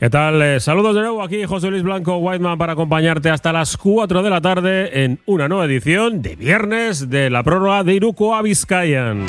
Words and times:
¿Qué 0.00 0.08
tal? 0.08 0.40
Eh, 0.40 0.60
saludos 0.60 0.94
de 0.94 1.02
nuevo 1.02 1.22
aquí 1.22 1.44
José 1.44 1.70
Luis 1.70 1.82
Blanco 1.82 2.16
Whiteman 2.16 2.56
para 2.56 2.72
acompañarte 2.72 3.28
hasta 3.28 3.52
las 3.52 3.76
4 3.76 4.22
de 4.22 4.30
la 4.30 4.40
tarde 4.40 5.04
en 5.04 5.18
una 5.26 5.46
nueva 5.46 5.66
edición 5.66 6.22
de 6.22 6.36
viernes 6.36 7.10
de 7.10 7.28
la 7.28 7.42
prórroga 7.42 7.84
de 7.84 7.96
Iruko 7.96 8.34
a 8.34 8.40
Vizcayan. 8.40 9.26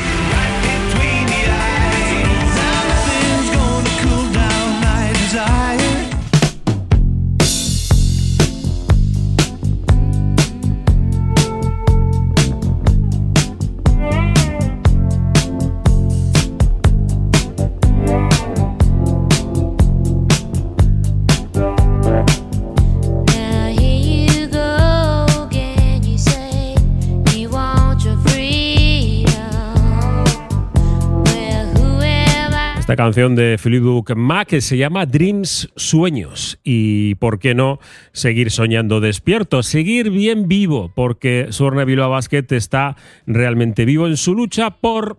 Canción 33.03 33.35
de 33.35 33.57
Philip 33.57 33.83
Mac 34.15 34.47
que 34.47 34.61
se 34.61 34.77
llama 34.77 35.07
Dreams 35.07 35.71
Sueños. 35.75 36.59
Y 36.63 37.15
por 37.15 37.39
qué 37.39 37.55
no 37.55 37.79
seguir 38.11 38.51
soñando 38.51 38.99
despierto, 38.99 39.63
seguir 39.63 40.11
bien 40.11 40.47
vivo, 40.47 40.91
porque 40.93 41.47
Sorne 41.49 41.83
Bilbao 41.83 42.11
Basket 42.11 42.45
está 42.51 42.95
realmente 43.25 43.85
vivo 43.85 44.05
en 44.05 44.17
su 44.17 44.35
lucha 44.35 44.69
por, 44.69 45.17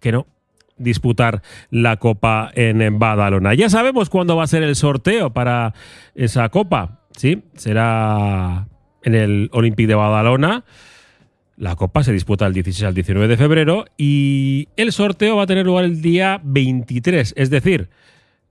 que 0.00 0.12
no, 0.12 0.26
disputar 0.76 1.40
la 1.70 1.96
Copa 1.96 2.50
en 2.54 2.98
Badalona. 2.98 3.54
Ya 3.54 3.70
sabemos 3.70 4.10
cuándo 4.10 4.36
va 4.36 4.44
a 4.44 4.46
ser 4.46 4.62
el 4.62 4.76
sorteo 4.76 5.32
para 5.32 5.72
esa 6.14 6.50
Copa, 6.50 7.06
¿sí? 7.16 7.42
Será 7.54 8.68
en 9.02 9.14
el 9.14 9.48
Olympique 9.54 9.88
de 9.88 9.94
Badalona. 9.94 10.62
La 11.58 11.74
Copa 11.74 12.04
se 12.04 12.12
disputa 12.12 12.46
el 12.46 12.52
16 12.52 12.86
al 12.86 12.94
19 12.94 13.26
de 13.26 13.36
febrero 13.36 13.84
y 13.96 14.68
el 14.76 14.92
sorteo 14.92 15.36
va 15.36 15.42
a 15.42 15.46
tener 15.46 15.66
lugar 15.66 15.84
el 15.84 16.00
día 16.00 16.40
23, 16.44 17.34
es 17.36 17.50
decir, 17.50 17.88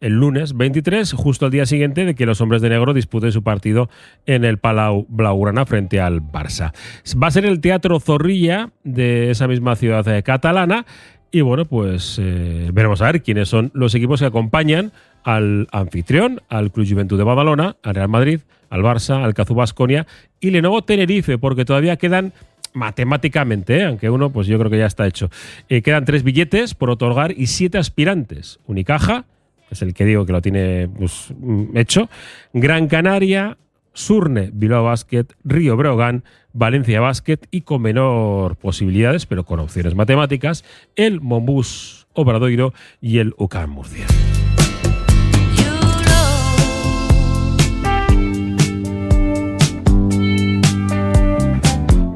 el 0.02 0.12
lunes 0.14 0.58
23, 0.58 1.14
justo 1.14 1.46
al 1.46 1.52
día 1.52 1.66
siguiente 1.66 2.04
de 2.04 2.16
que 2.16 2.26
los 2.26 2.42
hombres 2.42 2.62
de 2.62 2.68
negro 2.68 2.94
disputen 2.94 3.32
su 3.32 3.44
partido 3.44 3.90
en 4.26 4.44
el 4.44 4.58
Palau 4.58 5.06
Blaugrana 5.08 5.66
frente 5.66 6.02
al 6.02 6.22
Barça. 6.22 6.74
Va 7.22 7.28
a 7.28 7.32
ser 7.32 7.46
el 7.46 7.62
Teatro 7.62 7.98
Zorrilla 8.02 8.72
de 8.84 9.32
esa 9.32 9.48
misma 9.48 9.78
ciudad 9.78 10.06
catalana 10.26 10.86
y 11.32 11.40
bueno, 11.40 11.64
pues 11.64 12.18
eh, 12.22 12.72
veremos 12.74 13.02
a 13.02 13.06
ver 13.06 13.24
quiénes 13.24 13.48
son 13.48 13.72
los 13.74 13.96
equipos 13.96 14.20
que 14.20 14.26
acompañan 14.26 14.92
al 15.24 15.70
anfitrión, 15.72 16.42
al 16.50 16.74
Club 16.74 16.88
Juventud 16.90 17.18
de 17.18 17.24
Badalona, 17.24 17.78
al 17.84 17.96
Real 17.96 18.10
Madrid, 18.10 18.42
al 18.70 18.82
Barça, 18.82 19.24
al 19.24 19.34
Cazú 19.34 19.56
Basconia 19.56 20.08
y 20.42 20.52
Lenovo 20.52 20.84
Tenerife, 20.84 21.38
porque 21.38 21.64
todavía 21.64 21.96
quedan 21.96 22.34
matemáticamente, 22.74 23.84
aunque 23.84 24.10
uno 24.10 24.32
pues 24.32 24.48
yo 24.48 24.58
creo 24.58 24.72
que 24.72 24.78
ya 24.78 24.86
está 24.86 25.08
hecho. 25.08 25.30
Eh, 25.70 25.82
quedan 25.82 26.06
tres 26.06 26.24
billetes 26.24 26.74
por 26.76 26.90
otorgar 26.90 27.34
y 27.38 27.48
siete 27.48 27.78
aspirantes. 27.78 28.60
Unicaja, 28.68 29.26
que 29.68 29.76
es 29.76 29.82
el 29.82 29.94
que 29.94 30.06
digo 30.06 30.26
que 30.26 30.34
lo 30.34 30.42
tiene 30.42 30.88
pues, 30.88 31.34
mm, 31.38 31.78
hecho, 31.78 32.10
Gran 32.54 32.88
Canaria, 32.88 33.58
Surne, 33.94 34.52
Bilbao 34.54 34.84
Basket, 34.84 35.26
Río 35.44 35.76
Brogan, 35.76 36.24
Valencia 36.54 37.02
Basket 37.02 37.40
y 37.52 37.62
con 37.62 37.82
menor 37.82 38.56
posibilidades, 38.56 39.26
pero 39.26 39.44
con 39.44 39.60
opciones 39.60 39.96
matemáticas, 39.96 40.64
el 40.96 41.22
Mombus 41.22 42.08
Obradoiro 42.14 42.74
y 43.02 43.20
el 43.20 43.34
UCAM 43.38 43.72
Murcia. 43.72 44.06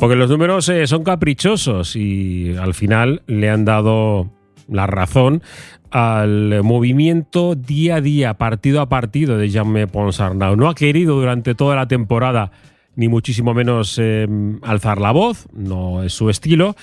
Porque 0.01 0.16
los 0.16 0.31
números 0.31 0.67
eh, 0.67 0.88
son 0.88 1.03
caprichosos 1.03 1.95
y 1.95 2.56
al 2.59 2.73
final 2.73 3.22
le 3.28 3.51
han 3.51 3.66
dado 3.66 4.31
la 4.67 4.88
razón 4.88 5.44
al 5.91 6.63
movimiento 6.63 7.53
día 7.53 7.97
a 7.97 8.01
día, 8.01 8.34
partido 8.34 8.81
a 8.81 8.89
partido 8.89 9.38
de 9.38 9.51
Jaume 9.51 9.85
Ponsarnau. 9.85 10.56
No 10.56 10.69
ha 10.69 10.73
querido 10.73 11.17
durante 11.17 11.53
toda 11.53 11.75
la 11.75 11.88
temporada, 11.88 12.51
ni 12.95 13.09
muchísimo 13.09 13.53
menos 13.53 14.00
em, 14.00 14.57
alzar 14.63 15.00
la 15.00 15.12
voz, 15.12 15.47
no 15.53 16.01
es 16.01 16.13
su 16.13 16.31
estilo, 16.31 16.75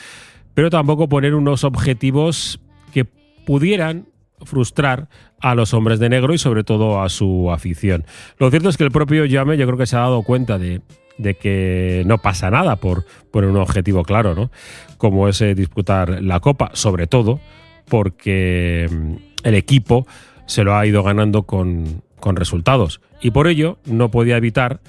pero 0.55 0.71
tampoco 0.71 1.09
poner 1.09 1.35
unos 1.35 1.65
objetivos 1.65 2.61
que 2.95 3.05
pudieran 3.05 4.07
frustrar 4.45 5.09
a 5.41 5.57
los 5.57 5.75
hombres 5.75 5.99
de 5.99 6.09
negro 6.09 6.35
y 6.35 6.39
sobre 6.39 6.63
todo 6.63 7.03
a 7.03 7.09
su 7.09 7.51
afición. 7.51 8.05
Lo 8.39 8.49
cierto 8.51 8.69
es 8.69 8.77
que 8.77 8.85
el 8.85 8.93
propio 8.93 9.25
Jaume 9.29 9.57
yo 9.57 9.67
creo 9.67 9.77
que 9.77 9.87
se 9.87 9.97
ha 9.97 10.01
dado 10.03 10.23
cuenta 10.23 10.57
de 10.57 10.83
de 11.19 11.35
que 11.35 12.03
no 12.07 12.19
pasa 12.19 12.51
nada 12.51 12.77
por 12.77 13.05
un 13.33 13.57
objetivo 13.57 14.05
claro, 14.05 14.35
¿no? 14.35 14.51
Como 14.97 15.29
es 15.29 15.41
eh, 15.41 15.55
disputar 15.55 16.23
la 16.23 16.41
Copa, 16.41 16.71
sobre 16.73 17.07
todo 17.07 17.41
porque 17.89 18.89
mm, 18.91 19.15
el 19.45 19.55
equipo 19.55 20.07
se 20.47 20.65
lo 20.65 20.77
ha 20.77 20.87
ido 20.87 21.03
ganando 21.03 21.43
con, 21.43 22.03
resultados. 22.21 23.01
Y 23.23 23.31
por 23.31 23.49
ello 23.49 23.79
no 23.87 24.11
podía 24.11 24.37
evitar, 24.37 24.81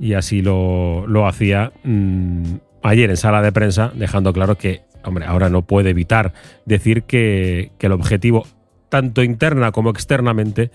y 0.00 0.14
así 0.14 0.40
lo, 0.40 1.26
hacía 1.26 1.72
mm, 1.84 2.54
ayer 2.82 3.10
en 3.10 3.16
sala 3.18 3.42
de 3.42 3.52
prensa, 3.52 3.92
dejando 3.94 4.32
claro 4.32 4.56
que, 4.56 4.82
hombre, 5.04 5.26
ahora 5.26 5.50
no 5.50 5.62
puede 5.62 5.90
evitar 5.90 6.32
decir 6.64 7.02
que, 7.02 7.72
que 7.78 7.86
el 7.86 7.92
objetivo, 7.92 8.46
tanto 8.88 9.22
interna 9.22 9.70
como 9.70 9.90
externamente, 9.90 10.70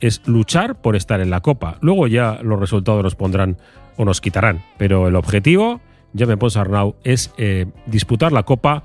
es 0.00 0.22
luchar 0.26 0.80
por 0.80 0.94
estar 0.94 1.20
en 1.20 1.30
la 1.30 1.40
Copa. 1.40 1.78
Luego 1.80 2.06
ya 2.06 2.38
los 2.42 2.60
resultados 2.60 3.02
nos 3.02 3.16
pondrán 3.16 3.56
o 3.96 4.04
nos 4.04 4.20
quitarán. 4.20 4.64
Pero 4.78 5.08
el 5.08 5.16
objetivo, 5.16 5.80
ya 6.12 6.26
me 6.26 6.36
Arnau, 6.54 6.96
es 7.04 7.32
eh, 7.36 7.66
disputar 7.86 8.32
la 8.32 8.44
Copa 8.44 8.82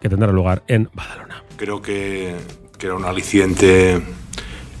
que 0.00 0.08
tendrá 0.08 0.32
lugar 0.32 0.62
en 0.66 0.88
Badalona. 0.94 1.44
Creo 1.56 1.82
que, 1.82 2.34
era 2.80 2.94
un 2.94 3.04
aliciente 3.04 4.00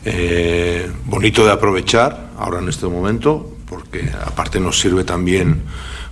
eh, 0.06 0.90
bonito 1.04 1.44
de 1.44 1.52
aprovechar 1.52 2.30
ahora 2.38 2.60
en 2.60 2.68
este 2.70 2.86
momento, 2.86 3.58
porque 3.68 4.10
aparte 4.24 4.58
nos 4.58 4.80
sirve 4.80 5.04
también 5.04 5.64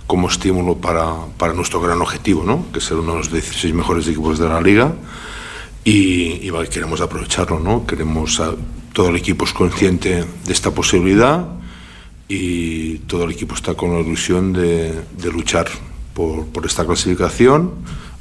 como 0.05 0.27
estímulo 0.27 0.77
para, 0.77 1.15
para 1.37 1.53
nuestro 1.53 1.81
gran 1.81 1.99
objetivo, 1.99 2.43
¿no? 2.43 2.65
que 2.71 2.77
es 2.77 2.85
ser 2.85 2.97
uno 2.97 3.13
de 3.13 3.17
los 3.19 3.31
16 3.31 3.73
mejores 3.73 4.07
equipos 4.07 4.37
de 4.37 4.47
la 4.47 4.61
liga. 4.61 4.93
Y, 5.83 6.47
y 6.47 6.51
queremos 6.71 7.01
aprovecharlo, 7.01 7.59
¿no? 7.59 7.87
Queremos, 7.87 8.39
todo 8.93 9.09
el 9.09 9.15
equipo 9.15 9.45
es 9.45 9.53
consciente 9.53 10.25
de 10.45 10.53
esta 10.53 10.71
posibilidad 10.71 11.58
y 12.29 12.99
todo 12.99 13.25
el 13.25 13.31
equipo 13.31 13.55
está 13.55 13.73
con 13.73 13.91
la 13.91 13.99
ilusión 14.01 14.53
de, 14.53 14.93
luchar 15.33 15.67
por, 16.13 16.45
esta 16.63 16.85
clasificación, 16.85 17.73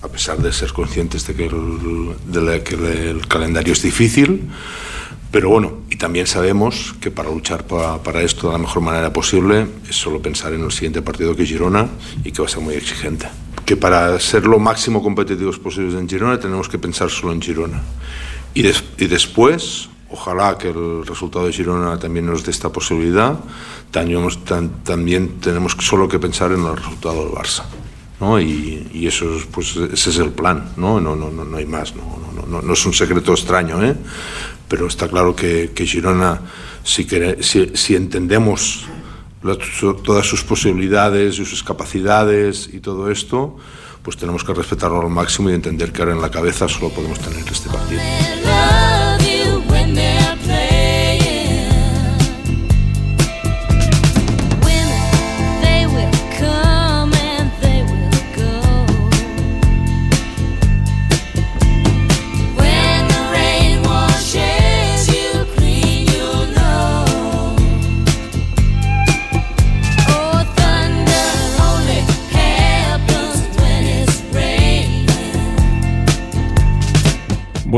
a 0.03 0.09
pesar 0.09 0.39
de 0.39 0.51
ser 0.51 0.73
conscientes 0.73 1.27
de 1.27 1.35
que, 1.35 1.45
el, 1.45 3.29
calendario 3.29 3.75
es 3.75 3.83
difícil. 3.83 4.49
Pero 5.31 5.51
bueno, 5.51 5.81
y 5.91 5.97
también 5.97 6.27
sabemos 6.27 6.95
que 7.03 7.11
para 7.11 7.29
luchar 7.29 7.67
para, 7.67 8.23
esto 8.23 8.47
de 8.47 8.55
la 8.55 8.59
mejor 8.59 8.83
manera 8.83 9.13
posible 9.13 9.67
es 9.87 9.95
solo 9.95 10.23
pensar 10.23 10.55
en 10.55 10.65
el 10.65 10.73
siguiente 10.73 11.03
partido 11.03 11.37
que 11.37 11.43
es 11.43 11.49
Girona 11.51 11.87
y 12.25 12.33
que 12.33 12.41
va 12.41 12.49
a 12.49 12.51
ser 12.51 12.63
muy 12.63 12.75
exigente. 12.75 13.29
Que 13.67 13.77
para 13.77 14.19
ser 14.21 14.47
lo 14.47 14.59
máximo 14.59 15.03
competitivos 15.03 15.59
posibles 15.59 15.95
en 15.97 16.09
Girona 16.09 16.41
tenemos 16.41 16.67
que 16.71 16.79
pensar 16.79 17.11
solo 17.11 17.35
en 17.35 17.43
Girona. 17.43 17.83
Y, 18.55 18.67
y 18.67 19.07
después 19.07 19.91
Ojalá 20.11 20.57
que 20.57 20.71
el 20.71 21.07
resultado 21.07 21.47
de 21.47 21.53
Girona 21.53 21.99
también 21.99 22.27
nos 22.27 22.45
dé 22.45 22.51
esta 22.51 22.71
posibilidad. 22.71 23.39
También, 23.91 25.41
tenemos 25.41 25.77
solo 25.81 26.09
que 26.09 26.19
pensar 26.19 26.53
en 26.53 26.65
el 26.65 26.77
resultado 26.77 27.25
del 27.25 27.33
Barça. 27.33 27.65
¿no? 28.21 28.41
Y, 28.41 29.07
eso 29.07 29.27
pues, 29.51 29.77
ese 29.77 30.11
es 30.11 30.19
el 30.19 30.31
plan, 30.31 30.73
no, 30.77 31.01
no, 31.01 31.15
no, 31.15 31.31
no 31.31 31.57
hay 31.57 31.67
más. 31.67 31.95
No, 31.95 32.03
no, 32.47 32.63
no, 32.63 32.73
es 32.73 32.87
un 32.87 32.95
secreto 32.95 33.33
extraño, 33.33 33.83
¿eh? 33.85 33.95
pero 34.67 34.87
está 34.87 35.09
claro 35.09 35.35
que, 35.37 35.73
que 35.75 35.87
Girona, 35.87 36.41
si, 36.83 37.07
si, 37.41 37.71
si 37.75 37.97
entendemos 37.97 38.87
todas 40.05 40.27
sus 40.27 40.43
posibilidades 40.43 41.39
y 41.39 41.45
sus 41.45 41.63
capacidades 41.63 42.69
y 42.73 42.81
todo 42.81 43.11
esto, 43.11 43.57
pues 44.03 44.17
tenemos 44.17 44.45
que 44.45 44.55
respetarlo 44.55 45.01
al 45.01 45.11
máximo 45.11 45.51
y 45.51 45.55
entender 45.55 45.93
que 45.93 46.03
ahora 46.03 46.15
en 46.15 46.23
la 46.23 46.31
cabeza 46.31 46.69
solo 46.69 46.91
podemos 46.91 47.19
tener 47.19 47.47
este 47.47 47.69
partido. 47.69 48.01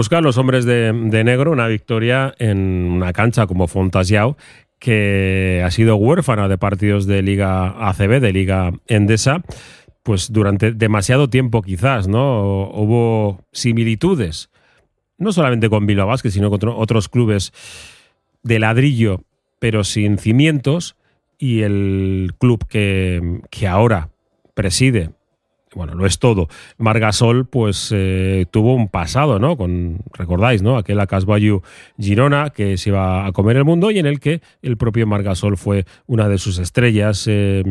Buscan 0.01 0.25
los 0.25 0.39
hombres 0.39 0.65
de, 0.65 0.95
negro 0.95 1.53
una 1.53 1.67
victoria 1.67 2.35
en 2.39 2.59
una 2.91 3.13
cancha 3.13 3.47
como 3.47 3.69
Fontasiao, 3.69 4.39
que 4.79 5.63
ha 5.63 5.71
sido 5.71 5.97
huérfana 5.97 6.49
de 6.49 6.57
partidos 6.57 7.07
de 7.07 7.21
Liga 7.21 7.87
ACB, 7.87 8.19
de 8.19 8.33
Liga 8.33 8.73
Endesa, 8.87 9.43
pues 10.03 10.33
durante 10.33 10.73
demasiado 10.73 11.29
tiempo 11.29 11.61
quizás, 11.61 12.09
¿no? 12.09 12.71
Hubo 12.71 13.45
similitudes, 13.53 14.49
no 15.19 15.33
solamente 15.33 15.69
con 15.69 15.85
Bilbao 15.85 16.07
Basket, 16.07 16.31
sino 16.31 16.49
con 16.49 16.61
otros 16.71 17.11
clubes 17.11 17.53
de 18.43 18.59
ladrillo, 18.59 19.21
pero 19.59 19.85
sin 19.85 20.17
cimientos, 20.17 20.97
y 21.37 21.61
el 21.61 22.33
club 22.39 22.67
que, 22.67 23.43
que 23.51 23.69
ahora 23.69 24.09
preside 24.55 25.11
bueno, 25.75 25.95
lo 25.95 26.07
es 26.07 26.19
todo. 26.19 26.49
Margasol, 26.79 27.47
pues 27.47 27.91
eh, 27.93 28.47
tuvo 28.51 28.75
un 28.75 28.89
pasado, 28.89 29.39
¿no? 29.39 29.57
Con, 29.57 30.01
recordáis, 30.13 30.63
¿no? 30.63 30.77
Aquel 30.77 30.99
Acasbayu 31.01 31.63
Girona 31.99 32.51
que 32.51 32.77
se 32.77 32.91
iba 32.91 33.27
a 33.27 33.33
comer 33.33 33.57
el 33.57 33.65
mundo 33.65 33.91
y 33.91 33.99
en 33.99 34.07
el 34.07 34.21
que 34.21 34.41
el 34.63 34.77
propio 34.77 35.07
Margasol 35.07 35.57
fue 35.57 35.85
una 36.07 36.29
de 36.29 36.39
sus 36.39 36.59
estrellas 36.59 37.25
eh, 37.29 37.63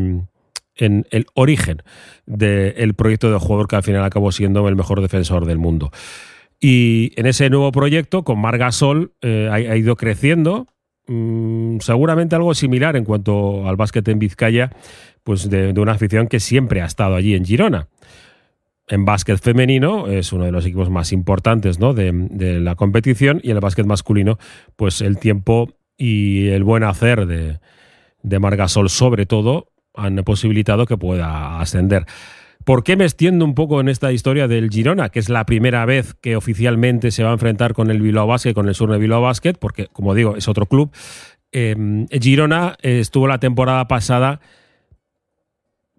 en 0.75 1.07
el 1.12 1.25
origen 1.34 1.84
del 2.25 2.94
proyecto 2.94 3.31
de 3.31 3.38
jugador 3.38 3.68
que 3.68 3.75
al 3.75 3.84
final 3.84 4.04
acabó 4.04 4.31
siendo 4.31 4.68
el 4.69 4.75
mejor 4.75 5.01
defensor 5.01 5.46
del 5.46 5.57
mundo. 5.57 5.92
Y 6.60 7.13
en 7.16 7.25
ese 7.25 7.50
nuevo 7.50 7.72
proyecto, 7.72 8.24
con 8.24 8.40
Margasol, 8.40 9.13
eh, 9.22 9.50
ha, 9.51 9.75
ido 9.75 9.96
creciendo. 9.96 10.68
Mm, 11.12 11.80
seguramente 11.80 12.36
algo 12.36 12.54
similar 12.54 12.96
en 12.96 13.04
cuanto 13.04 13.68
al 13.68 13.76
básquet 13.76 14.08
en 14.10 14.20
Vizcaya 14.20 14.70
pues 15.24 15.50
de, 15.50 15.72
una 15.72 15.94
afición 15.94 16.28
que 16.28 16.40
siempre 16.40 16.84
ha 16.84 16.86
estado 16.86 17.16
allí 17.16 17.34
en 17.34 17.46
Girona. 17.46 17.88
En 18.88 19.06
básquet 19.06 19.40
femenino 19.40 20.08
es 20.08 20.32
uno 20.34 20.46
de 20.46 20.52
los 20.52 20.68
equipos 20.68 20.92
más 20.92 21.12
importantes 21.12 21.80
¿no? 21.80 21.96
de, 21.96 22.60
la 22.60 22.76
competición 22.76 23.42
y 23.42 23.50
en 23.50 23.58
el 23.58 23.60
básquet 23.60 23.88
masculino, 23.88 24.38
pues 24.76 25.02
el 25.02 25.18
tiempo 25.18 25.70
y 25.98 26.50
el 26.50 26.64
buen 26.64 26.84
hacer 26.84 27.26
de, 27.26 27.60
de 28.22 28.40
Margasol 28.40 28.90
sobre 28.90 29.26
todo 29.26 29.72
han 29.96 30.16
posibilitado 30.18 30.86
que 30.86 30.98
pueda 30.98 31.60
ascender. 31.60 32.06
¿Por 32.69 32.83
qué 32.83 32.95
me 32.95 33.04
extiendo 33.04 33.45
un 33.45 33.56
poco 33.56 33.81
en 33.81 33.89
esta 33.89 34.12
historia 34.12 34.48
del 34.48 34.69
Girona, 34.69 35.10
que 35.10 35.18
es 35.18 35.27
la 35.27 35.44
primera 35.48 35.83
vez 35.88 36.13
que 36.13 36.36
oficialmente 36.36 37.10
se 37.10 37.24
va 37.24 37.31
a 37.31 37.33
enfrentar 37.33 37.74
con 37.74 37.89
el 37.89 38.00
Bilbao 38.00 38.27
Basket, 38.27 38.54
con 38.54 38.68
el 38.68 38.75
Sur 38.75 38.92
de 38.92 39.00
Bilbao 39.00 39.24
Basket? 39.24 39.54
Porque, 39.54 39.88
como 39.88 40.13
digo, 40.13 40.36
es 40.36 40.48
otro 40.48 40.68
club. 40.68 40.92
Eh, 41.51 41.75
Girona 42.21 42.77
estuvo 42.83 43.27
la 43.27 43.39
temporada 43.39 43.88
pasada 43.88 44.39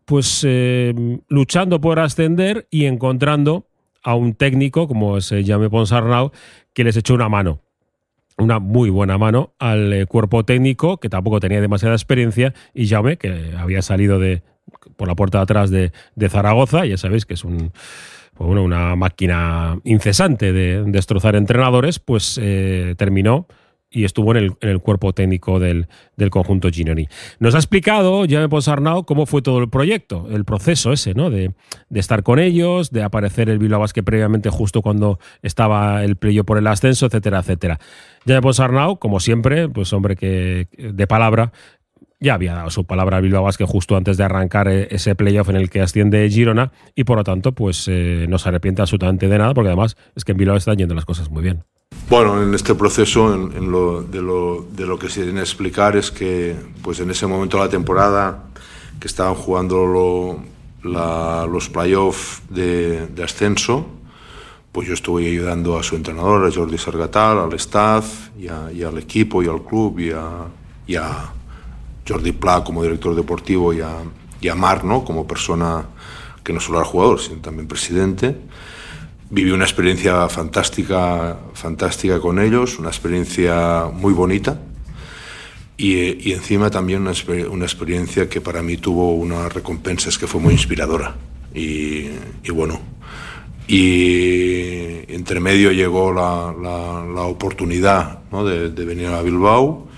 pues 0.04 0.46
eh, 0.46 0.94
luchando 1.26 1.80
por 1.80 1.98
ascender 1.98 2.68
y 2.70 2.84
encontrando 2.84 3.66
a 4.04 4.14
un 4.14 4.34
técnico 4.34 4.86
como 4.86 5.20
se 5.20 5.42
llame 5.42 5.70
Ponsarnau 5.70 6.30
que 6.72 6.84
les 6.84 6.96
echó 6.96 7.14
una 7.14 7.28
mano 7.28 7.62
una 8.38 8.60
muy 8.60 8.90
buena 8.90 9.18
mano 9.18 9.54
al 9.58 9.92
eh, 9.92 10.06
cuerpo 10.06 10.44
técnico 10.44 10.98
que 10.98 11.08
tampoco 11.08 11.40
tenía 11.40 11.60
demasiada 11.60 11.96
experiencia 11.96 12.54
y 12.74 12.86
Jaume 12.86 13.18
que 13.18 13.54
había 13.58 13.82
salido 13.82 14.20
de 14.20 14.44
por 15.00 15.08
la 15.08 15.14
puerta 15.14 15.38
de 15.38 15.42
atrás 15.44 15.70
de, 15.70 15.92
Zaragoza 16.28 16.84
ya 16.84 16.98
sabéis 16.98 17.24
que 17.24 17.32
es 17.32 17.42
un 17.42 17.72
pues 18.34 18.50
una 18.50 18.96
máquina 18.96 19.78
incesante 19.84 20.52
de 20.52 20.84
destrozar 20.84 21.36
entrenadores 21.36 21.98
pues 21.98 22.38
eh, 22.42 22.94
terminó 22.98 23.46
y 23.90 24.04
estuvo 24.04 24.36
en 24.36 24.56
el, 24.60 24.78
cuerpo 24.80 25.14
técnico 25.14 25.58
del, 25.58 25.88
conjunto 26.30 26.70
Ginoni. 26.70 27.08
Nos 27.40 27.56
ha 27.56 27.58
explicado, 27.58 28.24
ya 28.24 28.38
me 28.38 28.48
Ponsarnau, 28.48 29.04
cómo 29.04 29.26
fue 29.26 29.42
todo 29.42 29.58
el 29.58 29.68
proyecto, 29.68 30.28
el 30.30 30.44
proceso 30.44 30.92
ese, 30.92 31.12
¿no? 31.14 31.28
De, 31.28 31.54
estar 31.92 32.22
con 32.22 32.38
ellos, 32.38 32.92
de 32.92 33.02
aparecer 33.02 33.48
el 33.48 33.58
Bilbao 33.58 33.80
Basket 33.80 34.04
previamente 34.04 34.48
justo 34.48 34.80
cuando 34.80 35.18
estaba 35.42 36.04
el 36.04 36.14
playo 36.14 36.44
por 36.44 36.56
el 36.56 36.68
ascenso, 36.68 37.06
etcétera, 37.06 37.40
etcétera. 37.40 37.80
Ya 38.26 38.34
me 38.36 38.42
Ponsarnau, 38.42 38.98
como 38.98 39.18
siempre, 39.18 39.68
pues 39.68 39.92
hombre 39.92 40.14
que 40.14 40.68
de 40.78 41.06
palabra, 41.08 41.52
ya 42.20 42.34
había 42.34 42.54
dado 42.54 42.70
su 42.70 42.84
palabra 42.84 43.16
al 43.16 43.22
Bilbao 43.22 43.42
Basket 43.42 43.66
justo 43.66 43.96
antes 43.96 44.16
de 44.16 44.24
arrancar 44.24 44.68
eh, 44.68 44.88
ese 44.90 45.14
playoff 45.14 45.48
en 45.48 45.56
el 45.56 45.70
que 45.70 45.80
asciende 45.80 46.28
Girona 46.28 46.72
y 46.94 47.04
por 47.04 47.16
lo 47.16 47.24
tanto 47.24 47.52
pues 47.52 47.86
eh, 47.88 48.26
no 48.28 48.38
se 48.38 48.50
arrepiente 48.50 48.82
absolutamente 48.82 49.28
de 49.28 49.38
nada 49.38 49.54
porque 49.54 49.68
además 49.68 49.96
es 50.14 50.24
que 50.24 50.32
en 50.32 50.38
Bilbao 50.38 50.56
están 50.56 50.76
yendo 50.76 50.94
las 50.94 51.06
cosas 51.06 51.30
muy 51.30 51.42
bien. 51.42 51.64
Bueno, 52.08 52.42
en 52.42 52.54
este 52.54 52.74
proceso, 52.74 53.32
en, 53.34 53.70
lo, 53.70 54.02
de, 54.02 54.20
lo, 54.20 54.66
de, 54.72 54.84
lo, 54.84 54.98
que 54.98 55.08
se 55.08 55.22
tiene 55.22 55.38
que 55.38 55.44
explicar 55.44 55.96
es 55.96 56.10
que, 56.10 56.56
pues 56.82 56.98
en 57.00 57.10
ese 57.10 57.26
momento 57.26 57.56
de 57.56 57.64
la 57.64 57.70
temporada 57.70 58.44
que 58.98 59.06
estaban 59.06 59.34
jugando 59.34 59.86
los 60.82 61.68
playoffs 61.68 62.42
de, 62.48 63.06
de, 63.06 63.24
ascenso, 63.24 63.86
pues 64.72 64.88
yo 64.88 64.94
estuve 64.94 65.26
ayudando 65.26 65.78
a 65.78 65.82
su 65.82 65.96
entrenador, 65.96 66.46
a 66.46 66.52
Jordi 66.52 66.78
Sargatal, 66.78 67.38
al 67.38 67.52
staff 67.54 68.30
y, 68.38 68.48
al 68.48 68.98
equipo 68.98 69.42
y 69.42 69.46
al 69.46 69.62
club 69.62 69.98
y 70.00 70.96
a, 70.96 71.32
Jordi 72.06 72.32
Pla 72.32 72.64
como 72.64 72.82
director 72.82 73.14
deportivo 73.14 73.72
y 73.72 73.80
a, 73.80 73.96
y 74.40 74.48
Mar, 74.50 74.80
como 74.80 75.26
persona 75.26 75.84
que 76.42 76.52
no 76.52 76.60
solo 76.60 76.78
era 76.78 76.86
jugador, 76.86 77.20
sino 77.20 77.40
también 77.40 77.68
presidente 77.68 78.36
viví 79.30 79.52
una 79.52 79.64
experiencia 79.64 80.28
fantástica, 80.28 81.38
fantástica 81.54 82.20
con 82.20 82.40
ellos, 82.40 82.78
una 82.78 82.88
experiencia 82.88 83.86
muy 83.92 84.12
bonita 84.12 84.60
y, 85.76 86.32
encima 86.32 86.68
también 86.68 87.00
una, 87.02 87.12
una, 87.48 87.64
experiencia 87.64 88.28
que 88.28 88.40
para 88.40 88.60
mí 88.60 88.76
tuvo 88.76 89.14
unas 89.14 89.50
recompensas 89.54 90.18
que 90.18 90.26
fue 90.26 90.38
muy 90.38 90.52
inspiradora. 90.52 91.16
Y, 91.54 92.10
bueno, 92.52 92.80
y 93.66 95.10
entre 95.10 95.40
medio 95.40 95.72
llegó 95.72 96.12
la, 96.12 96.54
la, 96.60 97.22
oportunidad 97.22 98.18
¿no? 98.30 98.44
de, 98.44 98.68
venir 98.84 99.06
a 99.06 99.22
Bilbao 99.22 99.88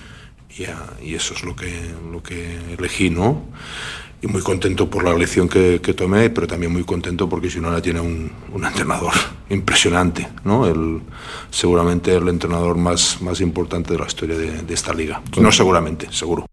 y, 0.56 0.64
y, 1.04 1.14
eso 1.14 1.34
es 1.34 1.42
lo 1.44 1.56
que, 1.56 1.72
lo 2.10 2.22
que 2.22 2.58
elegí, 2.78 3.10
¿no? 3.10 3.42
y 4.22 4.28
muy 4.28 4.40
contento 4.40 4.88
por 4.88 5.02
la 5.02 5.12
lección 5.14 5.48
que, 5.48 5.78
tomé, 5.94 6.30
pero 6.30 6.46
también 6.46 6.72
muy 6.72 6.84
contento 6.84 7.28
porque 7.28 7.50
Girona 7.50 7.82
tiene 7.82 8.00
un, 8.00 8.30
un 8.52 8.64
entrenador 8.64 9.12
impresionante, 9.50 10.28
¿no? 10.44 10.66
El, 10.66 11.00
seguramente 11.50 12.14
el 12.14 12.28
entrenador 12.28 12.76
más, 12.76 13.20
más 13.20 13.40
importante 13.40 13.92
de 13.92 13.98
la 13.98 14.06
historia 14.06 14.38
de, 14.38 14.62
de 14.62 14.74
esta 14.74 14.94
liga. 14.94 15.20
No 15.40 15.50
seguramente, 15.50 16.06
seguro. 16.12 16.46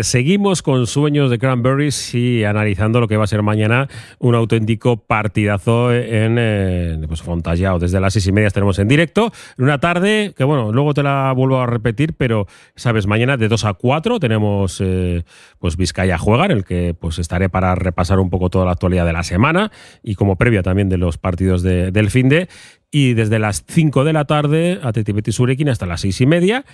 Seguimos 0.00 0.62
con 0.62 0.86
sueños 0.86 1.30
de 1.30 1.38
Cranberries 1.38 2.14
y 2.14 2.44
analizando 2.44 3.00
lo 3.00 3.08
que 3.08 3.16
va 3.16 3.24
a 3.24 3.26
ser 3.26 3.42
mañana 3.42 3.88
un 4.18 4.34
auténtico 4.34 4.96
partidazo 4.96 5.92
en 5.92 6.36
eh, 6.38 6.98
pues, 7.06 7.22
Fontallao. 7.22 7.78
Desde 7.78 8.00
las 8.00 8.12
seis 8.12 8.26
y 8.26 8.32
media 8.32 8.48
estaremos 8.48 8.78
en 8.78 8.88
directo. 8.88 9.32
Una 9.58 9.78
tarde 9.78 10.34
que, 10.36 10.44
bueno, 10.44 10.72
luego 10.72 10.94
te 10.94 11.02
la 11.02 11.32
vuelvo 11.32 11.60
a 11.60 11.66
repetir, 11.66 12.14
pero 12.14 12.46
sabes, 12.74 13.06
mañana 13.06 13.36
de 13.36 13.48
2 13.48 13.64
a 13.64 13.74
4 13.74 14.20
tenemos 14.20 14.80
eh, 14.80 15.24
pues 15.58 15.76
Vizcaya 15.76 16.18
Juega, 16.18 16.46
en 16.46 16.52
el 16.52 16.64
que 16.64 16.94
pues 16.98 17.18
estaré 17.18 17.48
para 17.48 17.74
repasar 17.74 18.18
un 18.18 18.30
poco 18.30 18.50
toda 18.50 18.64
la 18.64 18.72
actualidad 18.72 19.06
de 19.06 19.12
la 19.12 19.22
semana 19.22 19.70
y 20.02 20.14
como 20.14 20.36
previa 20.36 20.62
también 20.62 20.88
de 20.88 20.98
los 20.98 21.18
partidos 21.18 21.62
del 21.62 22.10
fin 22.10 22.28
de. 22.28 22.48
Y 22.90 23.14
desde 23.14 23.38
las 23.38 23.64
5 23.66 24.04
de 24.04 24.12
la 24.12 24.24
tarde, 24.24 24.80
a 24.82 24.92
Betis 24.92 25.34
Surekin 25.34 25.68
hasta 25.68 25.86
las 25.86 26.00
seis 26.00 26.20
y 26.20 26.26
media 26.26 26.64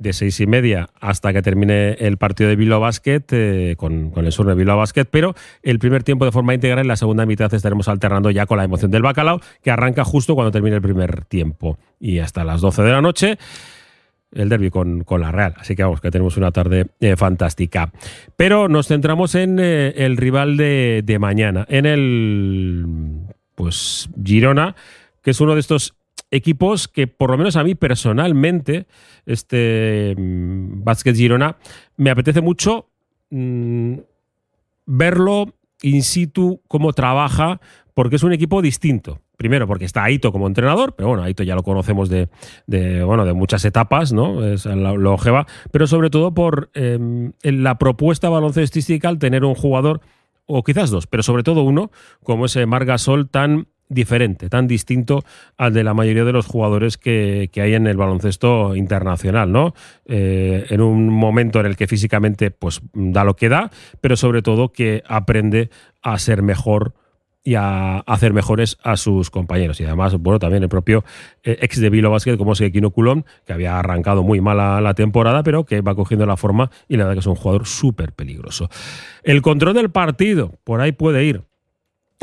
de 0.00 0.14
seis 0.14 0.40
y 0.40 0.46
media 0.46 0.88
hasta 0.98 1.32
que 1.32 1.42
termine 1.42 1.92
el 1.92 2.16
partido 2.16 2.48
de 2.48 2.56
Bilbao 2.56 2.80
Basket 2.80 3.22
eh, 3.30 3.74
con, 3.76 4.12
el 4.16 4.32
sur 4.32 4.46
de 4.46 4.54
Bilbao 4.54 4.78
Basket, 4.78 5.04
pero 5.04 5.34
el 5.62 5.78
primer 5.78 6.02
tiempo 6.02 6.24
de 6.24 6.32
forma 6.32 6.54
integral 6.54 6.80
en 6.80 6.88
la 6.88 6.96
segunda 6.96 7.26
mitad 7.26 7.52
estaremos 7.52 7.86
alternando 7.86 8.30
ya 8.30 8.46
con 8.46 8.58
la 8.58 8.64
emoción 8.64 8.90
del 8.90 9.02
bacalao, 9.02 9.40
que 9.62 9.70
arranca 9.70 10.02
justo 10.04 10.34
cuando 10.34 10.50
termine 10.50 10.76
el 10.76 10.82
primer 10.82 11.26
tiempo 11.26 11.78
y 12.00 12.18
hasta 12.18 12.44
las 12.44 12.62
12 12.62 12.82
de 12.82 12.90
la 12.90 13.02
noche. 13.02 13.38
el 14.32 14.48
derby 14.48 14.70
con, 14.70 15.04
con, 15.04 15.20
la 15.20 15.32
Real. 15.32 15.54
Así 15.58 15.76
que 15.76 15.82
vamos, 15.82 16.00
que 16.00 16.10
tenemos 16.10 16.36
una 16.36 16.50
tarde 16.50 16.86
eh, 17.00 17.16
fantástica. 17.16 17.92
Pero 18.36 18.68
nos 18.68 18.88
centramos 18.88 19.34
en 19.34 19.58
eh, 19.60 19.92
el 19.96 20.16
rival 20.16 20.56
de, 20.56 21.02
de, 21.04 21.18
mañana, 21.18 21.66
en 21.68 21.84
el 21.84 22.86
pues 23.54 24.08
Girona, 24.24 24.76
que 25.22 25.32
es 25.32 25.40
uno 25.40 25.54
de 25.54 25.60
estos 25.60 25.94
equipos 26.30 26.88
que 26.88 27.06
por 27.06 27.30
lo 27.30 27.38
menos 27.38 27.56
a 27.56 27.64
mí 27.64 27.74
personalmente, 27.74 28.86
este 29.26 30.14
mm, 30.16 30.84
Basket 30.84 31.14
Girona, 31.14 31.56
me 31.96 32.10
apetece 32.10 32.40
mucho 32.40 32.88
mm, 33.30 33.94
verlo 34.86 35.54
in 35.82 36.02
situ, 36.02 36.60
cómo 36.68 36.92
trabaja, 36.92 37.60
porque 37.94 38.16
es 38.16 38.22
un 38.22 38.32
equipo 38.32 38.62
distinto. 38.62 39.20
Primero, 39.36 39.66
porque 39.66 39.86
está 39.86 40.04
Aito 40.04 40.32
como 40.32 40.46
entrenador, 40.46 40.94
pero 40.94 41.08
bueno, 41.08 41.22
Aito 41.22 41.42
ya 41.42 41.54
lo 41.54 41.62
conocemos 41.62 42.10
de, 42.10 42.28
bueno, 43.04 43.24
de 43.24 43.32
muchas 43.32 43.64
etapas, 43.64 44.12
¿no? 44.12 44.44
Es 44.44 44.66
la 44.66 44.92
longeva, 44.92 45.46
pero 45.70 45.86
sobre 45.86 46.10
todo 46.10 46.34
por 46.34 46.70
em, 46.74 47.32
la 47.42 47.78
propuesta 47.78 48.28
baloncestística 48.28 49.08
al 49.08 49.18
tener 49.18 49.44
un 49.46 49.54
jugador, 49.54 50.02
o 50.44 50.62
quizás 50.62 50.90
dos, 50.90 51.06
pero 51.06 51.22
sobre 51.22 51.42
todo 51.42 51.62
uno, 51.62 51.90
como 52.22 52.44
ese 52.44 52.66
Margasol 52.66 53.30
tan 53.30 53.68
diferente, 53.90 54.48
tan 54.48 54.66
distinto 54.66 55.24
al 55.58 55.74
de 55.74 55.84
la 55.84 55.92
mayoría 55.92 56.24
de 56.24 56.32
los 56.32 56.46
jugadores 56.46 56.96
que, 56.96 57.50
hay 57.56 57.74
en 57.74 57.86
el 57.86 57.96
baloncesto 57.96 58.74
internacional, 58.76 59.52
¿no? 59.52 59.74
Eh, 60.06 60.64
en 60.70 60.80
un 60.80 61.08
momento 61.08 61.60
en 61.60 61.66
el 61.66 61.76
que 61.76 61.86
físicamente 61.86 62.50
pues 62.50 62.80
da 62.94 63.24
lo 63.24 63.34
que 63.34 63.50
da, 63.50 63.70
pero 64.00 64.16
sobre 64.16 64.40
todo 64.40 64.72
que 64.72 65.02
aprende 65.06 65.68
a 66.00 66.18
ser 66.18 66.42
mejor 66.42 66.94
y 67.42 67.54
a 67.54 67.98
hacer 68.00 68.32
mejores 68.32 68.78
a 68.82 68.96
sus 68.96 69.30
compañeros. 69.30 69.80
Y 69.80 69.84
además, 69.84 70.16
bueno, 70.18 70.38
también 70.38 70.62
el 70.62 70.68
propio 70.68 71.04
eh, 71.42 71.58
ex 71.60 71.80
de 71.80 71.90
Vilo 71.90 72.10
Basket, 72.10 72.36
como 72.36 72.52
es 72.52 72.62
Kino 72.70 72.90
Coulomb, 72.90 73.24
que 73.44 73.52
había 73.52 73.78
arrancado 73.78 74.22
muy 74.22 74.40
mal 74.40 74.58
la, 74.58 74.80
la, 74.80 74.94
temporada, 74.94 75.42
pero 75.42 75.64
que 75.64 75.80
va 75.80 75.94
cogiendo 75.94 76.26
la 76.26 76.36
forma 76.36 76.70
y 76.86 76.96
la 76.96 77.04
verdad 77.04 77.14
que 77.16 77.20
es 77.20 77.26
un 77.26 77.34
jugador 77.34 77.66
súper 77.66 78.12
peligroso. 78.12 78.68
El 79.24 79.42
control 79.42 79.74
del 79.74 79.90
partido, 79.90 80.52
por 80.64 80.80
ahí 80.80 80.92
puede 80.92 81.24
ir 81.24 81.49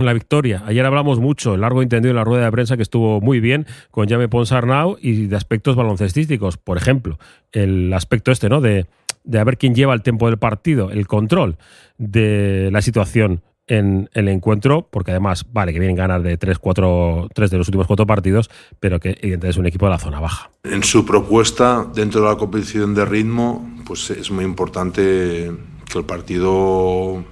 la 0.05 0.13
victoria. 0.13 0.63
Ayer 0.65 0.85
hablamos 0.85 1.19
mucho, 1.19 1.57
largo 1.57 1.81
entendido 1.81 2.11
en 2.11 2.17
la 2.17 2.23
rueda 2.23 2.45
de 2.45 2.51
prensa 2.51 2.77
que 2.77 2.83
estuvo 2.83 3.19
muy 3.21 3.39
bien 3.39 3.65
con 3.91 4.07
Jaime 4.07 4.29
Ponsarnau 4.29 4.97
y 5.01 5.25
de 5.25 5.35
aspectos 5.35 5.75
baloncestísticos. 5.75 6.57
Por 6.57 6.77
ejemplo, 6.77 7.17
el 7.51 7.91
aspecto 7.93 8.31
este, 8.31 8.49
¿no? 8.49 8.61
De, 8.61 8.85
de 9.23 9.39
a 9.39 9.43
ver 9.43 9.57
quién 9.57 9.73
lleva 9.73 9.93
el 9.93 10.03
tiempo 10.03 10.27
del 10.27 10.37
partido, 10.37 10.91
el 10.91 11.07
control 11.07 11.57
de 11.97 12.69
la 12.71 12.81
situación 12.81 13.41
en 13.67 14.09
el 14.13 14.29
encuentro, 14.29 14.87
porque 14.89 15.11
además, 15.11 15.45
vale, 15.51 15.73
que 15.73 15.79
vienen 15.79 15.97
ganar 15.97 16.21
de 16.21 16.37
3, 16.37 16.57
4, 16.57 17.29
3 17.33 17.51
de 17.51 17.57
los 17.57 17.67
últimos 17.67 17.85
cuatro 17.85 18.07
partidos, 18.07 18.49
pero 18.79 18.99
que 18.99 19.09
evidentemente 19.09 19.49
es 19.49 19.57
un 19.57 19.65
equipo 19.65 19.87
de 19.87 19.91
la 19.91 19.99
zona 19.99 20.19
baja. 20.19 20.49
En 20.63 20.83
su 20.83 21.05
propuesta, 21.05 21.85
dentro 21.93 22.21
de 22.21 22.27
la 22.27 22.37
competición 22.37 22.95
de 22.95 23.03
ritmo, 23.03 23.69
pues 23.85 24.09
es 24.09 24.31
muy 24.31 24.45
importante 24.45 25.51
que 25.91 25.97
el 25.97 26.05
partido 26.05 27.25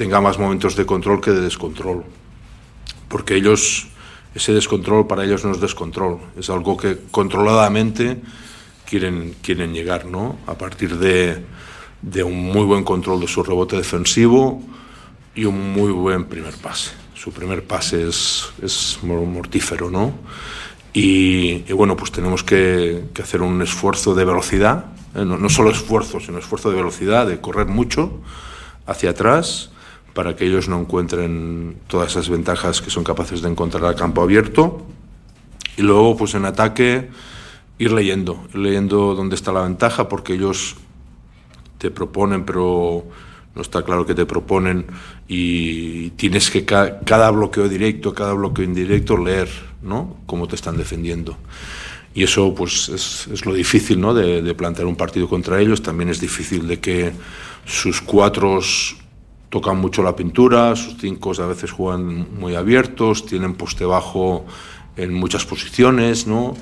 tenga 0.00 0.18
más 0.22 0.38
momentos 0.38 0.76
de 0.76 0.86
control 0.86 1.20
que 1.20 1.30
de 1.30 1.42
descontrol. 1.42 2.04
Porque 3.06 3.34
ellos, 3.34 3.86
ese 4.34 4.54
descontrol 4.54 5.06
para 5.06 5.26
ellos 5.26 5.44
no 5.44 5.52
es 5.52 5.60
descontrol, 5.60 6.20
es 6.38 6.48
algo 6.48 6.74
que 6.78 6.96
controladamente 7.10 8.16
quieren, 8.88 9.34
quieren 9.42 9.74
llegar, 9.74 10.06
¿no? 10.06 10.38
A 10.46 10.54
partir 10.54 10.96
de, 10.96 11.44
de 12.00 12.22
un 12.22 12.44
muy 12.44 12.62
buen 12.62 12.82
control 12.82 13.20
de 13.20 13.28
su 13.28 13.42
rebote 13.42 13.76
defensivo 13.76 14.62
y 15.34 15.44
un 15.44 15.74
muy 15.74 15.92
buen 15.92 16.24
primer 16.24 16.54
pase. 16.54 16.92
Su 17.12 17.30
primer 17.30 17.62
pase 17.64 18.08
es, 18.08 19.00
mortífero, 19.02 19.90
¿no? 19.90 20.14
Y, 20.94 21.70
bueno, 21.74 21.94
pues 21.94 22.10
tenemos 22.10 22.42
que, 22.42 23.04
que, 23.12 23.20
hacer 23.20 23.42
un 23.42 23.60
esfuerzo 23.60 24.14
de 24.14 24.24
velocidad, 24.24 24.86
¿eh? 25.14 25.26
no, 25.26 25.36
no, 25.36 25.50
solo 25.50 25.70
esfuerzo, 25.70 26.20
sino 26.20 26.38
esfuerzo 26.38 26.70
de 26.70 26.76
velocidad, 26.76 27.26
de 27.26 27.38
correr 27.42 27.66
mucho 27.66 28.22
hacia 28.86 29.10
atrás 29.10 29.69
para 30.14 30.34
que 30.36 30.46
ellos 30.46 30.68
no 30.68 30.80
encuentren 30.80 31.76
todas 31.86 32.10
esas 32.12 32.28
ventajas 32.28 32.80
que 32.80 32.90
son 32.90 33.04
capaces 33.04 33.42
de 33.42 33.48
encontrar 33.48 33.84
al 33.84 33.94
campo 33.94 34.22
abierto. 34.22 34.86
Y 35.76 35.82
luego, 35.82 36.16
pues 36.16 36.34
en 36.34 36.44
ataque, 36.44 37.08
ir 37.78 37.92
leyendo, 37.92 38.44
ir 38.52 38.60
leyendo 38.60 39.14
dónde 39.14 39.36
está 39.36 39.52
la 39.52 39.62
ventaja, 39.62 40.08
porque 40.08 40.34
ellos 40.34 40.76
te 41.78 41.90
proponen, 41.90 42.44
pero 42.44 43.04
no 43.54 43.62
está 43.62 43.82
claro 43.82 44.04
que 44.04 44.14
te 44.14 44.26
proponen 44.26 44.86
y 45.26 46.10
tienes 46.10 46.50
que 46.50 46.64
cada 46.64 47.30
bloqueo 47.30 47.68
directo, 47.68 48.12
cada 48.12 48.32
bloqueo 48.34 48.64
indirecto 48.64 49.16
leer, 49.16 49.48
¿no? 49.82 50.18
Cómo 50.26 50.46
te 50.46 50.56
están 50.56 50.76
defendiendo. 50.76 51.36
Y 52.14 52.24
eso 52.24 52.54
pues 52.54 52.88
es, 52.88 53.46
lo 53.46 53.54
difícil 53.54 54.00
¿no? 54.00 54.12
de, 54.12 54.42
de, 54.42 54.54
plantear 54.54 54.86
un 54.86 54.96
partido 54.96 55.28
contra 55.28 55.60
ellos. 55.60 55.80
También 55.80 56.10
es 56.10 56.20
difícil 56.20 56.66
de 56.66 56.80
que 56.80 57.12
sus 57.64 58.00
cuatros 58.00 58.96
tocan 59.50 59.78
mucho 59.78 60.02
la 60.02 60.16
pintura, 60.16 60.74
sus 60.76 60.96
cinco 60.96 61.32
a 61.38 61.46
veces 61.46 61.72
juegan 61.72 62.38
muy 62.38 62.54
abiertos, 62.54 63.26
tienen 63.26 63.54
poste 63.54 63.84
bajo 63.84 64.46
en 64.96 65.12
muchas 65.12 65.44
posiciones, 65.44 66.26
¿no? 66.26 66.54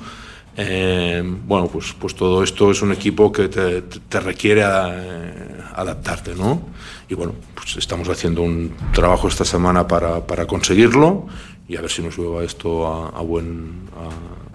Eh, 0.56 1.22
bueno, 1.46 1.68
pues, 1.68 1.94
pues 1.96 2.16
todo 2.16 2.42
esto 2.42 2.70
es 2.72 2.82
un 2.82 2.90
equipo 2.90 3.30
que 3.30 3.48
te, 3.48 4.20
requiere 4.20 4.62
eh, 4.62 5.60
adaptarte, 5.76 6.34
¿no? 6.34 6.62
Y 7.08 7.14
bueno, 7.14 7.34
pues 7.54 7.76
estamos 7.76 8.08
haciendo 8.08 8.42
un 8.42 8.74
trabajo 8.92 9.28
esta 9.28 9.44
semana 9.44 9.86
para, 9.86 10.26
para 10.26 10.46
conseguirlo 10.46 11.26
y 11.68 11.76
a 11.76 11.82
ver 11.82 11.90
si 11.90 12.02
nos 12.02 12.16
lleva 12.16 12.42
esto 12.42 12.86
a, 12.86 13.20
buen, 13.20 13.88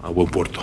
a 0.02 0.10
buen 0.10 0.28
puerto 0.28 0.60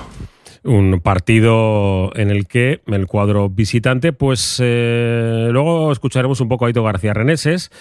un 0.64 1.00
partido 1.02 2.12
en 2.16 2.30
el 2.30 2.48
que 2.48 2.82
el 2.88 3.08
cuadro 3.08 3.50
visitante, 3.50 4.14
pues 4.14 4.60
eh, 4.64 5.50
luego 5.52 5.92
escucharemos 5.92 6.42
un 6.42 6.50
poco 6.50 6.66
a 6.66 6.70
Ito 6.70 6.84
García 6.84 7.14
Reneses, 7.14 7.72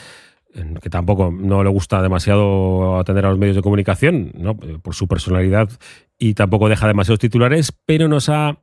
que 0.83 0.91
tampoco 0.91 1.31
no 1.31 1.63
le 1.63 1.71
gusta 1.71 2.03
demasiado 2.03 2.99
atender 2.99 3.25
a 3.27 3.31
los 3.31 3.39
medios 3.39 3.57
de 3.57 3.63
comunicación, 3.63 4.33
¿no? 4.35 4.57
por 4.57 4.95
su 4.95 5.07
personalidad, 5.07 5.69
y 6.19 6.35
tampoco 6.35 6.69
deja 6.69 6.89
demasiados 6.89 7.21
titulares, 7.21 7.73
pero 7.87 8.09
nos 8.09 8.29
ha 8.29 8.59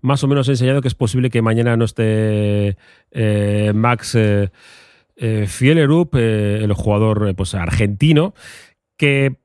más 0.00 0.22
o 0.24 0.28
menos 0.28 0.48
enseñado 0.48 0.80
que 0.80 0.88
es 0.88 0.94
posible 0.94 1.30
que 1.30 1.42
mañana 1.42 1.76
no 1.76 1.84
esté 1.84 2.76
eh, 3.10 3.72
Max 3.74 4.14
eh, 4.14 4.50
eh 5.16 5.46
Fielerup, 5.48 6.14
eh, 6.14 6.60
el 6.62 6.72
jugador 6.72 7.34
pues, 7.34 7.54
argentino, 7.54 8.34
que 8.96 9.36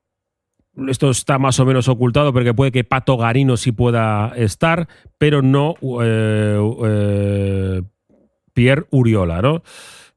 esto 0.88 1.10
está 1.10 1.38
más 1.38 1.58
o 1.60 1.66
menos 1.66 1.88
ocultado 1.88 2.32
porque 2.32 2.54
puede 2.54 2.72
que 2.72 2.84
Pato 2.84 3.16
Garino 3.16 3.56
sí 3.56 3.72
pueda 3.72 4.32
estar, 4.36 4.88
pero 5.18 5.42
no 5.42 5.74
eh, 6.02 6.58
eh, 6.86 7.82
Pierre 8.52 8.86
Uriola, 8.90 9.40
¿no? 9.40 9.62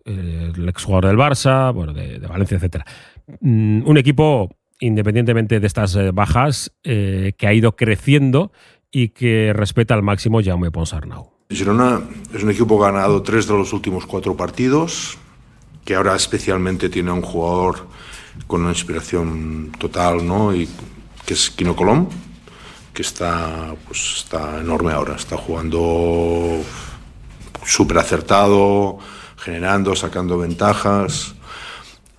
Eh, 0.06 0.52
el 0.56 0.70
exjugador 0.70 1.08
del 1.08 1.18
Barça, 1.18 1.74
bueno, 1.74 1.94
de, 1.94 2.20
Valencia, 2.20 2.56
etcétera. 2.56 2.86
Mm, 3.42 3.88
un 3.88 3.98
equipo, 3.98 4.50
independientemente 4.80 5.60
de 5.60 5.68
estas 5.68 5.96
eh, 5.96 6.12
bajas, 6.12 6.72
que 6.84 7.36
ha 7.48 7.54
ido 7.54 7.76
creciendo 7.76 8.52
y 8.92 9.10
que 9.10 9.54
respeta 9.54 9.94
al 9.94 10.04
máximo 10.04 10.42
Jaume 10.44 10.72
Ponsarnau. 10.72 11.32
Girona 11.50 12.02
es 12.34 12.44
un 12.44 12.52
equipo 12.52 12.78
ganado 12.80 13.22
tres 13.22 13.48
de 13.48 13.54
los 13.54 13.74
últimos 13.74 14.06
cuatro 14.06 14.36
partidos, 14.36 15.18
que 15.86 15.96
ahora 15.96 16.16
especialmente 16.16 16.90
tiene 16.90 17.12
un 17.12 17.22
jugador 17.22 17.88
con 18.46 18.62
una 18.62 18.72
inspiración 18.72 19.72
total, 19.78 20.26
¿no? 20.26 20.54
Y 20.54 20.70
que 21.26 21.34
es 21.34 21.50
Kino 21.50 21.76
Colom, 21.76 22.08
que 22.94 23.02
está, 23.02 23.76
pues, 23.86 24.18
está 24.18 24.62
enorme 24.62 24.94
ahora, 24.94 25.16
está 25.16 25.38
jugando 25.38 26.62
súper 27.66 27.98
acertado, 27.98 29.00
generando, 29.38 29.96
sacando 29.96 30.38
ventajas. 30.38 31.36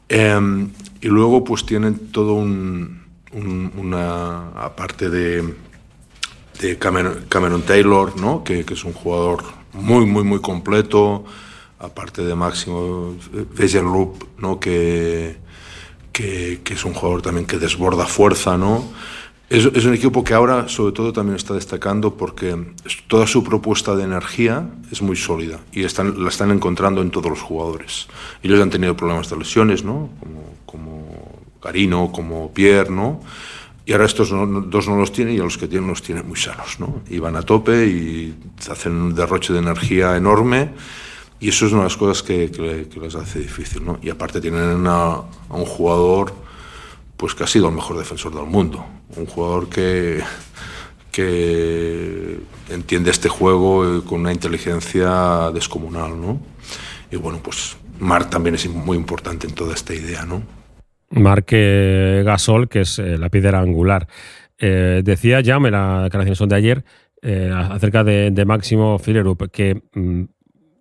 Eh, 0.09 0.69
y 1.01 1.07
luego 1.09 1.45
pues 1.45 1.65
tienen 1.65 2.11
todo 2.11 2.35
un, 2.35 3.03
un 3.33 3.73
una 3.77 4.49
aparte 4.51 5.11
de, 5.11 5.55
Cameron, 6.79 7.63
Taylor, 7.63 8.21
¿no? 8.21 8.43
Que, 8.43 8.65
que, 8.65 8.75
es 8.75 8.85
un 8.85 8.93
jugador 8.93 9.45
muy, 9.73 10.07
muy, 10.07 10.25
muy 10.25 10.41
completo, 10.41 11.25
aparte 11.79 12.23
de 12.23 12.35
Máximo 12.35 13.15
Loop, 13.33 14.25
¿no? 14.39 14.59
Que, 14.59 15.37
que, 16.19 16.63
que, 16.65 16.75
es 16.75 16.85
un 16.85 16.95
jugador 16.95 17.23
también 17.23 17.47
que 17.47 17.59
desborda 17.59 18.05
fuerza, 18.05 18.59
¿no? 18.59 18.85
Es, 19.49 19.67
es, 19.67 19.85
un 19.85 19.95
equipo 19.95 20.25
que 20.25 20.35
ahora, 20.35 20.69
sobre 20.69 20.93
todo, 20.93 21.13
también 21.13 21.37
está 21.37 21.55
destacando 21.55 22.17
porque 22.17 22.57
toda 23.07 23.29
su 23.29 23.45
propuesta 23.45 23.95
de 23.95 24.03
energía 24.03 24.69
es 24.91 25.01
muy 25.01 25.15
sólida 25.15 25.61
y 25.71 25.85
están, 25.85 26.21
la 26.21 26.29
están 26.29 26.51
encontrando 26.51 27.03
en 27.03 27.11
todos 27.13 27.31
los 27.31 27.41
jugadores. 27.41 28.09
Ellos 28.43 28.61
han 28.61 28.69
tenido 28.69 28.97
problemas 28.97 29.31
de 29.31 29.37
lesiones, 29.37 29.85
¿no? 29.85 30.11
Como, 30.19 30.55
como 30.67 31.41
Carino, 31.63 32.11
como 32.11 32.53
Pierre, 32.53 32.91
¿no? 32.91 33.21
Y 33.87 33.93
ahora 33.93 34.07
estos 34.07 34.33
no, 34.33 34.45
dos 34.63 34.89
no 34.89 34.97
los 34.97 35.13
tienen 35.13 35.37
y 35.37 35.39
a 35.39 35.45
los 35.45 35.57
que 35.57 35.69
tienen 35.69 35.89
los 35.89 36.03
tienen 36.03 36.27
muy 36.27 36.37
sanos, 36.37 36.81
¿no? 36.81 37.03
Y 37.09 37.21
van 37.21 37.37
a 37.37 37.43
tope 37.43 37.87
y 37.87 38.35
hacen 38.69 38.93
un 38.93 39.15
derroche 39.15 39.53
de 39.53 39.61
energía 39.61 40.17
enorme 40.17 40.73
y 41.41 41.49
eso 41.49 41.67
es 41.67 41.73
una 41.73 41.83
de 41.83 41.89
las 41.89 41.97
cosas 41.97 42.23
que, 42.23 42.51
que, 42.51 42.89
que 42.89 43.01
les 43.01 43.15
hace 43.15 43.41
difícil, 43.41 43.85
¿no? 43.85 43.99
Y 44.03 44.11
aparte 44.11 44.41
tienen 44.41 44.63
una, 44.63 45.13
a 45.15 45.55
un 45.55 45.65
jugador 45.65 46.33
pues 47.17 47.35
que 47.35 47.45
ha 47.45 47.47
sido 47.49 47.69
el 47.69 47.75
mejor 47.75 47.99
defensor 47.99 48.35
del 48.35 48.47
mundo, 48.47 48.85
un 49.17 49.27
jugador 49.27 49.69
que, 49.69 50.23
que 51.11 52.39
entiende 52.71 53.11
este 53.11 53.29
juego 53.29 54.05
con 54.05 54.21
una 54.21 54.33
inteligencia 54.33 55.51
descomunal, 55.53 56.21
¿no? 56.21 56.41
Y 57.11 57.17
bueno, 57.17 57.41
pues 57.43 57.77
Marc 57.99 58.31
también 58.31 58.55
es 58.55 58.69
muy 58.69 58.97
importante 58.97 59.49
en 59.49 59.55
toda 59.55 59.75
esta 59.75 59.95
idea, 59.95 60.25
¿no? 60.25 60.43
Marc 61.11 61.49
eh, 61.53 62.23
Gasol, 62.25 62.69
que 62.69 62.83
es 62.83 62.99
eh, 62.99 63.19
la 63.19 63.31
piedra 63.31 63.61
angular. 63.61 64.07
Eh, 64.59 65.03
decía 65.05 65.41
ya 65.41 65.57
en 65.57 65.73
la 65.73 66.03
declaración 66.05 66.49
de 66.49 66.57
ayer 66.57 66.85
acerca 67.21 68.05
de, 68.05 68.45
Máximo 68.47 68.97
Filerup 69.01 69.51
que 69.51 69.83
mm, 69.93 70.23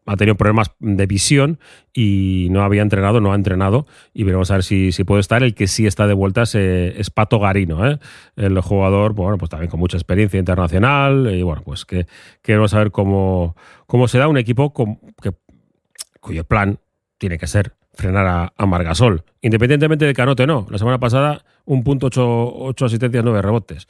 ha 0.08 0.16
tenido 0.16 0.36
problemas 0.36 0.72
de 0.80 1.06
visión 1.06 1.60
y 1.94 2.48
no 2.50 2.64
había 2.64 2.82
entrenado, 2.82 3.20
no 3.20 3.34
ha 3.34 3.36
entrenado. 3.36 3.86
Y 4.14 4.24
veremos 4.24 4.50
a 4.50 4.56
ver 4.56 4.64
si, 4.64 4.92
si 4.92 5.04
puede 5.04 5.20
estar. 5.20 5.44
El 5.44 5.54
que 5.54 5.68
sí 5.68 5.86
está 5.86 6.08
de 6.08 6.14
vuelta 6.14 6.44
es, 6.44 7.10
Pato 7.10 7.40
Garino, 7.40 7.86
¿eh? 7.86 8.00
el 8.38 8.60
jugador, 8.62 9.14
bueno, 9.14 9.38
pues 9.38 9.50
también 9.50 9.70
con 9.70 9.80
mucha 9.80 9.98
experiencia 9.98 10.40
internacional. 10.40 11.30
Y 11.34 11.44
bueno, 11.44 11.62
pues 11.64 11.86
que 11.86 12.08
queremos 12.42 12.72
saber 12.72 12.92
cómo, 12.92 13.56
cómo 13.86 14.08
se 14.08 14.18
da 14.18 14.28
un 14.28 14.38
equipo 14.38 14.74
que, 15.22 15.34
cuyo 16.20 16.44
plan 16.46 16.80
tiene 17.18 17.38
que 17.38 17.48
ser 17.48 17.74
frenar 17.94 18.54
a, 18.56 18.66
Margasol. 18.66 19.24
Independientemente 19.42 20.06
de 20.06 20.14
Canote, 20.14 20.48
no. 20.48 20.68
La 20.70 20.78
semana 20.78 21.00
pasada, 21.00 21.44
un 21.66 21.84
punto, 21.84 22.08
ocho, 22.08 22.54
ocho 22.56 22.86
asistencias, 22.86 23.24
nueve 23.24 23.42
rebotes. 23.42 23.88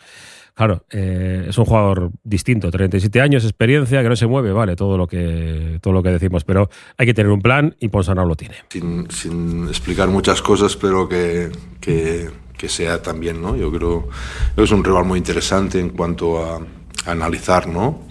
Claro, 0.58 0.86
eh, 0.90 1.46
es 1.50 1.58
un 1.60 1.66
jugador 1.66 2.10
distinto, 2.24 2.72
37 2.72 3.22
años, 3.22 3.44
experiencia, 3.44 4.02
que 4.02 4.10
no 4.10 4.16
se 4.16 4.26
mueve, 4.26 4.52
vale, 4.52 4.76
todo 4.76 4.98
lo 4.98 5.06
que, 5.06 5.78
todo 5.84 5.94
lo 5.94 6.02
que 6.02 6.10
decimos, 6.10 6.44
pero 6.44 6.68
hay 6.98 7.06
que 7.06 7.14
tener 7.14 7.32
un 7.32 7.44
plan 7.44 7.76
y 7.80 7.90
Ponsarnau 7.90 8.28
lo 8.28 8.36
tiene. 8.36 8.56
Sin, 8.68 9.68
explicar 9.68 10.08
muchas 10.08 10.42
cosas, 10.42 10.76
pero 10.76 11.08
que, 11.08 11.52
que, 11.80 12.70
sea 12.70 13.00
también, 13.04 13.40
¿no? 13.40 13.56
Yo 13.56 13.72
creo 13.72 14.10
que 14.56 14.64
es 14.64 14.72
un 14.72 14.84
rival 14.84 15.06
muy 15.06 15.20
interesante 15.20 15.80
en 15.80 15.90
cuanto 15.90 16.44
a, 16.44 16.60
analizar, 17.06 17.68
¿no? 17.68 18.02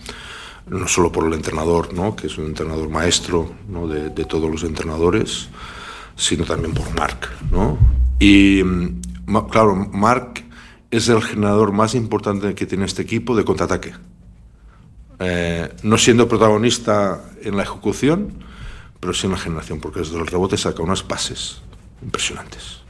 No 0.69 0.87
solo 0.87 1.11
por 1.11 1.27
el 1.27 1.33
entrenador, 1.33 1.93
¿no? 1.95 2.15
Que 2.15 2.29
es 2.29 2.39
un 2.39 2.47
entrenador 2.47 2.89
maestro, 2.89 3.55
¿no? 3.69 3.89
de, 3.89 4.11
de 4.11 4.25
todos 4.25 4.49
los 4.49 4.63
entrenadores, 4.63 5.49
sino 6.15 6.45
también 6.45 6.75
por 6.75 6.95
Marc, 6.95 7.29
¿no? 7.51 7.77
Y 8.21 8.63
mm, 8.63 9.01
claro, 9.51 9.75
Marc 9.75 10.46
es 10.91 11.09
el 11.09 11.23
generador 11.23 11.73
más 11.73 11.95
importante 11.95 12.55
que 12.55 12.67
tiene 12.67 12.85
este 12.85 13.03
equipo 13.03 13.37
de 13.37 13.45
contraataque. 13.45 13.95
Eh, 15.19 15.75
no 15.83 15.99
siendo 15.99 16.29
protagonista 16.29 17.23
en 17.43 17.57
la 17.57 17.63
ejecución, 17.63 18.33
pero 19.01 19.15
sí 19.15 19.27
en 19.27 19.33
la 19.33 19.39
generación, 19.39 19.81
porque 19.81 20.01
desde 20.01 20.19
el 20.19 20.27
rebote 20.27 20.57
saca 20.57 20.83
unas 20.83 21.03
pases 21.03 21.63
impresionantes. 22.03 22.83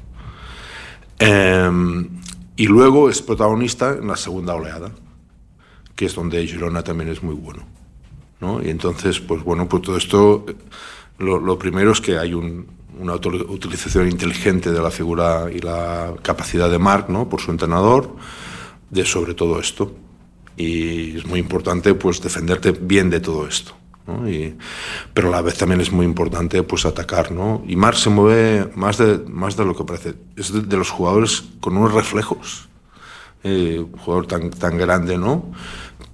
Eh, 1.18 1.70
y 2.56 2.66
luego 2.66 3.10
es 3.10 3.22
protagonista 3.22 3.92
en 3.92 4.08
la 4.08 4.16
segunda 4.16 4.54
oleada, 4.54 4.90
que 5.94 6.06
es 6.06 6.14
donde 6.14 6.46
Girona 6.46 6.82
también 6.82 7.10
es 7.10 7.22
muy 7.22 7.34
bueno. 7.34 7.66
¿no? 8.40 8.62
Y 8.62 8.70
entonces, 8.70 9.20
pues 9.20 9.42
bueno, 9.42 9.68
pues 9.68 9.82
todo 9.82 9.96
esto, 9.96 10.46
lo, 11.18 11.38
lo 11.38 11.58
primero 11.58 11.92
es 11.92 12.00
que 12.00 12.18
hay 12.18 12.34
un, 12.34 12.66
una 12.98 13.14
utilización 13.14 14.08
inteligente 14.08 14.72
de 14.72 14.80
la 14.80 14.90
figura 14.90 15.46
y 15.52 15.58
la 15.58 16.14
capacidad 16.22 16.70
de 16.70 16.78
Mark, 16.78 17.06
¿no? 17.08 17.28
por 17.28 17.40
su 17.40 17.50
entrenador, 17.50 18.16
de 18.90 19.04
sobre 19.04 19.34
todo 19.34 19.60
esto. 19.60 19.92
Y 20.56 21.18
es 21.18 21.26
muy 21.26 21.38
importante 21.38 21.94
pues 21.94 22.22
defenderte 22.22 22.72
bien 22.72 23.10
de 23.10 23.20
todo 23.20 23.46
esto. 23.46 23.72
¿no? 24.06 24.28
Y, 24.28 24.56
pero 25.12 25.28
a 25.28 25.32
la 25.32 25.42
vez 25.42 25.58
también 25.58 25.80
es 25.80 25.92
muy 25.92 26.06
importante 26.06 26.62
pues 26.62 26.86
atacar. 26.86 27.32
¿no? 27.32 27.62
Y 27.66 27.76
Mark 27.76 27.96
se 27.96 28.08
mueve 28.08 28.70
más 28.74 28.96
de, 28.98 29.18
más 29.28 29.56
de 29.56 29.64
lo 29.64 29.76
que 29.76 29.84
parece. 29.84 30.14
Es 30.36 30.52
de, 30.52 30.76
los 30.76 30.90
jugadores 30.90 31.44
con 31.60 31.76
unos 31.76 31.92
reflejos. 31.92 32.68
Eh, 33.44 33.78
un 33.78 33.98
jugador 33.98 34.26
tan, 34.26 34.50
tan 34.50 34.78
grande, 34.78 35.18
¿no? 35.18 35.52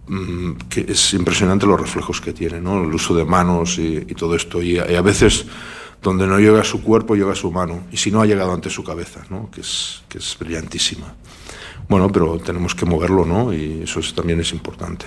Mm, 0.08 0.54
que 0.68 0.84
es 0.88 1.14
impresionante 1.14 1.64
los 1.64 1.80
reflejos 1.80 2.20
que 2.20 2.32
tiene, 2.32 2.60
¿no? 2.60 2.82
el 2.82 2.92
uso 2.92 3.14
de 3.14 3.24
manos 3.24 3.78
y, 3.78 4.00
todo 4.16 4.34
esto. 4.34 4.60
y 4.60 4.78
a 4.78 5.00
veces 5.00 5.46
donde 6.02 6.26
no 6.26 6.38
llega 6.38 6.64
su 6.64 6.82
cuerpo, 6.82 7.14
llega 7.14 7.34
su 7.34 7.50
mano. 7.50 7.84
Y 7.92 7.96
si 7.96 8.10
no, 8.10 8.20
ha 8.20 8.26
llegado 8.26 8.52
ante 8.52 8.70
su 8.70 8.82
cabeza, 8.82 9.24
¿no? 9.30 9.50
que, 9.50 9.60
es, 9.60 10.02
que 10.08 10.18
es 10.18 10.36
brillantísima. 10.38 11.14
Bueno, 11.88 12.10
pero 12.10 12.38
tenemos 12.38 12.74
que 12.74 12.86
moverlo, 12.86 13.24
¿no? 13.24 13.52
Y 13.52 13.82
eso 13.82 14.00
también 14.14 14.40
es 14.40 14.52
importante. 14.52 15.06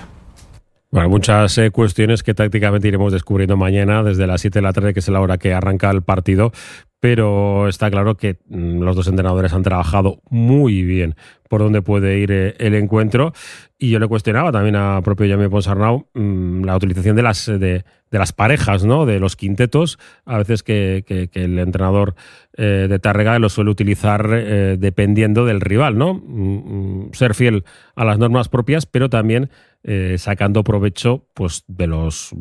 Bueno, 0.91 1.10
muchas 1.10 1.58
eh, 1.58 1.71
cuestiones 1.71 2.23
que 2.23 2.34
tácticamente 2.34 2.88
iremos 2.88 3.12
descubriendo 3.12 3.58
mañana 3.58 4.01
desde 4.03 4.27
las 4.27 4.39
7 4.41 4.60
de 4.60 4.63
la 4.63 4.71
tarde, 4.71 4.93
que 4.93 5.01
es 5.01 5.10
la 5.10 5.19
hora 5.19 5.38
que 5.38 5.53
arranca 5.53 5.89
el 5.89 6.03
partido. 6.03 6.51
Pero 7.01 7.67
está 7.67 7.91
claro 7.91 8.15
que 8.15 8.38
mm, 8.47 8.79
los 8.81 8.95
dos 8.95 9.08
entrenadores 9.08 9.51
han 9.53 9.63
trabajado 9.63 10.21
muy 10.29 10.84
bien 10.84 11.15
por 11.49 11.62
dónde 11.62 11.81
puede 11.81 12.19
ir 12.19 12.31
eh, 12.31 12.55
el 12.60 12.75
encuentro. 12.75 13.34
Y 13.77 13.89
yo 13.89 13.99
le 13.99 14.08
cuestionaba 14.08 14.51
también 14.51 14.75
a 14.77 15.01
propio 15.01 15.27
Jaime 15.27 15.49
Ponsarnau 15.49 16.08
mm, 16.13 16.44
la 16.65 16.75
utilización 16.75 17.15
de 17.15 17.23
las, 17.23 17.45
de, 17.45 17.84
las 18.12 18.34
parejas, 18.34 18.86
¿no? 18.86 19.06
de 19.06 19.19
los 19.19 19.36
quintetos, 19.36 19.99
a 20.25 20.38
veces 20.38 20.63
que, 20.63 21.04
el 21.34 21.60
entrenador 21.60 22.15
eh, 22.58 22.88
de 22.89 22.99
Tárrega 22.99 23.38
lo 23.39 23.49
suele 23.49 23.71
utilizar 23.71 24.30
eh, 24.32 24.78
dependiendo 24.80 25.45
del 25.45 25.60
rival, 25.62 25.97
¿no? 25.97 26.13
Mm, 26.13 27.12
ser 27.13 27.36
fiel 27.36 27.65
a 27.95 28.06
las 28.06 28.17
normas 28.17 28.47
propias, 28.49 28.86
pero 28.86 29.10
también 29.10 29.49
sacando 30.17 30.63
provecho 30.63 31.28
pues, 31.36 31.63
de 31.67 31.86
los, 31.86 32.32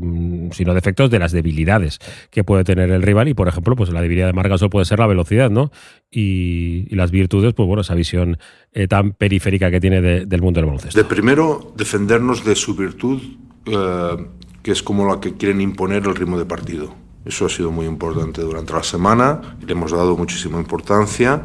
si 0.53 0.65
no 0.65 0.73
defectos, 0.73 1.11
de 1.11 1.19
las 1.19 1.31
debilidades 1.31 1.99
que 2.31 2.43
puede 2.43 2.65
tener 2.65 2.91
el 2.91 3.03
rival. 3.03 3.29
Y, 3.29 3.35
por 3.35 3.49
ejemplo, 3.49 3.77
pues 3.77 3.91
la 3.91 4.01
debilidad 4.01 4.29
de 4.29 4.33
Margasol 4.33 4.71
puede 4.71 4.87
ser 4.87 4.99
la 4.99 5.07
velocidad, 5.07 5.51
¿no? 5.51 5.71
Y, 6.11 6.87
y 6.89 6.95
las 6.95 7.11
virtudes, 7.11 7.53
pues 7.53 7.67
bueno, 7.67 7.83
esa 7.83 7.95
visión 7.95 8.39
tan 8.89 9.13
periférica 9.13 9.71
que 9.71 9.79
tiene 9.79 10.01
del 10.01 10.41
mundo 10.41 10.61
del 10.61 10.65
baloncesto. 10.65 10.99
De 10.99 11.07
primero, 11.07 11.75
defendernos 11.77 12.47
de 12.47 12.57
su 12.57 12.75
virtud, 12.75 13.21
eh, 13.67 14.27
que 14.63 14.73
es 14.73 14.83
como 14.83 15.07
la 15.07 15.21
que 15.21 15.35
quieren 15.35 15.61
imponer 15.61 16.05
el 16.07 16.15
ritmo 16.15 16.39
de 16.39 16.47
partido. 16.47 16.95
Eso 17.25 17.47
ha 17.47 17.49
sido 17.49 17.71
muy 17.71 17.87
importante 17.87 18.43
durante 18.43 18.73
la 18.73 18.83
semana 18.83 19.57
y 19.61 19.67
le 19.67 19.73
hemos 19.73 19.93
dado 19.93 20.17
muchísima 20.17 20.59
importancia. 20.59 21.43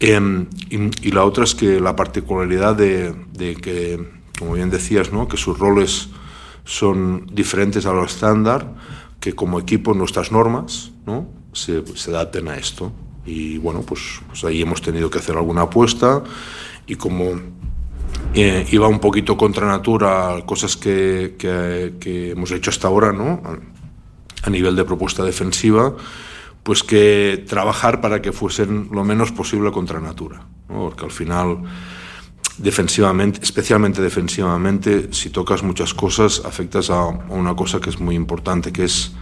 Em, 0.00 0.46
y, 0.70 1.10
la 1.10 1.24
otra 1.24 1.44
es 1.44 1.54
que 1.54 1.80
la 1.80 1.96
particularidad 1.96 2.76
de, 2.76 3.14
que, 3.60 4.08
como 4.38 4.54
bien 4.54 4.70
decías, 4.70 5.12
¿no? 5.12 5.26
que 5.26 5.36
sus 5.36 5.58
roles 5.58 6.08
son 6.64 7.26
diferentes 7.32 7.86
a 7.86 7.92
lo 7.92 8.04
estándar, 8.04 8.74
que 9.20 9.34
como 9.34 9.58
equipo 9.58 9.94
nuestras 9.94 10.30
normas 10.30 10.92
¿no? 11.06 11.28
se, 11.52 11.84
se 11.96 12.10
adapten 12.10 12.48
a 12.48 12.56
esto. 12.56 12.92
Y 13.26 13.58
bueno, 13.58 13.82
pues, 13.82 14.20
pues 14.28 14.44
ahí 14.44 14.62
hemos 14.62 14.80
tenido 14.80 15.10
que 15.10 15.18
hacer 15.18 15.36
alguna 15.36 15.62
apuesta 15.62 16.22
y 16.86 16.94
como 16.94 17.38
eh, 18.34 18.66
iba 18.70 18.88
un 18.88 18.98
poquito 18.98 19.36
contra 19.36 19.66
natura 19.66 20.42
cosas 20.46 20.76
que, 20.76 21.36
que, 21.38 22.30
hemos 22.30 22.50
hecho 22.52 22.70
hasta 22.70 22.88
ahora, 22.88 23.12
¿no? 23.12 23.42
A 24.42 24.50
nivel 24.50 24.76
de 24.76 24.84
propuesta 24.84 25.24
defensiva, 25.24 25.94
pues 26.62 26.82
que 26.82 27.44
trabajar 27.48 28.00
para 28.00 28.20
que 28.22 28.32
fuesen 28.32 28.88
lo 28.92 29.04
menos 29.04 29.32
posible 29.32 29.72
contra 29.72 30.00
natura, 30.00 30.46
¿no? 30.68 30.88
Porque 30.88 31.04
al 31.04 31.10
final 31.10 31.58
defensivamente, 32.58 33.40
especialmente 33.42 34.02
defensivamente, 34.02 35.12
si 35.12 35.30
tocas 35.30 35.62
muchas 35.62 35.94
cosas, 35.94 36.42
afectas 36.44 36.90
a 36.90 37.04
una 37.06 37.54
cosa 37.54 37.80
que 37.80 37.90
es 37.90 38.00
muy 38.00 38.14
importante, 38.14 38.72
que 38.72 38.84
es 38.84 39.12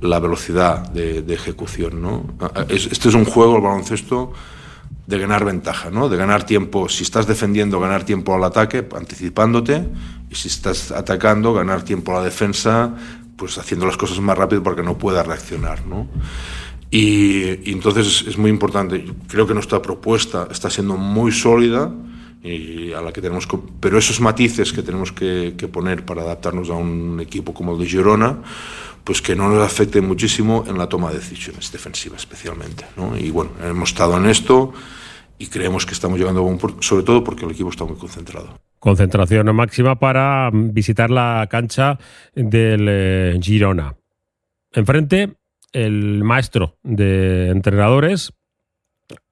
la 0.00 0.18
velocidad 0.18 0.88
de, 0.90 1.32
ejecución. 1.32 2.02
¿no? 2.02 2.24
Este 2.68 3.08
es 3.08 3.14
un 3.14 3.24
juego, 3.24 3.56
el 3.56 3.62
baloncesto, 3.62 4.32
de 5.06 5.18
ganar 5.18 5.44
ventaja, 5.44 5.90
¿no? 5.90 6.08
de 6.08 6.16
ganar 6.16 6.44
tiempo. 6.44 6.88
Si 6.88 7.02
estás 7.02 7.26
defendiendo, 7.26 7.80
ganar 7.80 8.04
tiempo 8.04 8.34
al 8.34 8.44
ataque, 8.44 8.86
anticipándote, 8.96 9.84
y 10.30 10.34
si 10.34 10.48
estás 10.48 10.92
atacando, 10.92 11.52
ganar 11.52 11.82
tiempo 11.82 12.12
a 12.12 12.20
la 12.20 12.24
defensa, 12.24 12.94
pues 13.36 13.58
haciendo 13.58 13.86
las 13.86 13.96
cosas 13.96 14.20
más 14.20 14.38
rápido 14.38 14.62
porque 14.62 14.82
no 14.82 14.96
pueda 14.96 15.22
reaccionar. 15.22 15.84
¿no? 15.86 16.08
Y, 16.90 17.70
entonces 17.70 18.24
es 18.26 18.38
muy 18.38 18.50
importante. 18.50 19.04
Creo 19.26 19.46
que 19.46 19.54
nuestra 19.54 19.82
propuesta 19.82 20.48
está 20.50 20.70
siendo 20.70 20.96
muy 20.96 21.32
sólida 21.32 21.92
a 22.44 23.00
la 23.00 23.12
que 23.12 23.20
tenemos 23.20 23.46
pero 23.78 23.98
esos 23.98 24.20
matices 24.20 24.72
que 24.72 24.82
tenemos 24.82 25.12
que, 25.12 25.54
que 25.56 25.68
poner 25.68 26.04
para 26.04 26.22
adaptarnos 26.22 26.70
a 26.70 26.72
un 26.72 27.20
equipo 27.20 27.54
como 27.54 27.72
el 27.72 27.78
de 27.78 27.86
Girona 27.86 28.38
pues 29.04 29.20
que 29.20 29.34
no 29.34 29.48
nos 29.48 29.64
afecte 29.64 30.00
muchísimo 30.00 30.64
en 30.66 30.78
la 30.78 30.88
toma 30.88 31.10
de 31.10 31.18
decisiones 31.18 31.70
defensivas 31.72 32.20
especialmente. 32.20 32.84
¿no? 32.96 33.16
Y 33.16 33.30
bueno, 33.30 33.52
hemos 33.62 33.90
estado 33.90 34.16
en 34.16 34.26
esto 34.26 34.72
y 35.38 35.46
creemos 35.46 35.86
que 35.86 35.92
estamos 35.92 36.18
llegando 36.18 36.40
a 36.40 36.44
un 36.44 36.58
puerto, 36.58 36.82
sobre 36.82 37.04
todo 37.04 37.24
porque 37.24 37.44
el 37.44 37.50
equipo 37.50 37.70
está 37.70 37.84
muy 37.84 37.96
concentrado. 37.96 38.60
Concentración 38.78 39.54
máxima 39.54 39.98
para 39.98 40.50
visitar 40.52 41.10
la 41.10 41.46
cancha 41.50 41.98
del 42.34 42.86
eh, 42.88 43.38
Girona. 43.40 43.96
Enfrente, 44.72 45.34
el 45.72 46.24
maestro 46.24 46.78
de 46.82 47.48
entrenadores, 47.50 48.32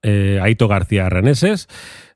eh, 0.02 0.38
Aito 0.42 0.68
García 0.68 1.08
Reneses, 1.08 1.68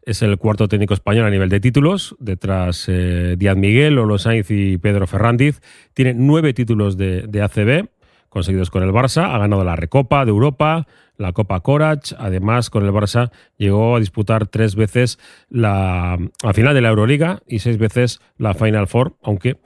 es 0.07 0.23
el 0.23 0.37
cuarto 0.39 0.69
técnico 0.69 0.95
español 0.95 1.27
a 1.27 1.31
nivel 1.31 1.49
de 1.49 1.61
títulos, 1.61 2.15
detrás 2.19 2.85
eh, 2.89 3.37
Díaz 3.39 3.57
Miguel, 3.57 3.99
Olo 3.99 4.19
Sainz 4.19 4.51
y 4.51 4.79
Pedro 4.79 5.07
Ferrandiz. 5.07 5.61
Tiene 5.95 6.15
nueve 6.15 6.53
títulos 6.53 6.97
de, 6.97 7.43
ACB, 7.43 7.89
conseguidos 8.29 8.71
con 8.71 8.83
el 8.83 8.91
Barça. 8.91 9.35
Ha 9.35 9.39
ganado 9.39 9.65
la 9.65 9.77
Recopa 9.77 10.25
de 10.25 10.31
Europa, 10.31 10.87
la 11.17 11.33
Copa 11.33 11.61
Corach. 11.61 12.13
Además, 12.19 12.71
con 12.71 12.85
el 12.85 12.93
Barça 12.93 13.31
llegó 13.57 13.97
a 13.97 14.01
disputar 14.01 14.47
tres 14.47 14.75
veces 14.77 15.19
la, 15.49 16.19
final 16.53 16.75
de 16.75 16.81
la 16.81 16.91
Euroliga 16.91 17.43
y 17.47 17.61
seis 17.61 17.79
veces 17.79 18.21
la 18.37 18.55
Final 18.55 18.87
Four, 18.89 19.17
aunque 19.23 19.57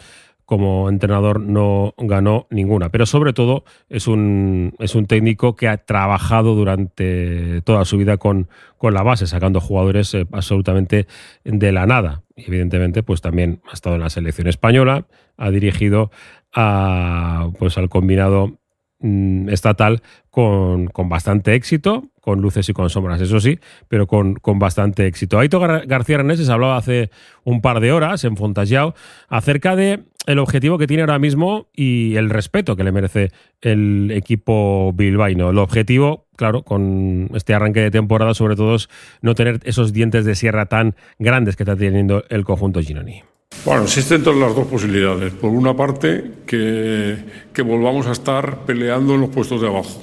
como 0.49 0.89
entrenador 0.89 1.41
no 1.41 1.93
ganó 1.99 2.47
ninguna. 2.49 2.89
Pero 2.89 3.05
sobre 3.05 3.35
todo 3.35 3.65
es 3.91 4.07
un, 4.07 4.75
es 4.79 4.95
un 4.95 5.05
técnico 5.05 5.57
que 5.57 5.69
ha 5.69 5.77
trabajado 5.77 6.55
durante 6.55 7.61
toda 7.67 7.85
su 7.85 7.99
vida 7.99 8.17
con, 8.17 8.49
con 8.79 8.95
la 8.95 9.03
base, 9.03 9.27
sacando 9.27 9.61
jugadores 9.61 10.15
eh, 10.15 10.27
absolutamente 10.33 11.07
de 11.45 11.71
la 11.71 11.85
nada. 11.85 12.23
Y 12.35 12.47
evidentemente, 12.47 13.03
pues 13.03 13.21
también 13.21 13.61
ha 13.71 13.75
estado 13.75 13.97
en 13.97 14.01
la 14.01 14.09
selección 14.09 14.49
española, 14.49 15.05
ha 15.37 15.51
dirigido 15.51 16.11
a, 16.55 17.51
pues, 17.59 17.77
al 17.77 17.91
combinado 17.91 18.59
mm, 19.01 19.51
estatal 19.51 20.01
con, 20.31 20.87
con, 20.87 21.11
bastante 21.11 21.57
éxito, 21.57 22.05
con 22.23 22.41
luces 22.41 22.67
y 22.71 22.73
con 22.73 22.89
sombras, 22.89 23.21
eso 23.21 23.39
sí, 23.39 23.59
pero 23.89 24.07
con, 24.07 24.37
con 24.37 24.59
bastante 24.59 25.07
éxito. 25.07 25.39
Aito 25.39 25.61
García 25.61 26.17
Reneses 26.17 26.49
hablaba 26.49 26.79
hace 26.79 27.11
un 27.45 27.61
par 27.61 27.81
de 27.81 27.93
horas 27.93 28.25
en 28.25 28.39
Fontajau 28.39 28.95
acerca 29.29 29.77
de 29.77 30.05
el 30.29 30.39
objetivo 30.39 30.77
que 30.77 30.87
tiene 30.87 31.03
ahora 31.03 31.19
mismo 31.19 31.69
y 31.75 32.17
el 32.17 32.29
respeto 32.29 32.77
que 32.77 32.85
le 32.85 32.93
merece 32.93 33.31
el 33.63 34.11
equipo 34.15 34.93
bilbaíno. 34.93 35.49
El 35.49 35.59
objetivo, 35.59 36.27
claro, 36.37 36.63
con 36.63 37.31
este 37.35 37.55
arranque 37.55 37.81
de 37.81 37.91
temporada, 37.91 38.35
sobre 38.35 38.55
todo, 38.55 38.75
es 38.75 38.91
no 39.23 39.35
tener 39.35 39.59
esos 39.65 39.95
dientes 39.95 40.27
de 40.27 40.35
sierra 40.35 40.67
tan 40.67 40.95
grandes 41.19 41.57
que 41.57 41.63
está 41.63 41.77
teniendo 41.77 42.25
el 42.29 42.45
conjunto 42.45 42.83
Ginoni. 42.83 43.23
Bueno, 43.65 43.85
existen 43.85 44.23
todas 44.23 44.39
las 44.39 44.55
dos 44.55 44.67
posibilidades. 44.67 45.33
Por 45.33 45.51
una 45.51 45.75
parte, 45.75 46.31
que, 46.47 47.17
que 47.55 47.63
volvamos 47.63 48.07
a 48.07 48.13
estar 48.13 48.67
peleando 48.67 49.15
en 49.15 49.23
los 49.23 49.31
puestos 49.31 49.63
de 49.63 49.69
abajo. 49.69 49.99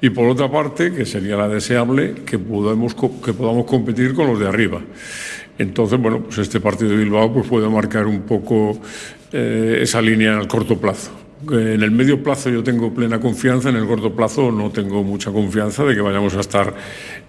Y 0.00 0.08
por 0.08 0.30
otra 0.30 0.50
parte, 0.50 0.94
que 0.94 1.04
sería 1.04 1.36
la 1.36 1.48
deseable, 1.48 2.14
que 2.24 2.38
podamos, 2.38 2.94
que 2.94 3.34
podamos 3.34 3.66
competir 3.66 4.14
con 4.14 4.28
los 4.28 4.40
de 4.40 4.48
arriba. 4.48 4.80
Entonces, 5.58 6.00
bueno, 6.00 6.22
pues 6.22 6.38
este 6.38 6.58
partido 6.58 6.90
de 6.90 6.96
Bilbao 6.96 7.32
pues 7.32 7.46
puede 7.46 7.68
marcar 7.68 8.06
un 8.06 8.22
poco 8.22 8.80
eh, 9.32 9.78
esa 9.82 10.00
línea 10.00 10.38
al 10.38 10.48
corto 10.48 10.78
plazo. 10.78 11.22
En 11.50 11.82
el 11.82 11.90
medio 11.90 12.22
plazo 12.22 12.50
yo 12.50 12.62
tengo 12.62 12.94
plena 12.94 13.18
confianza, 13.18 13.68
en 13.68 13.76
el 13.76 13.86
corto 13.86 14.14
plazo 14.14 14.52
no 14.52 14.70
tengo 14.70 15.02
mucha 15.02 15.32
confianza 15.32 15.82
de 15.84 15.94
que 15.94 16.00
vayamos 16.00 16.34
a 16.36 16.40
estar 16.40 16.72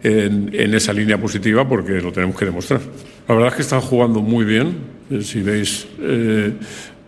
en, 0.04 0.54
esa 0.54 0.94
línea 0.94 1.20
positiva 1.20 1.68
porque 1.68 1.94
lo 1.94 2.12
tenemos 2.12 2.38
que 2.38 2.46
demostrar. 2.46 2.82
La 3.28 3.34
verdad 3.34 3.50
es 3.50 3.56
que 3.56 3.62
están 3.64 3.82
jugando 3.82 4.22
muy 4.22 4.46
bien. 4.46 4.76
Eh, 5.10 5.24
si 5.24 5.42
veis 5.42 5.88
eh, 6.00 6.54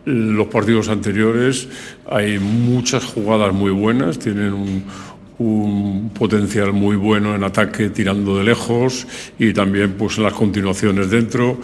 los 0.06 0.48
partidos 0.48 0.90
anteriores, 0.90 1.68
hay 2.10 2.40
muchas 2.40 3.06
jugadas 3.06 3.54
muy 3.54 3.72
buenas, 3.72 4.18
tienen 4.18 4.54
un, 4.54 4.84
potencial 6.18 6.72
muy 6.72 6.96
bueno 6.96 7.36
en 7.36 7.44
ataque 7.44 7.90
tirando 7.90 8.38
de 8.38 8.46
lejos 8.46 9.06
y 9.38 9.52
también 9.52 9.96
pues 9.98 10.18
en 10.18 10.24
las 10.24 10.34
continuaciones 10.34 11.10
dentro, 11.12 11.60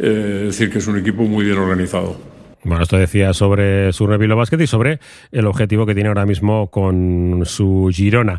eh, 0.00 0.46
es 0.48 0.58
decir 0.58 0.70
que 0.70 0.78
es 0.78 0.86
un 0.88 0.98
equipo 0.98 1.22
muy 1.22 1.44
bien 1.44 1.56
organizado. 1.56 2.31
Bueno, 2.64 2.84
esto 2.84 2.96
decía 2.96 3.32
sobre 3.32 3.92
su 3.92 4.06
Revilo 4.06 4.36
Basket 4.36 4.60
y 4.60 4.68
sobre 4.68 5.00
el 5.32 5.46
objetivo 5.46 5.84
que 5.84 5.94
tiene 5.94 6.08
ahora 6.08 6.26
mismo 6.26 6.70
con 6.70 7.42
su 7.44 7.90
Girona. 7.92 8.38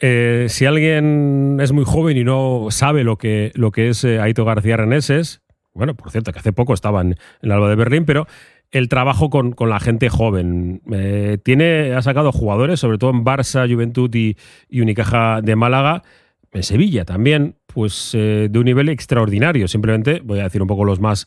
Eh, 0.00 0.46
si 0.48 0.66
alguien 0.66 1.58
es 1.60 1.70
muy 1.70 1.84
joven 1.84 2.16
y 2.16 2.24
no 2.24 2.66
sabe 2.70 3.04
lo 3.04 3.18
que, 3.18 3.52
lo 3.54 3.70
que 3.70 3.90
es 3.90 4.02
eh, 4.02 4.18
Aito 4.18 4.44
García 4.44 4.76
Reneses, 4.76 5.42
bueno, 5.74 5.94
por 5.94 6.10
cierto, 6.10 6.32
que 6.32 6.40
hace 6.40 6.52
poco 6.52 6.74
estaban 6.74 7.12
en 7.12 7.16
el 7.42 7.52
Alba 7.52 7.68
de 7.68 7.76
Berlín, 7.76 8.04
pero 8.04 8.26
el 8.72 8.88
trabajo 8.88 9.30
con, 9.30 9.54
la 9.60 9.78
gente 9.78 10.08
joven. 10.08 10.82
Eh, 10.92 11.38
tiene, 11.44 11.94
ha 11.94 12.02
sacado 12.02 12.32
jugadores, 12.32 12.80
sobre 12.80 12.98
todo 12.98 13.10
en 13.10 13.24
Barça, 13.24 13.72
Juventud 13.72 14.12
y, 14.12 14.36
Unicaja 14.72 15.40
de 15.40 15.54
Málaga, 15.54 16.02
en 16.50 16.64
Sevilla 16.64 17.04
también, 17.04 17.54
pues 17.66 18.10
de 18.12 18.50
un 18.54 18.64
nivel 18.64 18.88
extraordinario. 18.88 19.68
Simplemente 19.68 20.20
voy 20.22 20.40
a 20.40 20.44
decir 20.44 20.60
un 20.60 20.68
poco 20.68 20.84
los 20.84 21.00
más 21.00 21.26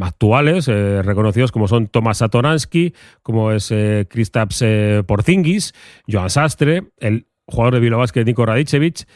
actuales, 0.00 0.68
eh, 0.68 1.02
reconocidos 1.02 1.52
como 1.52 1.68
son 1.68 1.86
Tomás 1.86 2.18
Satoransky, 2.18 2.94
como 3.22 3.52
es 3.52 3.72
Kristaps 4.08 4.64
Porzingis, 5.06 5.74
Joan 6.08 6.30
Sastre, 6.30 6.84
el 6.98 7.26
jugador 7.46 7.74
de 7.74 7.80
Vilo 7.80 8.04
Nico 8.24 8.46
Radicevic, 8.46 9.06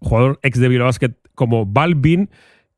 jugador 0.00 0.38
ex 0.42 0.58
de 0.58 0.68
Vilo 0.68 0.90
como 1.34 1.64
Balvin, 1.64 2.28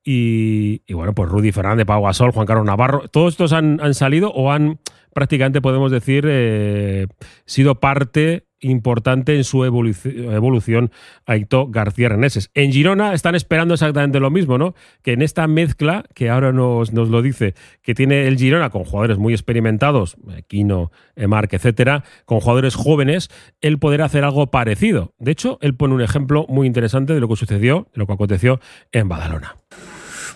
y, 0.06 0.92
bueno, 0.92 1.14
pues 1.14 1.30
Rudy 1.30 1.50
Fernández, 1.50 1.86
Pau 1.86 2.04
Gasol, 2.04 2.32
Juan 2.32 2.46
Carlos 2.46 2.66
Navarro, 2.66 3.08
todos 3.08 3.32
estos 3.32 3.54
han, 3.54 3.94
salido 3.94 4.30
o 4.32 4.52
han 4.52 4.78
prácticamente, 5.14 5.62
podemos 5.62 5.90
decir, 5.90 6.26
eh, 6.28 7.06
sido 7.46 7.80
parte 7.80 8.46
importante 8.64 9.36
en 9.36 9.44
su 9.44 9.64
evolución 9.64 10.90
a 11.26 11.36
Hito 11.36 11.68
García 11.68 12.08
Reneses. 12.08 12.50
En 12.54 12.72
Girona 12.72 13.14
están 13.14 13.34
esperando 13.34 13.74
exactamente 13.74 14.20
lo 14.20 14.30
mismo, 14.30 14.58
¿no? 14.58 14.74
Que 15.02 15.12
en 15.12 15.22
esta 15.22 15.46
mezcla, 15.46 16.04
que 16.14 16.30
ahora 16.30 16.52
nos, 16.52 16.92
nos 16.92 17.08
lo 17.08 17.22
dice, 17.22 17.54
que 17.82 17.94
tiene 17.94 18.26
el 18.26 18.36
Girona 18.36 18.70
con 18.70 18.84
jugadores 18.84 19.18
muy 19.18 19.32
experimentados, 19.32 20.16
Quino, 20.48 20.90
Marc, 21.16 21.52
etcétera, 21.52 22.04
con 22.24 22.40
jugadores 22.40 22.74
jóvenes, 22.74 23.30
él 23.60 23.78
poder 23.78 24.02
hacer 24.02 24.24
algo 24.24 24.50
parecido. 24.50 25.12
De 25.18 25.32
hecho, 25.32 25.58
él 25.60 25.74
pone 25.74 25.94
un 25.94 26.02
ejemplo 26.02 26.46
muy 26.48 26.66
interesante 26.66 27.14
de 27.14 27.20
lo 27.20 27.28
que 27.28 27.36
sucedió, 27.36 27.88
de 27.92 27.98
lo 27.98 28.06
que 28.06 28.12
aconteció 28.12 28.60
en 28.92 29.08
Badalona. 29.08 29.56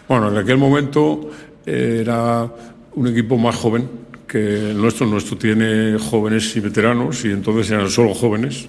Bueno, 0.08 0.28
en 0.30 0.36
aquel 0.36 0.56
momento 0.56 1.30
era 1.66 2.48
un 2.94 3.06
equipo 3.06 3.36
más 3.36 3.56
joven 3.56 4.07
que 4.28 4.72
nuestro. 4.76 5.06
nuestro 5.06 5.38
tiene 5.38 5.98
jóvenes 5.98 6.54
y 6.54 6.60
veteranos 6.60 7.24
y 7.24 7.30
entonces 7.30 7.70
eran 7.70 7.88
solo 7.88 8.14
jóvenes. 8.14 8.68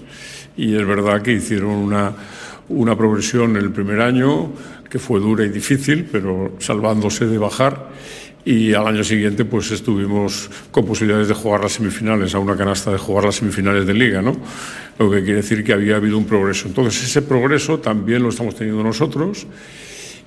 Y 0.57 0.75
es 0.75 0.87
verdad 0.87 1.21
que 1.21 1.33
hicieron 1.33 1.71
una, 1.71 2.13
una 2.69 2.97
progresión 2.97 3.55
el 3.57 3.71
primer 3.71 4.01
año 4.01 4.51
que 4.89 4.97
fue 4.99 5.19
dura 5.19 5.45
y 5.45 5.49
difícil, 5.49 6.07
pero 6.11 6.53
salvándose 6.59 7.27
de 7.27 7.37
bajar. 7.37 7.89
Y 8.45 8.73
al 8.73 8.87
año 8.87 9.03
siguiente 9.03 9.45
pues 9.45 9.69
estuvimos 9.71 10.49
con 10.71 10.85
posibilidades 10.85 11.27
de 11.27 11.33
jugar 11.33 11.61
las 11.61 11.73
semifinales, 11.73 12.33
a 12.33 12.39
una 12.39 12.55
canasta 12.55 12.91
de 12.91 12.97
jugar 12.97 13.25
las 13.25 13.35
semifinales 13.35 13.85
de 13.85 13.93
liga, 13.93 14.21
¿no? 14.21 14.35
Lo 14.97 15.11
que 15.11 15.19
quiere 15.23 15.35
decir 15.35 15.63
que 15.63 15.73
había 15.73 15.97
habido 15.97 16.17
un 16.17 16.25
progreso. 16.25 16.67
Entonces 16.67 17.03
ese 17.03 17.21
progreso 17.21 17.79
también 17.79 18.23
lo 18.23 18.29
estamos 18.29 18.55
teniendo 18.55 18.81
nosotros 18.81 19.45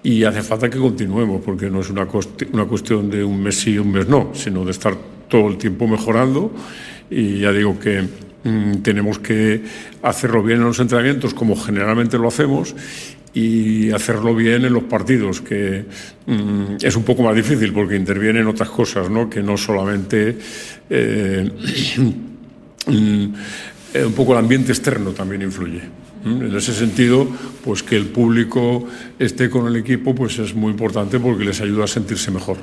y 0.05 0.25
hace 0.25 0.42
falta 0.42 0.68
que 0.68 0.79
continuemos, 0.79 1.40
porque 1.45 1.71
no 1.71 1.81
es 1.81 1.90
una, 1.90 2.07
una 2.53 2.64
cuestión 2.64 3.11
de 3.11 3.25
un 3.25 3.42
mes 3.42 3.59
sí 3.59 3.73
y 3.73 3.79
un 3.79 3.92
mes 3.92 4.09
no, 4.09 4.33
sino 4.35 4.64
de 4.64 4.73
estar 4.73 4.97
todo 5.33 5.49
el 5.49 5.57
tiempo 5.57 5.88
mejorando. 5.88 6.53
Y 7.11 7.38
ya 7.38 7.53
digo 7.53 7.81
que 7.81 8.03
mm, 8.45 8.83
tenemos 8.83 9.18
que 9.18 9.62
hacerlo 10.03 10.42
bien 10.42 10.59
en 10.59 10.66
los 10.66 10.79
entrenamientos, 10.79 11.33
como 11.33 11.57
generalmente 11.57 12.18
lo 12.18 12.29
hacemos, 12.29 12.77
y 13.33 13.90
hacerlo 13.92 14.35
bien 14.35 14.66
en 14.66 14.75
los 14.75 14.85
partidos, 14.85 15.40
que 15.40 15.87
mm, 16.27 16.77
es 16.83 16.97
un 16.97 17.03
poco 17.05 17.23
más 17.23 17.35
difícil 17.35 17.73
porque 17.73 17.97
intervienen 17.97 18.47
otras 18.47 18.68
cosas, 18.68 19.09
¿no? 19.09 19.31
que 19.31 19.42
no 19.42 19.57
solamente 19.57 20.37
eh, 20.90 21.51
mm, 22.87 23.25
un 24.05 24.12
poco 24.14 24.33
el 24.33 24.38
ambiente 24.38 24.73
externo 24.73 25.12
también 25.12 25.40
influye. 25.40 25.81
En 26.25 26.55
ese 26.55 26.73
sentido, 26.73 27.27
pues 27.64 27.83
que 27.83 27.97
el 27.97 28.07
público 28.07 28.87
esté 29.18 29.51
con 29.51 29.66
el 29.66 29.77
equipo, 29.77 30.14
pues 30.14 30.38
es 30.38 30.55
muy 30.55 30.71
importante 30.71 31.18
porque 31.18 31.45
les 31.45 31.61
ayuda 31.61 31.85
a 31.85 31.88
sentirse 31.88 32.31
mejor. 32.31 32.59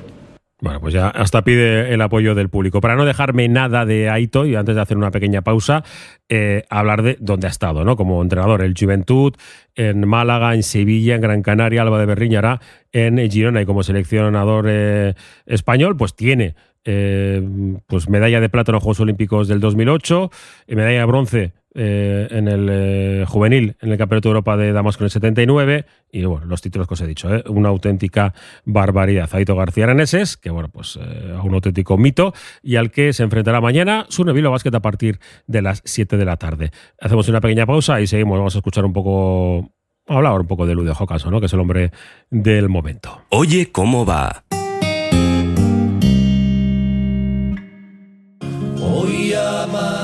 Bueno, 0.61 0.81
pues 0.81 0.93
ya 0.93 1.07
hasta 1.07 1.41
pide 1.43 1.93
el 1.93 2.01
apoyo 2.01 2.35
del 2.35 2.49
público. 2.49 2.81
Para 2.81 2.97
no 2.97 3.05
dejarme 3.05 3.47
nada 3.47 3.85
de 3.85 4.09
Aito, 4.09 4.45
y 4.45 4.55
antes 4.55 4.75
de 4.75 4.81
hacer 4.81 4.97
una 4.97 5.09
pequeña 5.09 5.41
pausa, 5.41 5.85
eh, 6.27 6.63
hablar 6.69 7.01
de 7.01 7.17
dónde 7.21 7.47
ha 7.47 7.49
estado, 7.49 7.85
¿no? 7.85 7.95
Como 7.95 8.21
entrenador, 8.21 8.61
el 8.61 8.73
Juventud, 8.77 9.35
en 9.75 10.05
Málaga, 10.05 10.53
en 10.55 10.63
Sevilla, 10.63 11.15
en 11.15 11.21
Gran 11.21 11.41
Canaria, 11.43 11.81
Alba 11.81 11.97
de 11.99 12.05
Berriñará, 12.05 12.59
en 12.91 13.17
Girona 13.31 13.61
y 13.61 13.65
como 13.65 13.83
seleccionador 13.83 14.65
eh, 14.67 15.13
español, 15.45 15.95
pues 15.95 16.13
tiene 16.13 16.55
eh, 16.85 17.41
pues 17.87 18.09
medalla 18.09 18.39
de 18.39 18.49
plata 18.49 18.71
en 18.71 18.75
los 18.75 18.83
Juegos 18.83 18.99
Olímpicos 19.01 19.47
del 19.47 19.59
2008, 19.59 20.31
medalla 20.67 20.99
de 20.99 21.05
bronce 21.05 21.53
eh, 21.75 22.27
en 22.31 22.47
el 22.47 22.67
eh, 22.71 23.25
juvenil, 23.27 23.75
en 23.81 23.91
el 23.91 23.97
Campeonato 23.97 24.29
de 24.29 24.31
Europa 24.31 24.57
de 24.57 24.71
Damas 24.71 24.97
con 24.97 25.05
el 25.05 25.11
79, 25.11 25.85
y 26.11 26.23
bueno, 26.25 26.45
los 26.45 26.61
títulos 26.61 26.87
que 26.87 26.93
os 26.93 27.01
he 27.01 27.07
dicho, 27.07 27.29
una 27.47 27.69
auténtica 27.69 28.33
barbaridad. 28.65 29.29
Aito 29.33 29.55
García 29.55 29.83
Areneses, 29.83 30.37
que 30.37 30.49
bueno, 30.49 30.69
pues 30.69 30.95
un 30.95 31.53
auténtico 31.53 31.97
mito, 31.97 32.33
y 32.63 32.77
al 32.77 32.91
que 32.91 33.13
se 33.13 33.23
enfrentará 33.23 33.61
mañana 33.61 34.05
su 34.09 34.23
Nevilo 34.23 34.51
Básquet 34.51 34.73
a 34.73 34.81
partir 34.81 35.19
de 35.47 35.61
las 35.61 35.81
7 35.85 36.17
de 36.17 36.25
la 36.25 36.37
tarde. 36.37 36.71
Hacemos 36.99 37.27
una 37.29 37.41
pequeña 37.41 37.65
pausa 37.65 38.01
y 38.01 38.07
seguimos, 38.07 38.37
vamos 38.37 38.55
a 38.55 38.59
escuchar 38.59 38.85
un 38.85 38.93
poco, 38.93 39.71
hablar 40.07 40.39
un 40.39 40.47
poco 40.47 40.65
de 40.65 40.75
Lude 40.75 40.93
Jocaso, 40.93 41.29
¿no? 41.29 41.39
que 41.39 41.45
es 41.47 41.53
el 41.53 41.59
hombre 41.59 41.91
del 42.29 42.69
momento. 42.69 43.21
Oye, 43.29 43.71
¿cómo 43.71 44.05
va? 44.05 44.43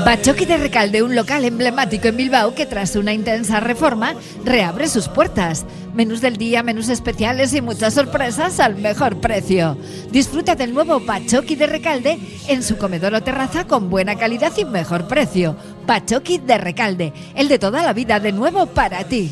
Pachoqui 0.05 0.45
de 0.45 0.57
Recalde, 0.57 1.01
un 1.01 1.15
local 1.15 1.45
emblemático 1.45 2.07
en 2.07 2.15
Bilbao 2.15 2.53
que 2.53 2.67
tras 2.67 2.95
una 2.95 3.11
intensa 3.11 3.59
reforma 3.59 4.13
reabre 4.43 4.87
sus 4.87 5.07
puertas. 5.07 5.65
Menús 5.95 6.21
del 6.21 6.37
día, 6.37 6.61
menús 6.61 6.89
especiales 6.89 7.55
y 7.55 7.61
muchas 7.61 7.95
sorpresas 7.95 8.59
al 8.59 8.75
mejor 8.75 9.19
precio. 9.19 9.75
Disfruta 10.11 10.53
del 10.53 10.75
nuevo 10.75 10.99
Pachoqui 10.99 11.55
de 11.55 11.65
Recalde 11.65 12.19
en 12.47 12.61
su 12.61 12.77
comedor 12.77 13.15
o 13.15 13.23
terraza 13.23 13.65
con 13.65 13.89
buena 13.89 14.15
calidad 14.15 14.53
y 14.55 14.65
mejor 14.65 15.07
precio. 15.07 15.55
Pachoqui 15.87 16.37
de 16.37 16.59
Recalde, 16.59 17.11
el 17.33 17.47
de 17.47 17.57
toda 17.57 17.81
la 17.81 17.93
vida 17.93 18.19
de 18.19 18.31
nuevo 18.31 18.67
para 18.67 19.05
ti. 19.05 19.31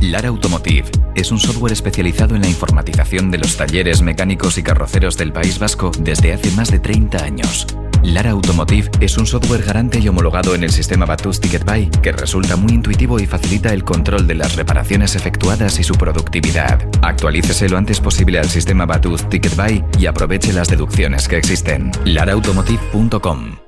Lara 0.00 0.28
Automotive 0.28 0.90
es 1.16 1.32
un 1.32 1.40
software 1.40 1.72
especializado 1.72 2.36
en 2.36 2.42
la 2.42 2.48
informatización 2.48 3.32
de 3.32 3.38
los 3.38 3.56
talleres 3.56 4.00
mecánicos 4.00 4.56
y 4.56 4.62
carroceros 4.62 5.16
del 5.16 5.32
País 5.32 5.58
Vasco 5.58 5.90
desde 5.98 6.32
hace 6.32 6.52
más 6.52 6.70
de 6.70 6.78
30 6.78 7.24
años. 7.24 7.66
Lara 8.04 8.30
Automotive 8.30 8.90
es 9.00 9.18
un 9.18 9.26
software 9.26 9.64
garante 9.64 9.98
y 9.98 10.08
homologado 10.08 10.54
en 10.54 10.62
el 10.62 10.70
sistema 10.70 11.04
Batus 11.04 11.40
Ticket 11.40 11.64
Buy 11.64 11.90
que 12.00 12.12
resulta 12.12 12.54
muy 12.54 12.72
intuitivo 12.72 13.18
y 13.18 13.26
facilita 13.26 13.72
el 13.72 13.82
control 13.82 14.28
de 14.28 14.36
las 14.36 14.54
reparaciones 14.54 15.16
efectuadas 15.16 15.80
y 15.80 15.84
su 15.84 15.94
productividad. 15.94 16.80
Actualícese 17.02 17.68
lo 17.68 17.76
antes 17.76 18.00
posible 18.00 18.38
al 18.38 18.48
sistema 18.48 18.86
Batus 18.86 19.28
Ticket 19.28 19.56
Buy 19.56 19.84
y 19.98 20.06
aproveche 20.06 20.52
las 20.52 20.68
deducciones 20.68 21.26
que 21.26 21.38
existen. 21.38 21.90
laraautomotive.com 22.04 23.67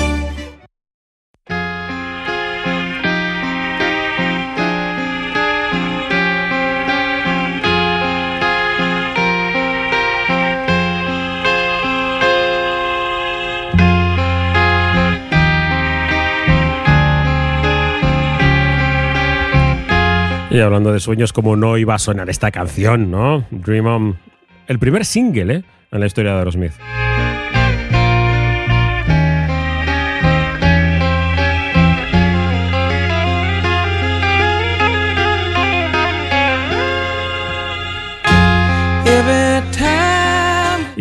Y 20.51 20.59
hablando 20.59 20.91
de 20.91 20.99
sueños, 20.99 21.31
como 21.31 21.55
no 21.55 21.77
iba 21.77 21.95
a 21.95 21.99
sonar 21.99 22.29
esta 22.29 22.51
canción, 22.51 23.09
¿no? 23.09 23.45
Dream 23.51 23.85
On. 23.85 24.19
El 24.67 24.79
primer 24.79 25.05
single, 25.05 25.55
¿eh? 25.55 25.63
En 25.91 25.99
la 26.01 26.05
historia 26.05 26.33
de 26.33 26.39
Aerosmith. 26.39 26.73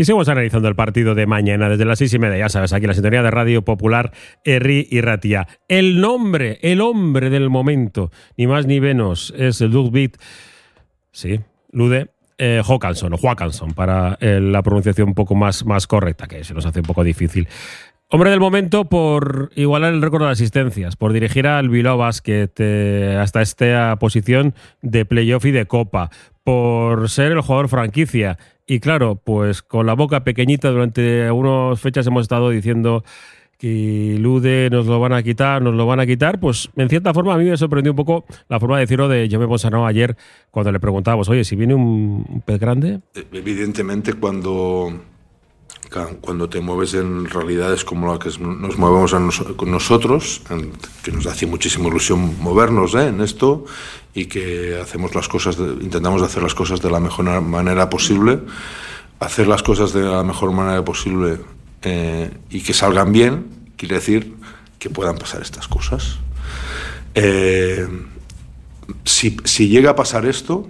Y 0.01 0.05
seguimos 0.05 0.31
analizando 0.31 0.67
el 0.67 0.75
partido 0.75 1.15
de 1.15 1.27
mañana 1.27 1.69
desde 1.69 1.85
las 1.85 1.99
seis 1.99 2.15
y 2.15 2.19
media, 2.19 2.39
ya 2.39 2.49
sabes, 2.49 2.73
aquí 2.73 2.87
la 2.87 2.95
sintonía 2.95 3.23
de 3.23 3.31
Radio 3.31 3.67
Popular, 3.67 4.13
Erri 4.47 4.89
y 4.91 5.03
Ratia. 5.03 5.47
El 5.69 6.01
nombre, 6.01 6.59
el 6.63 6.81
hombre 6.81 7.29
del 7.29 7.51
momento, 7.51 8.11
ni 8.39 8.47
más 8.47 8.65
ni 8.65 8.81
menos, 8.81 9.35
es 9.37 9.61
Ludwig, 9.61 10.13
sí, 11.13 11.41
Lude 11.71 12.09
eh, 12.39 12.63
Håkansson 12.67 13.13
o 13.13 13.19
Joakanson, 13.19 13.75
para 13.75 14.17
eh, 14.23 14.41
la 14.41 14.63
pronunciación 14.63 15.09
un 15.09 15.15
poco 15.15 15.35
más, 15.35 15.67
más 15.67 15.87
correcta, 15.87 16.27
que 16.27 16.43
se 16.45 16.55
nos 16.55 16.65
hace 16.65 16.81
un 16.81 16.87
poco 16.87 17.05
difícil. 17.05 17.47
Hombre 18.12 18.31
del 18.31 18.40
momento 18.40 18.87
por 18.87 19.53
igualar 19.55 19.94
el 19.94 20.03
récord 20.03 20.25
de 20.25 20.31
asistencias, 20.31 20.96
por 20.96 21.12
dirigir 21.12 21.46
al 21.46 21.68
Bilbao 21.68 21.96
Basket 21.96 22.51
eh, 22.59 23.16
hasta 23.16 23.40
esta 23.40 23.96
posición 24.01 24.53
de 24.83 25.05
playoff 25.05 25.44
y 25.44 25.53
de 25.53 25.66
copa, 25.66 26.11
por 26.42 27.09
ser 27.09 27.31
el 27.31 27.40
jugador 27.40 27.68
franquicia. 27.68 28.37
Y 28.66 28.81
claro, 28.81 29.14
pues 29.14 29.62
con 29.62 29.87
la 29.87 29.94
boca 29.94 30.25
pequeñita 30.25 30.70
durante 30.70 31.25
algunas 31.25 31.79
fechas 31.79 32.05
hemos 32.09 32.23
estado 32.23 32.51
diciendo 32.51 33.05
que 33.59 34.16
Lude 34.18 34.70
nos 34.70 34.87
lo 34.87 34.99
van 34.99 35.12
a 35.12 35.23
quitar, 35.23 35.62
nos 35.62 35.75
lo 35.75 35.87
van 35.87 36.01
a 36.01 36.07
quitar, 36.07 36.40
pues 36.40 36.68
en 36.75 36.88
cierta 36.88 37.14
forma 37.14 37.35
a 37.35 37.38
mí 37.38 37.44
me 37.44 37.57
sorprendió 37.57 37.92
un 37.92 37.96
poco 37.96 38.25
la 38.49 38.59
forma 38.59 38.79
de 38.79 38.87
decirlo 38.87 39.09
de 39.09 39.29
Jaume 39.31 39.46
Bonsanó 39.46 39.87
ayer 39.87 40.16
cuando 40.51 40.73
le 40.73 40.81
preguntábamos, 40.81 41.29
oye, 41.29 41.44
si 41.44 41.55
viene 41.55 41.75
un 41.75 42.42
pez 42.44 42.59
grande. 42.59 43.03
Evidentemente 43.33 44.14
cuando 44.14 45.01
cuando 46.20 46.48
te 46.48 46.61
mueves 46.61 46.94
en 46.94 47.29
realidades 47.29 47.85
como 47.85 48.12
la 48.12 48.18
que 48.18 48.31
nos 48.38 48.79
movemos 48.79 49.12
con 49.57 49.70
nosotros, 49.70 50.42
que 51.03 51.11
nos 51.11 51.26
hace 51.26 51.46
muchísima 51.46 51.88
ilusión 51.88 52.40
movernos 52.40 52.94
¿eh? 52.94 53.09
en 53.09 53.20
esto 53.20 53.64
y 54.14 54.26
que 54.26 54.79
hacemos 54.81 55.14
las 55.14 55.29
cosas, 55.29 55.57
intentamos 55.59 56.22
hacer 56.22 56.42
las 56.42 56.55
cosas 56.55 56.81
de 56.81 56.90
la 56.90 57.00
mejor 57.00 57.24
manera 57.42 57.90
posible, 57.90 58.40
hacer 59.18 59.48
las 59.48 59.62
cosas 59.64 59.92
de 59.92 60.03
la 60.03 60.22
mejor 60.22 60.53
manera 60.53 60.85
posible 60.85 61.40
eh, 61.83 62.31
y 62.50 62.61
que 62.62 62.72
salgan 62.72 63.12
bien, 63.12 63.72
quiere 63.76 63.96
decir 63.96 64.35
que 64.79 64.90
puedan 64.90 65.18
pasar 65.18 65.42
estas 65.42 65.66
cosas. 65.66 66.18
Eh, 67.16 67.87
si, 69.05 69.37
si 69.44 69.68
llega 69.68 69.90
a 69.90 69.96
pasar 69.96 70.24
esto, 70.24 70.68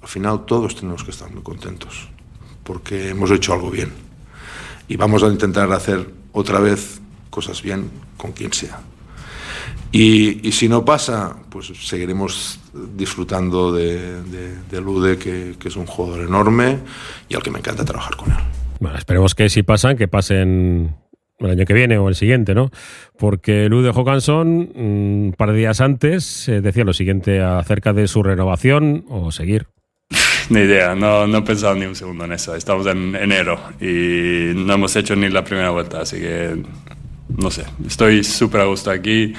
al 0.00 0.08
final 0.08 0.46
todos 0.46 0.74
tenemos 0.74 1.04
que 1.04 1.10
estar 1.10 1.30
muy 1.30 1.42
contentos, 1.42 2.08
porque 2.62 3.10
hemos 3.10 3.30
hecho 3.30 3.52
algo 3.52 3.70
bien 3.70 4.03
y 4.88 4.96
vamos 4.96 5.22
a 5.22 5.28
intentar 5.28 5.70
hacer 5.72 6.06
otra 6.32 6.60
vez 6.60 7.00
cosas 7.30 7.62
bien 7.62 7.90
con 8.16 8.32
quien 8.32 8.52
sea. 8.52 8.80
Y, 9.92 10.50
si 10.50 10.68
no 10.68 10.84
pasa, 10.84 11.36
pues 11.50 11.68
seguiremos 11.68 12.58
disfrutando 12.96 13.72
de, 13.72 14.22
de, 14.24 14.56
de 14.68 14.80
Lude, 14.80 15.18
que, 15.18 15.54
es 15.64 15.76
un 15.76 15.86
jugador 15.86 16.26
enorme 16.26 16.78
y 17.28 17.36
al 17.36 17.42
que 17.44 17.52
me 17.52 17.60
encanta 17.60 17.84
trabajar 17.84 18.16
con 18.16 18.32
él. 18.32 18.38
Bueno, 18.80 18.98
esperemos 18.98 19.36
que 19.36 19.48
si 19.48 19.62
pasan, 19.62 19.96
que 19.96 20.08
pasen 20.08 20.96
el 21.38 21.50
año 21.50 21.64
que 21.64 21.74
viene 21.74 21.96
o 21.98 22.08
el 22.08 22.16
siguiente, 22.16 22.54
¿no? 22.56 22.70
Porque 23.16 23.68
Lude 23.68 23.92
Johansson, 23.92 24.72
un 24.74 25.34
par 25.38 25.52
de 25.52 25.58
días 25.58 25.80
antes, 25.80 26.48
eh, 26.48 26.60
decía 26.60 26.82
lo 26.82 26.92
siguiente 26.92 27.40
acerca 27.40 27.92
de 27.92 28.08
su 28.08 28.24
renovación 28.24 29.04
o 29.08 29.30
seguir. 29.30 29.68
Ni 30.50 30.60
idea, 30.60 30.94
no, 30.94 31.26
no 31.26 31.38
he 31.38 31.42
pensado 31.42 31.74
ni 31.74 31.86
un 31.86 31.94
segundo 31.94 32.24
en 32.24 32.32
eso. 32.32 32.54
Estamos 32.54 32.86
en 32.86 33.14
enero 33.16 33.58
y 33.80 34.52
no 34.54 34.74
hemos 34.74 34.94
hecho 34.96 35.16
ni 35.16 35.28
la 35.28 35.42
primera 35.42 35.70
vuelta, 35.70 36.00
así 36.00 36.18
que 36.18 36.62
no 37.36 37.50
sé, 37.50 37.64
estoy 37.86 38.22
súper 38.24 38.62
a 38.62 38.64
gusto 38.64 38.90
aquí. 38.90 39.32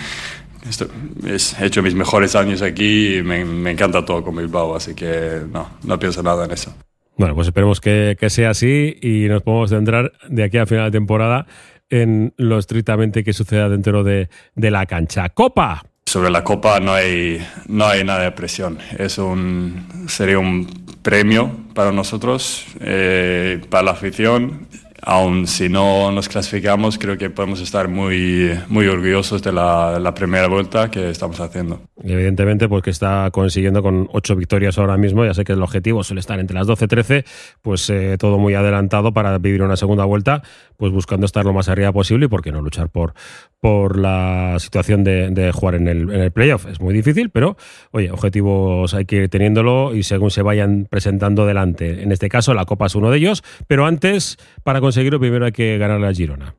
He 1.27 1.65
hecho 1.65 1.83
mis 1.83 1.93
mejores 1.93 2.35
años 2.35 2.61
aquí 2.63 3.17
y 3.17 3.23
me, 3.23 3.45
me, 3.45 3.71
encanta 3.71 4.03
todo 4.03 4.23
con 4.23 4.35
Bilbao, 4.35 4.75
así 4.75 4.95
que 4.95 5.41
no, 5.51 5.69
no 5.83 5.99
pienso 5.99 6.23
nada 6.23 6.45
en 6.45 6.51
eso. 6.51 6.75
Bueno, 7.17 7.35
pues 7.35 7.47
esperemos 7.47 7.79
que, 7.79 8.17
que 8.19 8.29
sea 8.29 8.49
así 8.49 8.97
y 9.01 9.27
nos 9.27 9.43
podemos 9.43 9.69
centrar 9.69 10.11
de 10.27 10.43
aquí 10.43 10.57
a 10.57 10.65
final 10.65 10.91
de 10.91 10.97
temporada 10.97 11.45
en 11.89 12.33
lo 12.37 12.57
estrictamente 12.57 13.23
que 13.23 13.31
suceda 13.31 13.69
dentro 13.69 14.03
de, 14.03 14.29
de 14.55 14.71
la 14.71 14.87
cancha. 14.87 15.29
¡Copa! 15.29 15.83
Sobre 16.15 16.29
la 16.29 16.45
Copa 16.45 16.79
no 16.79 16.93
hay, 16.93 17.45
no 17.67 17.85
hay 17.85 18.05
nada 18.05 18.23
de 18.23 18.31
presión. 18.31 18.77
Es 18.97 19.17
un, 19.17 19.85
sería 20.07 20.39
un 20.39 20.65
premio 21.01 21.51
para 21.73 21.91
nosotros, 21.91 22.65
eh, 22.79 23.59
para 23.69 23.83
la 23.83 23.91
afición. 23.91 24.65
aun 25.01 25.45
si 25.45 25.67
no 25.67 26.11
nos 26.13 26.29
clasificamos, 26.29 26.97
creo 26.97 27.17
que 27.17 27.29
podemos 27.29 27.59
estar 27.59 27.89
muy, 27.89 28.57
muy 28.69 28.87
orgullosos 28.87 29.43
de 29.43 29.51
la, 29.51 30.13
primera 30.15 30.47
vuelta 30.47 30.89
que 30.89 31.09
estamos 31.09 31.39
haciendo. 31.41 31.81
Evidentemente, 32.01 32.69
porque 32.69 32.91
pues 32.91 32.95
está 32.95 33.29
consiguiendo 33.31 33.83
con 33.83 34.07
ocho 34.13 34.37
victorias 34.37 34.77
ahora 34.77 34.95
mismo, 34.95 35.25
ya 35.25 35.33
sé 35.33 35.43
que 35.43 35.51
el 35.51 35.61
objetivo 35.61 36.01
suele 36.01 36.21
estar 36.21 36.39
entre 36.39 36.55
las 36.55 36.65
12 36.65 36.85
y 36.85 36.87
13, 36.87 37.25
pues 37.61 37.89
eh, 37.89 38.15
todo 38.17 38.39
muy 38.39 38.53
adelantado 38.55 39.11
para 39.11 39.37
vivir 39.37 39.61
una 39.61 39.75
segunda 39.75 40.05
vuelta, 40.05 40.41
pues 40.77 40.91
buscando 40.91 41.25
estar 41.25 41.45
lo 41.45 41.53
más 41.53 41.69
arriba 41.69 41.91
posible 41.91 42.25
y 42.25 42.29
por 42.29 42.41
qué 42.41 42.51
no 42.51 42.61
luchar 42.61 42.89
por, 42.89 43.13
por 43.59 43.97
la 43.97 44.57
situación 44.59 45.03
de, 45.03 45.29
de 45.29 45.51
jugar 45.51 45.75
en 45.75 45.87
el, 45.87 46.01
en 46.11 46.21
el 46.21 46.31
playoff. 46.31 46.65
Es 46.67 46.79
muy 46.79 46.93
difícil, 46.93 47.29
pero 47.29 47.57
oye, 47.91 48.11
objetivos 48.11 48.93
hay 48.93 49.05
que 49.05 49.15
ir 49.17 49.29
teniéndolo 49.29 49.95
y 49.95 50.03
según 50.03 50.31
se 50.31 50.41
vayan 50.41 50.87
presentando 50.89 51.45
delante. 51.45 52.03
En 52.03 52.11
este 52.11 52.29
caso, 52.29 52.53
la 52.53 52.65
Copa 52.65 52.85
es 52.87 52.95
uno 52.95 53.11
de 53.11 53.17
ellos, 53.17 53.43
pero 53.67 53.85
antes, 53.85 54.37
para 54.63 54.81
conseguirlo, 54.81 55.19
primero 55.19 55.45
hay 55.45 55.51
que 55.51 55.77
ganar 55.77 55.99
la 55.99 56.13
Girona. 56.13 56.55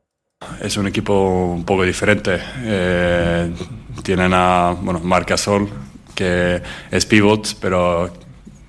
Es 0.61 0.77
un 0.77 0.87
equipo 0.87 1.53
un 1.53 1.63
poco 1.65 1.83
diferente. 1.83 2.37
Eh, 2.63 3.51
tienen 4.03 4.31
a 4.33 4.75
bueno, 4.79 4.99
Marcasol, 4.99 5.67
que 6.13 6.61
es 6.91 7.05
pivot, 7.05 7.57
pero 7.59 8.11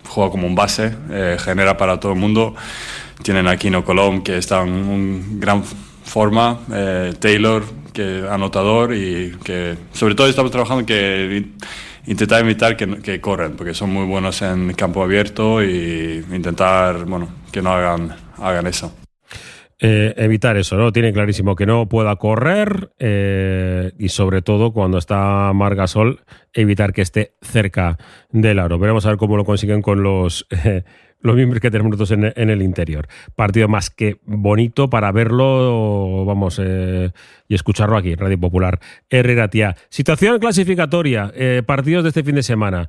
juega 0.07 0.31
como 0.31 0.47
un 0.47 0.55
base, 0.55 0.95
eh, 1.11 1.37
genera 1.39 1.77
para 1.77 2.01
todo 2.01 2.13
el 2.13 2.19
mundo. 2.19 2.55
Tienen 3.23 3.49
a 3.49 3.57
Kino 3.57 3.85
Colom, 3.85 4.23
que 4.23 4.39
está 4.39 4.63
en 4.63 5.41
gran 5.41 5.63
forma, 5.65 6.61
eh, 6.73 7.15
Taylor, 7.19 7.65
que 7.93 8.25
anotador 8.31 8.95
y 8.95 9.33
que 9.45 9.77
sobre 9.93 10.15
todo 10.15 10.29
estamos 10.29 10.51
trabajando 10.51 10.87
que 10.87 11.45
intentar 12.07 12.41
evitar 12.41 12.77
que, 12.77 13.21
corren, 13.21 13.57
porque 13.57 13.75
son 13.75 13.93
muy 13.93 14.07
buenos 14.07 14.41
en 14.43 14.73
campo 14.73 15.03
abierto 15.03 15.63
y 15.63 16.25
intentar, 16.33 17.05
bueno, 17.05 17.29
que 17.53 17.61
no 17.61 17.73
hagan, 17.73 18.17
hagan 18.39 18.67
eso. 18.67 18.93
Eh, 19.81 20.15
evitar 20.17 20.57
eso, 20.57 20.77
¿no? 20.77 20.91
Tiene 20.91 21.13
clarísimo 21.13 21.55
que 21.55 21.67
no 21.67 21.89
pueda 21.89 22.17
correr 22.17 22.91
eh, 22.99 23.93
y 23.97 24.09
sobre 24.09 24.43
todo 24.43 24.73
cuando 24.73 24.99
está 24.99 25.53
Margasol, 25.55 26.23
evitar 26.53 26.93
que 26.93 27.03
esté 27.03 27.35
cerca 27.43 27.97
del 28.31 28.59
aro. 28.59 28.79
Veremos 28.81 29.07
a 29.07 29.11
ver 29.11 29.19
cómo 29.19 29.37
lo 29.37 29.45
consiguen 29.45 29.83
con 29.83 30.03
los... 30.03 30.47
los 31.21 31.35
miembros 31.37 31.61
que 31.61 31.71
tenemos 31.71 31.99
nosotros 31.99 32.33
en, 32.37 32.51
el 32.51 32.63
interior. 32.63 33.09
Partido 33.35 33.69
más 33.69 33.91
que 33.91 34.19
bonito 34.25 34.89
para 34.89 35.11
verlo, 35.13 36.25
vamos, 36.25 36.61
eh, 36.63 37.11
y 37.49 37.55
escucharlo 37.55 37.97
aquí, 37.97 38.15
Radio 38.15 38.39
Popular. 38.39 38.81
Herrera 39.11 39.49
Tía. 39.49 39.77
Situación 39.89 40.39
clasificatoria, 40.39 41.33
eh, 41.35 41.63
partidos 41.67 42.05
de 42.05 42.09
este 42.11 42.23
fin 42.23 42.37
de 42.37 42.43
semana. 42.43 42.89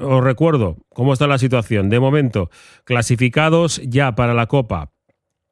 Os 0.00 0.24
recuerdo 0.24 0.78
cómo 0.88 1.12
está 1.12 1.26
la 1.26 1.38
situación. 1.38 1.90
De 1.90 2.00
momento, 2.00 2.50
clasificados 2.84 3.80
ya 3.84 4.14
para 4.14 4.32
la 4.32 4.46
Copa. 4.46 4.92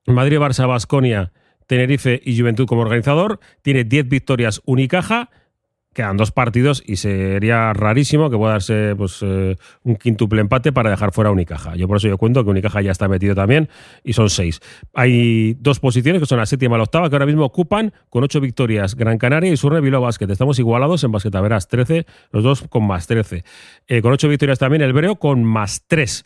Madrid, 0.06 0.38
Barça, 0.38 0.66
Basconia, 0.66 1.32
Tenerife 1.66 2.20
y 2.24 2.38
Juventud 2.38 2.66
como 2.66 2.82
organizador. 2.82 3.40
Tiene 3.62 3.84
10 3.84 4.08
victorias, 4.08 4.62
Unicaja 4.64 5.30
quedan 5.94 6.16
dos 6.16 6.33
partidos 6.33 6.83
y 6.85 6.96
sería 6.96 7.72
rarísimo 7.72 8.28
que 8.28 8.37
pueda 8.37 8.52
darse 8.52 8.94
pues, 8.96 9.20
eh, 9.22 9.57
un 9.83 9.96
quintuple 9.96 10.40
empate 10.40 10.72
para 10.72 10.90
dejar 10.90 11.12
fuera 11.12 11.30
Unicaja. 11.30 11.76
Yo 11.76 11.88
por 11.88 11.96
eso 11.96 12.09
yo 12.09 12.18
cuento 12.18 12.44
que 12.44 12.50
Unicaja 12.50 12.83
ya 12.83 12.90
está 12.90 13.09
metido 13.09 13.35
también 13.35 13.68
y 14.02 14.12
son 14.12 14.28
seis. 14.28 14.61
Hay 14.92 15.54
dos 15.61 15.80
posiciones 15.80 16.20
que 16.20 16.26
son 16.26 16.38
la 16.38 16.46
séptima 16.46 16.76
y 16.76 16.78
la 16.78 16.85
octava 16.85 17.09
que 17.09 17.14
ahora 17.14 17.26
mismo 17.26 17.44
ocupan 17.44 17.92
con 18.11 18.24
ocho 18.24 18.40
victorias 18.40 18.94
Gran 18.94 19.18
Canaria 19.18 19.52
y 19.52 19.80
Bilbao 19.80 20.02
Basket. 20.02 20.30
Estamos 20.30 20.59
igualados 20.59 21.02
en 21.04 21.12
Basquetaveras 21.12 21.68
13, 21.68 22.07
los 22.33 22.44
dos 22.44 22.64
con 22.68 22.87
más 22.87 23.07
13. 23.07 23.44
Eh, 23.87 24.02
con 24.02 24.12
ocho 24.12 24.28
victorias 24.28 24.59
también 24.59 24.83
el 24.83 24.92
Breo 24.92 25.16
con 25.16 25.44
más 25.44 25.85
tres 25.87 26.24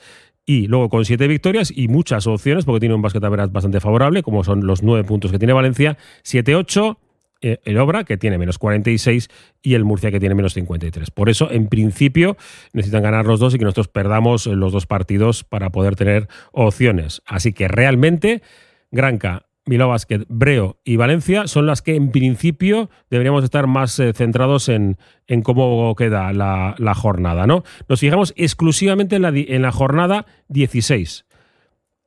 y 0.49 0.67
luego 0.67 0.89
con 0.89 1.05
siete 1.05 1.29
victorias 1.29 1.71
y 1.75 1.89
muchas 1.89 2.27
opciones, 2.27 2.65
porque 2.65 2.81
tiene 2.81 2.95
un 2.95 3.03
basquetaveras 3.03 3.53
bastante 3.53 3.81
favorable, 3.81 4.23
como 4.23 4.45
son 4.45 4.67
los 4.67 4.83
nueve 4.83 5.05
puntos 5.05 5.31
que 5.31 5.39
tiene 5.39 5.53
Valencia, 5.53 5.99
7-8, 6.25 6.97
eh, 6.97 7.08
el 7.41 7.79
Obra, 7.79 8.05
que 8.05 8.17
tiene 8.17 8.39
menos 8.39 8.59
46, 8.59 9.29
y 9.63 9.75
el 9.75 9.85
Murcia, 9.85 10.11
que 10.11 10.21
tiene 10.21 10.35
menos 10.35 10.55
53. 10.55 11.11
Por 11.11 11.29
eso, 11.29 11.51
en 11.51 11.69
principio, 11.69 12.37
necesitan 12.73 13.03
ganar 13.03 13.27
los 13.27 13.41
dos 13.41 13.55
y 13.55 13.59
que 13.59 13.65
nosotros 13.65 13.89
perdamos 13.89 14.47
los 14.47 14.73
dos 14.73 14.87
partidos 14.87 15.45
para 15.45 15.71
poder 15.71 15.97
tener 15.97 16.29
opciones. 16.53 17.23
Así 17.27 17.53
que 17.53 17.69
realmente, 17.69 18.43
Granca, 18.91 19.49
Bilbao 19.69 19.91
Basket, 19.91 20.25
Breo 20.29 20.81
y 20.83 20.97
Valencia 20.97 21.47
son 21.47 21.67
las 21.67 21.83
que 21.83 21.95
en 21.95 22.11
principio 22.11 22.91
deberíamos 23.11 23.45
estar 23.45 23.67
más 23.67 23.99
eh, 23.99 24.13
centrados 24.15 24.69
en, 24.69 24.97
en, 25.27 25.43
cómo 25.43 25.95
queda 25.95 26.33
la, 26.33 26.75
la, 26.79 26.95
jornada. 26.95 27.47
¿no? 27.47 27.65
Nos 27.89 28.01
fijamos 28.01 28.33
exclusivamente 28.37 29.17
en 29.17 29.23
la, 29.23 29.29
en 29.29 29.63
la 29.63 29.71
jornada 29.71 30.27
16. 30.49 31.27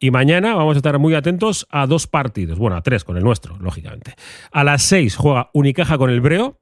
Y 0.03 0.09
mañana 0.09 0.55
vamos 0.55 0.75
a 0.75 0.79
estar 0.79 0.97
muy 0.97 1.13
atentos 1.13 1.67
a 1.69 1.85
dos 1.85 2.07
partidos. 2.07 2.57
Bueno, 2.57 2.75
a 2.75 2.81
tres 2.81 3.03
con 3.03 3.17
el 3.17 3.23
nuestro, 3.23 3.55
lógicamente. 3.59 4.15
A 4.51 4.63
las 4.63 4.81
seis 4.81 5.15
juega 5.15 5.51
Unicaja 5.53 5.99
con 5.99 6.09
el 6.09 6.21
Breo. 6.21 6.57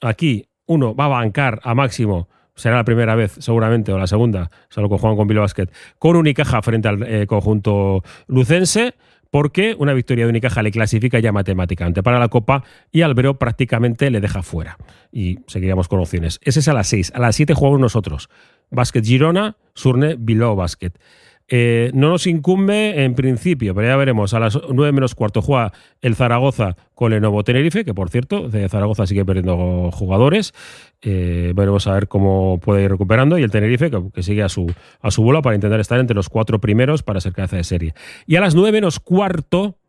Aquí 0.00 0.46
uno 0.64 0.94
va 0.94 1.04
a 1.04 1.08
bancar 1.08 1.60
a 1.62 1.74
máximo 1.74 2.28
será 2.54 2.76
la 2.76 2.84
primera 2.84 3.14
vez 3.14 3.36
seguramente 3.38 3.92
o 3.92 3.98
la 3.98 4.06
segunda, 4.06 4.50
solo 4.68 4.88
con 4.88 4.98
Juan 4.98 5.16
con 5.16 5.26
Bilbao 5.26 5.44
Basket, 5.44 5.68
con 5.98 6.16
Unicaja 6.16 6.60
frente 6.62 6.88
al 6.88 7.02
eh, 7.02 7.26
conjunto 7.26 8.02
lucense 8.26 8.94
porque 9.30 9.76
una 9.78 9.92
victoria 9.92 10.24
de 10.24 10.30
Unicaja 10.30 10.62
le 10.62 10.70
clasifica 10.70 11.18
ya 11.20 11.32
matemáticamente 11.32 12.02
para 12.02 12.18
la 12.18 12.28
Copa 12.28 12.64
y 12.90 13.02
Albero 13.02 13.38
prácticamente 13.38 14.10
le 14.10 14.20
deja 14.20 14.42
fuera. 14.42 14.76
Y 15.12 15.38
seguiríamos 15.46 15.86
con 15.86 16.00
opciones. 16.00 16.40
Ese 16.42 16.60
es 16.60 16.68
a 16.68 16.74
las 16.74 16.88
6. 16.88 17.12
A 17.14 17.20
las 17.20 17.36
7 17.36 17.54
jugamos 17.54 17.80
nosotros. 17.80 18.28
Basket 18.70 19.02
Girona, 19.02 19.56
Surne, 19.74 20.16
Bilbao 20.18 20.56
Basket. 20.56 20.92
Eh, 21.52 21.90
no 21.94 22.10
nos 22.10 22.28
incumbe 22.28 23.02
en 23.02 23.16
principio, 23.16 23.74
pero 23.74 23.88
ya 23.88 23.96
veremos. 23.96 24.32
A 24.34 24.38
las 24.38 24.56
9 24.70 24.92
menos 24.92 25.16
cuarto 25.16 25.42
juega 25.42 25.72
el 26.00 26.14
Zaragoza 26.14 26.76
con 26.94 27.12
el 27.12 27.20
nuevo 27.20 27.42
Tenerife, 27.42 27.84
que 27.84 27.92
por 27.92 28.08
cierto, 28.08 28.48
de 28.48 28.68
Zaragoza 28.68 29.04
sigue 29.04 29.24
perdiendo 29.24 29.90
jugadores. 29.90 30.54
Eh, 31.02 31.52
veremos 31.56 31.88
a 31.88 31.94
ver 31.94 32.06
cómo 32.06 32.60
puede 32.60 32.84
ir 32.84 32.90
recuperando. 32.90 33.36
Y 33.36 33.42
el 33.42 33.50
Tenerife, 33.50 33.90
que, 34.14 34.22
sigue 34.22 34.44
a 34.44 34.48
su, 34.48 34.72
a 35.00 35.10
su 35.10 35.24
bola 35.24 35.42
para 35.42 35.56
intentar 35.56 35.80
estar 35.80 35.98
entre 35.98 36.14
los 36.14 36.28
cuatro 36.28 36.60
primeros 36.60 37.02
para 37.02 37.20
ser 37.20 37.32
cabeza 37.32 37.56
de 37.56 37.64
serie. 37.64 37.94
Y 38.26 38.36
a 38.36 38.40
las 38.40 38.54
9 38.54 38.70
menos 38.70 39.00
cuarto, 39.00 39.79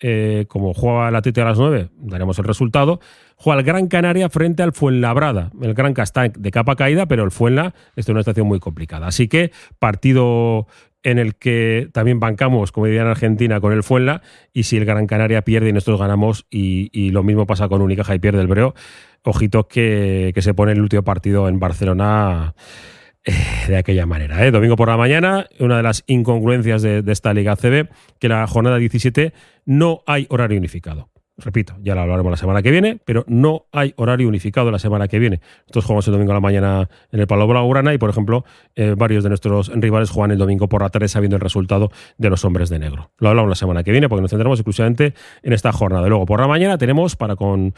eh, 0.00 0.44
como 0.48 0.74
juega 0.74 1.08
el 1.08 1.16
Atlético 1.16 1.46
a 1.46 1.50
las 1.50 1.58
9, 1.58 1.88
daremos 1.96 2.38
el 2.38 2.44
resultado. 2.44 3.00
Juega 3.36 3.60
el 3.60 3.66
Gran 3.66 3.88
Canaria 3.88 4.28
frente 4.28 4.62
al 4.62 4.72
Fuenlabrada. 4.72 5.50
El 5.60 5.74
Gran 5.74 5.94
está 5.96 6.28
de 6.28 6.50
capa 6.50 6.76
caída, 6.76 7.06
pero 7.06 7.24
el 7.24 7.30
Fuenla 7.30 7.74
está 7.96 8.12
en 8.12 8.16
una 8.16 8.22
situación 8.22 8.46
muy 8.46 8.60
complicada. 8.60 9.06
Así 9.06 9.28
que 9.28 9.52
partido 9.78 10.66
en 11.02 11.18
el 11.18 11.36
que 11.36 11.88
también 11.92 12.18
bancamos, 12.18 12.72
como 12.72 12.86
diría 12.86 13.02
en 13.02 13.08
Argentina, 13.08 13.60
con 13.60 13.72
el 13.72 13.82
Fuenla, 13.82 14.22
y 14.52 14.64
si 14.64 14.76
el 14.76 14.84
Gran 14.84 15.06
Canaria 15.06 15.42
pierde 15.42 15.68
y 15.68 15.72
nosotros 15.72 16.00
ganamos, 16.00 16.46
y, 16.50 17.10
lo 17.10 17.22
mismo 17.22 17.46
pasa 17.46 17.68
con 17.68 17.80
Unicaja 17.80 18.14
y 18.14 18.18
pierde 18.18 18.40
el 18.40 18.48
Breo, 18.48 18.74
ojito 19.22 19.68
que, 19.68 20.32
que, 20.34 20.42
se 20.42 20.52
pone 20.52 20.72
el 20.72 20.80
último 20.80 21.04
partido 21.04 21.48
en 21.48 21.60
Barcelona 21.60 22.54
de 23.68 23.76
aquella 23.76 24.06
manera. 24.06 24.46
¿eh? 24.46 24.50
Domingo 24.50 24.76
por 24.76 24.88
la 24.88 24.96
mañana, 24.96 25.46
una 25.58 25.76
de 25.76 25.82
las 25.82 26.04
incongruencias 26.06 26.82
de, 26.82 27.02
de 27.02 27.12
esta 27.12 27.34
Liga 27.34 27.56
CB, 27.56 27.88
que 28.18 28.28
la 28.28 28.46
jornada 28.46 28.78
17 28.78 29.32
no 29.64 30.02
hay 30.06 30.26
horario 30.30 30.58
unificado 30.58 31.10
repito, 31.38 31.76
ya 31.82 31.94
lo 31.94 32.02
hablaremos 32.02 32.30
la 32.30 32.36
semana 32.36 32.62
que 32.62 32.70
viene, 32.70 32.98
pero 33.04 33.24
no 33.28 33.66
hay 33.72 33.92
horario 33.96 34.28
unificado 34.28 34.70
la 34.70 34.78
semana 34.78 35.08
que 35.08 35.18
viene. 35.18 35.40
Nosotros 35.62 35.84
jugamos 35.84 36.06
el 36.08 36.12
domingo 36.12 36.32
a 36.32 36.34
la 36.34 36.40
mañana 36.40 36.88
en 37.12 37.20
el 37.20 37.26
Palo 37.26 37.46
Blaugrana 37.46 37.92
y, 37.92 37.98
por 37.98 38.10
ejemplo, 38.10 38.44
eh, 38.74 38.94
varios 38.96 39.22
de 39.22 39.28
nuestros 39.28 39.68
rivales 39.74 40.10
juegan 40.10 40.30
el 40.30 40.38
domingo 40.38 40.68
por 40.68 40.82
la 40.82 40.88
tarde 40.88 41.08
sabiendo 41.08 41.36
el 41.36 41.40
resultado 41.40 41.90
de 42.16 42.30
los 42.30 42.44
hombres 42.44 42.70
de 42.70 42.78
negro. 42.78 43.10
Lo 43.18 43.28
hablamos 43.28 43.50
la 43.50 43.54
semana 43.54 43.84
que 43.84 43.92
viene 43.92 44.08
porque 44.08 44.22
nos 44.22 44.30
centramos 44.30 44.58
exclusivamente 44.58 45.14
en 45.42 45.52
esta 45.52 45.72
jornada. 45.72 46.08
Luego, 46.08 46.26
por 46.26 46.40
la 46.40 46.48
mañana 46.48 46.78
tenemos, 46.78 47.16
para 47.16 47.36
con, 47.36 47.74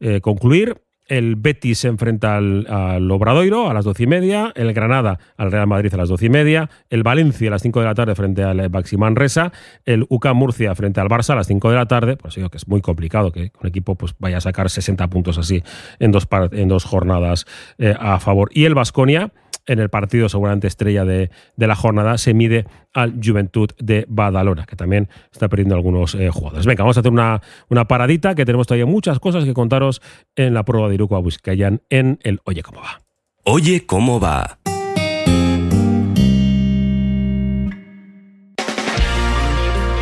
eh, 0.00 0.20
concluir, 0.20 0.76
el 1.08 1.36
Betis 1.36 1.78
se 1.78 1.88
enfrenta 1.88 2.36
al, 2.36 2.66
al, 2.68 3.10
Obradoiro 3.10 3.68
a 3.68 3.74
las 3.74 3.84
doce 3.84 4.04
y 4.04 4.06
media, 4.06 4.52
el 4.54 4.72
Granada 4.72 5.18
al 5.36 5.50
Real 5.50 5.66
Madrid 5.66 5.92
a 5.94 5.96
las 5.96 6.08
doce 6.08 6.26
y 6.26 6.28
media, 6.30 6.70
el 6.90 7.02
Valencia 7.02 7.48
a 7.48 7.50
las 7.52 7.62
cinco 7.62 7.80
de 7.80 7.86
la 7.86 7.94
tarde 7.94 8.14
frente 8.14 8.42
al 8.44 8.68
Baximán 8.68 9.16
Resa, 9.16 9.52
el 9.84 10.06
UCA 10.08 10.32
Murcia 10.34 10.74
frente 10.74 11.00
al 11.00 11.08
Barça 11.08 11.30
a 11.30 11.36
las 11.36 11.46
cinco 11.46 11.70
de 11.70 11.76
la 11.76 11.86
tarde, 11.86 12.16
pues 12.16 12.34
digo 12.34 12.50
que 12.50 12.58
es 12.58 12.68
muy 12.68 12.80
complicado 12.80 13.32
que 13.32 13.52
un 13.60 13.68
equipo 13.68 13.94
pues, 13.94 14.14
vaya 14.18 14.38
a 14.38 14.40
sacar 14.40 14.70
60 14.70 15.08
puntos 15.08 15.38
así 15.38 15.62
en 15.98 16.12
dos, 16.12 16.28
en 16.52 16.68
dos 16.68 16.84
jornadas 16.84 17.46
eh, 17.78 17.94
a 17.98 18.20
favor. 18.20 18.50
Y 18.52 18.64
el 18.64 18.74
Vasconia 18.74 19.32
en 19.68 19.78
el 19.78 19.90
partido 19.90 20.28
seguramente 20.28 20.66
estrella 20.66 21.04
de, 21.04 21.30
de, 21.56 21.66
la 21.66 21.76
jornada, 21.76 22.18
se 22.18 22.34
mide 22.34 22.66
al 22.92 23.20
Juventud 23.22 23.70
de 23.78 24.04
Badalona, 24.08 24.66
que 24.66 24.74
también 24.74 25.08
está 25.30 25.48
perdiendo 25.48 25.76
algunos 25.76 26.14
eh, 26.16 26.30
jugadores. 26.30 26.66
Venga, 26.66 26.82
vamos 26.82 26.96
a 26.96 27.00
hacer 27.00 27.12
una, 27.12 27.40
una, 27.68 27.86
paradita, 27.86 28.34
que 28.34 28.44
tenemos 28.44 28.66
todavía 28.66 28.86
muchas 28.86 29.20
cosas 29.20 29.44
que 29.44 29.54
contaros 29.54 30.02
en 30.34 30.54
la 30.54 30.64
prueba 30.64 30.88
de 30.88 30.94
Iruko 30.94 31.16
Abuscayan 31.16 31.82
en 31.90 32.18
el 32.22 32.40
Oye 32.44 32.62
Cómo 32.62 32.80
Va. 32.80 33.02
Oye 33.44 33.86
Cómo 33.86 34.18
Va. 34.18 34.58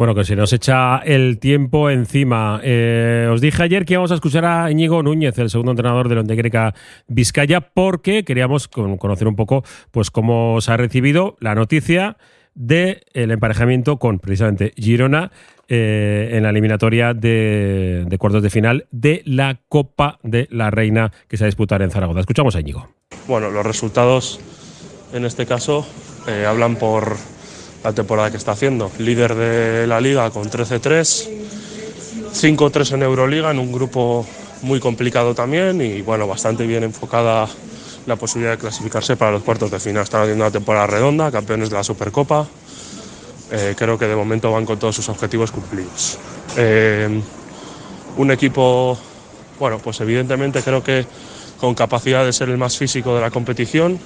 Bueno, 0.00 0.14
que 0.14 0.24
se 0.24 0.34
nos 0.34 0.50
echa 0.54 0.96
el 1.00 1.38
tiempo 1.38 1.90
encima. 1.90 2.58
Eh, 2.64 3.28
os 3.30 3.42
dije 3.42 3.64
ayer 3.64 3.84
que 3.84 3.92
íbamos 3.92 4.10
a 4.10 4.14
escuchar 4.14 4.46
a 4.46 4.70
Íñigo 4.70 5.02
Núñez, 5.02 5.36
el 5.36 5.50
segundo 5.50 5.72
entrenador 5.72 6.08
de 6.08 6.14
la 6.14 6.22
Greca 6.22 6.74
Vizcaya, 7.06 7.60
porque 7.60 8.24
queríamos 8.24 8.66
conocer 8.66 9.28
un 9.28 9.36
poco 9.36 9.62
pues, 9.90 10.10
cómo 10.10 10.58
se 10.62 10.72
ha 10.72 10.78
recibido 10.78 11.36
la 11.38 11.54
noticia 11.54 12.16
del 12.54 13.02
emparejamiento 13.14 13.98
con 13.98 14.20
precisamente 14.20 14.72
Girona 14.74 15.32
eh, 15.68 16.30
en 16.32 16.44
la 16.44 16.48
eliminatoria 16.48 17.12
de, 17.12 18.06
de, 18.08 18.16
cuartos 18.16 18.42
de 18.42 18.48
final 18.48 18.86
de 18.90 19.20
la 19.26 19.60
Copa 19.68 20.18
de 20.22 20.48
la 20.50 20.70
Reina 20.70 21.12
que 21.28 21.36
se 21.36 21.44
va 21.44 21.76
a 21.76 21.84
en 21.84 21.90
Zaragoza. 21.90 22.20
Escuchamos 22.20 22.56
a 22.56 22.60
Íñigo. 22.60 22.88
Bueno, 23.28 23.50
los 23.50 23.66
resultados 23.66 24.40
en 25.12 25.26
este 25.26 25.44
caso 25.44 25.86
eh, 26.26 26.46
hablan 26.46 26.76
por 26.76 27.18
la 27.82 27.92
temporada 27.92 28.30
que 28.30 28.36
está 28.36 28.52
haciendo. 28.52 28.90
Líder 28.98 29.34
de 29.34 29.86
la 29.86 30.00
liga 30.00 30.30
con 30.30 30.50
13-3, 30.50 31.28
5-3 32.32 32.94
en 32.94 33.02
Euroliga, 33.02 33.50
en 33.50 33.58
un 33.58 33.72
grupo 33.72 34.26
muy 34.62 34.80
complicado 34.80 35.34
también 35.34 35.80
y 35.80 36.02
bueno, 36.02 36.26
bastante 36.26 36.66
bien 36.66 36.84
enfocada 36.84 37.48
la 38.06 38.16
posibilidad 38.16 38.52
de 38.52 38.58
clasificarse 38.58 39.16
para 39.16 39.32
los 39.32 39.42
cuartos 39.42 39.70
de 39.70 39.80
final. 39.80 40.02
Están 40.02 40.22
haciendo 40.22 40.44
una 40.44 40.52
temporada 40.52 40.86
redonda, 40.86 41.30
campeones 41.30 41.70
de 41.70 41.76
la 41.76 41.84
Supercopa. 41.84 42.46
Eh, 43.52 43.74
creo 43.76 43.98
que 43.98 44.06
de 44.06 44.14
momento 44.14 44.52
van 44.52 44.64
con 44.64 44.78
todos 44.78 44.96
sus 44.96 45.08
objetivos 45.08 45.50
cumplidos. 45.50 46.18
Eh, 46.56 47.20
un 48.16 48.30
equipo, 48.30 48.98
bueno, 49.58 49.78
pues 49.78 50.00
evidentemente 50.00 50.62
creo 50.62 50.82
que 50.82 51.06
con 51.58 51.74
capacidad 51.74 52.24
de 52.24 52.32
ser 52.32 52.48
el 52.48 52.58
más 52.58 52.76
físico 52.76 53.14
de 53.14 53.20
la 53.20 53.30
competición, 53.30 53.98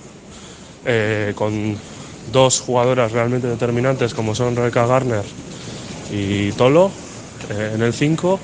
eh, 0.85 1.33
con 1.35 1.77
dos 2.33 2.61
jugadoras 2.61 3.13
realmente 3.13 3.47
determinantes 3.47 4.15
como 4.15 4.35
son 4.35 4.57
Rebeca 4.57 4.87
Garner 4.87 5.25
y 6.11 6.53
Tolo 6.53 6.91
eh, 7.51 7.73
en 7.75 7.83
el 7.83 7.93
5 7.93 8.41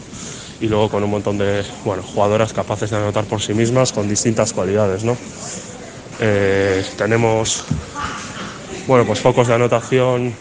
y 0.61 0.66
luego 0.66 0.91
con 0.91 1.03
un 1.03 1.11
montón 1.11 1.39
de 1.39 1.64
bueno, 1.85 2.03
jugadoras 2.03 2.53
capaces 2.53 2.91
de 2.91 2.97
anotar 2.97 3.24
por 3.24 3.41
sí 3.41 3.55
mismas 3.55 3.93
con 3.93 4.09
distintas 4.09 4.53
cualidades. 4.53 5.05
¿no? 5.05 5.16
Eh, 6.20 6.85
tenemos 6.97 7.64
bueno, 8.87 9.05
pues 9.07 9.20
focos 9.20 9.49
de 9.49 9.55
anotación 9.55 10.35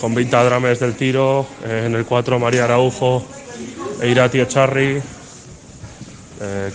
con 0.00 0.14
20 0.14 0.36
drames 0.36 0.80
del 0.80 0.94
tiro, 0.94 1.46
eh, 1.64 1.84
en 1.86 1.94
el 1.94 2.04
4 2.04 2.38
María 2.38 2.64
Araujo 2.64 3.24
e 4.00 4.08
Irati 4.08 4.40
Echarri, 4.40 5.00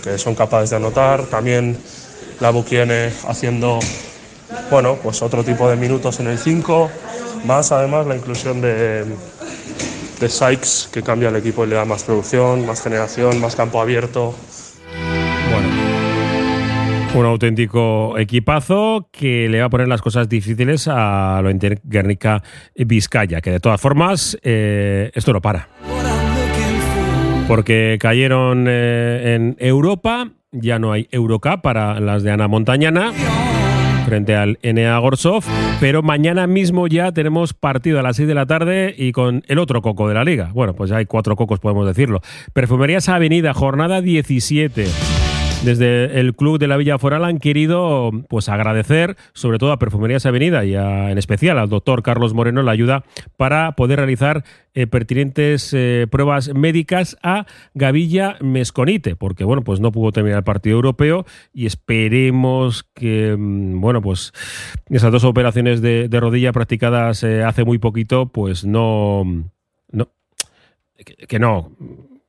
que 0.02 0.16
son 0.16 0.34
capaces 0.34 0.70
de 0.70 0.76
anotar. 0.76 1.24
También 1.26 1.76
la 2.40 2.50
Buquiene 2.50 3.12
haciendo 3.26 3.80
bueno, 4.70 4.96
pues 5.02 5.22
otro 5.22 5.44
tipo 5.44 5.68
de 5.68 5.76
minutos 5.76 6.20
en 6.20 6.28
el 6.28 6.38
5, 6.38 6.90
más 7.44 7.72
además 7.72 8.06
la 8.06 8.16
inclusión 8.16 8.60
de, 8.60 9.04
de 10.20 10.28
Sykes, 10.28 10.88
que 10.92 11.02
cambia 11.02 11.28
el 11.28 11.36
equipo 11.36 11.64
y 11.64 11.68
le 11.68 11.76
da 11.76 11.84
más 11.84 12.04
producción, 12.04 12.66
más 12.66 12.82
generación, 12.82 13.40
más 13.40 13.56
campo 13.56 13.80
abierto. 13.80 14.34
Bueno, 15.52 15.68
un 17.14 17.26
auténtico 17.26 18.18
equipazo 18.18 19.08
que 19.10 19.48
le 19.48 19.60
va 19.60 19.66
a 19.66 19.70
poner 19.70 19.88
las 19.88 20.02
cosas 20.02 20.28
difíciles 20.28 20.88
a 20.88 21.40
lo 21.42 21.50
Guernica 21.84 22.42
Vizcaya, 22.76 23.40
que 23.40 23.50
de 23.50 23.60
todas 23.60 23.80
formas 23.80 24.38
eh, 24.42 25.10
esto 25.14 25.32
no 25.32 25.40
para. 25.40 25.68
Porque 27.48 27.96
cayeron 27.98 28.66
eh, 28.68 29.34
en 29.34 29.56
Europa, 29.58 30.30
ya 30.52 30.78
no 30.78 30.92
hay 30.92 31.08
Eurocup 31.10 31.62
para 31.62 31.98
las 31.98 32.22
de 32.22 32.30
Ana 32.30 32.46
Montañana 32.46 33.12
frente 34.08 34.34
al 34.34 34.58
NA 34.62 34.98
Gorsov, 34.98 35.44
pero 35.80 36.02
mañana 36.02 36.46
mismo 36.46 36.86
ya 36.86 37.12
tenemos 37.12 37.52
partido 37.52 37.98
a 38.00 38.02
las 38.02 38.16
6 38.16 38.26
de 38.26 38.34
la 38.34 38.46
tarde 38.46 38.94
y 38.96 39.12
con 39.12 39.44
el 39.48 39.58
otro 39.58 39.82
coco 39.82 40.08
de 40.08 40.14
la 40.14 40.24
liga. 40.24 40.50
Bueno, 40.54 40.74
pues 40.74 40.88
ya 40.88 40.96
hay 40.96 41.04
cuatro 41.04 41.36
cocos, 41.36 41.60
podemos 41.60 41.86
decirlo. 41.86 42.20
Perfumerías 42.54 43.08
Avenida, 43.10 43.52
jornada 43.52 44.00
17 44.00 44.86
desde 45.64 46.20
el 46.20 46.34
Club 46.36 46.58
de 46.58 46.68
la 46.68 46.76
Villa 46.76 46.98
Foral 46.98 47.24
han 47.24 47.38
querido 47.38 48.10
pues 48.28 48.48
agradecer 48.48 49.16
sobre 49.32 49.58
todo 49.58 49.72
a 49.72 49.78
Perfumerías 49.78 50.24
Avenida 50.24 50.64
y 50.64 50.74
en 50.74 51.18
especial 51.18 51.58
al 51.58 51.68
doctor 51.68 52.02
Carlos 52.02 52.32
Moreno 52.32 52.62
la 52.62 52.72
ayuda 52.72 53.04
para 53.36 53.72
poder 53.72 53.98
realizar 53.98 54.44
eh, 54.74 54.86
pertinentes 54.86 55.74
eh, 55.74 56.06
pruebas 56.10 56.54
médicas 56.54 57.16
a 57.22 57.46
Gavilla 57.74 58.36
Mesconite, 58.40 59.16
porque 59.16 59.44
bueno, 59.44 59.64
pues 59.64 59.80
no 59.80 59.90
pudo 59.90 60.12
terminar 60.12 60.38
el 60.38 60.44
partido 60.44 60.76
europeo 60.76 61.26
y 61.52 61.66
esperemos 61.66 62.84
que 62.94 63.36
mm, 63.36 63.80
bueno, 63.80 64.00
pues 64.00 64.32
esas 64.88 65.10
dos 65.10 65.24
operaciones 65.24 65.82
de, 65.82 66.08
rodilla 66.12 66.52
practicadas 66.52 67.24
eh, 67.24 67.42
hace 67.42 67.64
muy 67.64 67.78
poquito, 67.78 68.30
pues 68.30 68.64
no, 68.64 69.24
no 69.90 70.08
que 71.28 71.38
no 71.38 71.72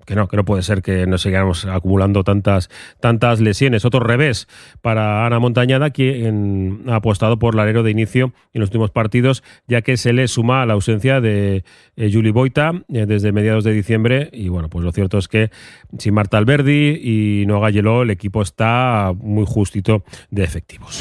que 0.09 0.15
no, 0.15 0.27
que 0.27 0.37
no 0.37 0.43
puede 0.43 0.63
ser 0.63 0.81
que 0.81 1.05
nos 1.05 1.21
sigamos 1.21 1.65
acumulando 1.65 2.23
tantas, 2.23 2.71
tantas 2.99 3.39
lesiones. 3.39 3.85
Otro 3.85 3.99
revés 3.99 4.47
para 4.81 5.27
Ana 5.27 5.37
Montañada, 5.37 5.91
quien 5.91 6.81
ha 6.87 6.95
apostado 6.95 7.37
por 7.37 7.53
el 7.53 7.59
alero 7.59 7.83
de 7.83 7.91
inicio 7.91 8.33
en 8.51 8.61
los 8.61 8.69
últimos 8.69 8.89
partidos, 8.89 9.43
ya 9.67 9.83
que 9.83 9.97
se 9.97 10.11
le 10.11 10.27
suma 10.27 10.63
a 10.63 10.65
la 10.65 10.73
ausencia 10.73 11.21
de 11.21 11.63
eh, 11.95 12.09
Julie 12.11 12.31
Boita 12.31 12.73
eh, 12.91 13.05
desde 13.05 13.31
mediados 13.31 13.63
de 13.63 13.71
diciembre. 13.71 14.31
Y 14.33 14.49
bueno, 14.49 14.67
pues 14.67 14.83
lo 14.83 14.91
cierto 14.91 15.19
es 15.19 15.27
que 15.27 15.51
sin 15.99 16.15
Marta 16.15 16.39
Alberdi 16.39 16.99
y 17.03 17.45
no 17.45 17.59
Galleló, 17.59 18.01
el 18.01 18.09
equipo 18.09 18.41
está 18.41 19.13
muy 19.15 19.45
justito 19.45 20.03
de 20.31 20.43
efectivos. 20.43 20.99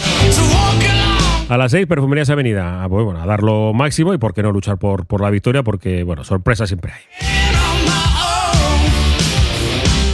A 1.48 1.56
las 1.56 1.70
seis, 1.70 1.86
Perfumerías 1.86 2.28
Avenida. 2.28 2.84
Ah, 2.84 2.88
pues 2.90 3.06
bueno, 3.06 3.22
a 3.22 3.26
dar 3.26 3.42
lo 3.42 3.72
máximo 3.72 4.12
y 4.12 4.18
por 4.18 4.34
qué 4.34 4.42
no 4.42 4.52
luchar 4.52 4.76
por, 4.76 5.06
por 5.06 5.22
la 5.22 5.30
victoria, 5.30 5.62
porque, 5.62 6.02
bueno, 6.02 6.24
sorpresa 6.24 6.66
siempre 6.66 6.92
hay. 6.92 7.57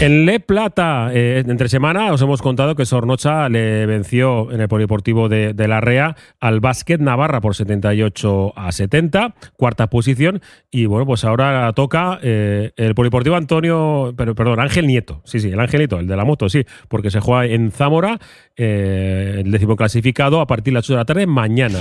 En 0.01 0.27
Le 0.27 0.41
Plata, 0.41 1.11
eh, 1.15 1.45
entre 1.47 1.69
semana, 1.69 2.13
os 2.13 2.21
hemos 2.21 2.43
contado 2.43 2.75
que 2.75 2.85
Sornocha 2.85 3.49
le 3.49 3.87
venció 3.87 4.51
en 4.51 4.61
el 4.61 4.69
Polideportivo 4.69 5.29
de, 5.29 5.55
La 5.69 5.81
Rea 5.81 6.17
al 6.41 6.61
Básquet 6.61 7.01
Navarra 7.01 7.41
por 7.41 7.55
78 7.55 8.53
a 8.57 8.73
70, 8.73 9.35
cuarta 9.57 9.89
posición. 9.89 10.43
Y 10.71 10.87
bueno, 10.87 11.07
pues 11.07 11.25
ahora 11.25 11.73
toca 11.75 12.19
eh, 12.23 12.73
el 12.77 12.95
Polideportivo 12.95 13.37
Antonio, 13.37 14.13
pero, 14.17 14.35
perdón, 14.35 14.61
Ángel 14.61 14.89
Nieto. 14.89 15.23
Sí, 15.25 15.39
sí, 15.39 15.51
el 15.51 15.61
Ángel 15.61 15.79
Nieto, 15.79 16.01
el 16.01 16.09
de 16.09 16.17
la 16.17 16.25
moto, 16.25 16.49
sí, 16.49 16.65
porque 16.89 17.11
se 17.11 17.21
juega 17.21 17.47
en 17.47 17.71
Zamora, 17.71 18.19
eh, 18.57 19.43
el 19.45 19.51
décimo 19.53 19.77
clasificado, 19.77 20.41
a 20.41 20.47
partir 20.47 20.73
de 20.73 20.79
las 20.79 20.87
8 20.87 20.93
de 20.95 20.99
la 20.99 21.05
tarde 21.05 21.27
mañana. 21.27 21.79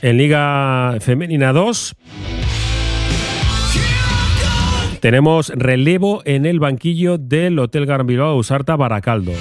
En 0.00 0.16
Liga 0.16 0.96
Femenina 1.00 1.52
2. 1.52 1.94
Tenemos 5.00 5.52
relevo 5.54 6.22
en 6.24 6.44
el 6.44 6.58
banquillo 6.58 7.18
del 7.18 7.58
Hotel 7.60 7.86
Gran 7.86 8.06
Bilbao 8.06 8.36
Usarta 8.36 8.74
Baracaldo. 8.74 9.32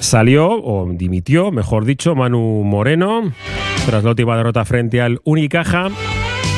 Salió, 0.00 0.50
o 0.50 0.86
dimitió, 0.92 1.50
mejor 1.50 1.84
dicho, 1.84 2.14
Manu 2.14 2.62
Moreno, 2.64 3.32
tras 3.86 4.04
la 4.04 4.10
última 4.10 4.36
derrota 4.36 4.64
frente 4.64 5.00
al 5.00 5.20
Unicaja. 5.24 5.88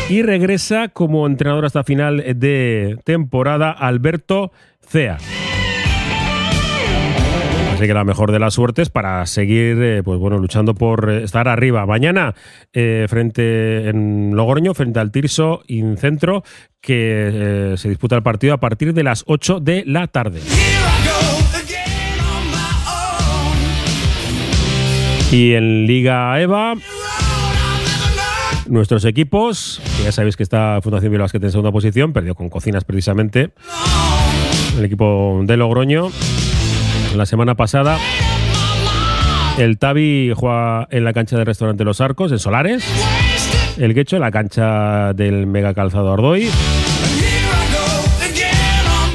Y 0.08 0.22
regresa 0.22 0.88
como 0.88 1.26
entrenador 1.26 1.64
hasta 1.64 1.84
final 1.84 2.22
de 2.36 2.98
temporada 3.04 3.70
Alberto 3.70 4.52
Cea. 4.80 5.18
Así 7.76 7.86
que 7.86 7.92
la 7.92 8.04
mejor 8.04 8.32
de 8.32 8.38
las 8.38 8.54
suertes 8.54 8.88
para 8.88 9.26
seguir 9.26 9.76
eh, 9.82 10.02
pues 10.02 10.18
bueno, 10.18 10.38
luchando 10.38 10.74
por 10.74 11.10
eh, 11.10 11.24
estar 11.24 11.46
arriba. 11.46 11.84
Mañana, 11.84 12.34
eh, 12.72 13.04
frente 13.06 13.90
en 13.90 14.34
Logroño, 14.34 14.72
frente 14.72 14.98
al 14.98 15.12
Tirso 15.12 15.60
Incentro, 15.66 16.42
que 16.80 17.74
se 17.76 17.88
disputa 17.90 18.16
el 18.16 18.22
partido 18.22 18.54
a 18.54 18.60
partir 18.60 18.94
de 18.94 19.02
las 19.02 19.24
8 19.26 19.60
de 19.60 19.84
la 19.84 20.06
tarde. 20.06 20.40
Y 25.30 25.52
en 25.52 25.86
Liga 25.86 26.40
EVA, 26.40 26.76
nuestros 28.68 29.04
equipos, 29.04 29.82
ya 30.02 30.12
sabéis 30.12 30.38
que 30.38 30.44
está 30.44 30.80
Fundación 30.82 31.12
Bilbao 31.12 31.24
Basket 31.24 31.44
en 31.44 31.50
segunda 31.50 31.72
posición, 31.72 32.14
perdió 32.14 32.34
con 32.34 32.48
Cocinas 32.48 32.84
precisamente. 32.84 33.50
El 34.78 34.84
equipo 34.86 35.42
de 35.44 35.58
Logroño, 35.58 36.10
la 37.16 37.26
semana 37.26 37.54
pasada, 37.54 37.98
el 39.58 39.78
Tavi 39.78 40.32
juega 40.34 40.86
en 40.90 41.04
la 41.04 41.12
cancha 41.12 41.36
del 41.36 41.46
restaurante 41.46 41.84
Los 41.84 42.00
Arcos, 42.00 42.32
en 42.32 42.38
Solares. 42.38 42.84
El 43.78 43.94
Guecho 43.94 44.16
en 44.16 44.22
la 44.22 44.30
cancha 44.30 45.12
del 45.12 45.46
Mega 45.46 45.74
Calzado 45.74 46.12
Ardoy. 46.12 46.48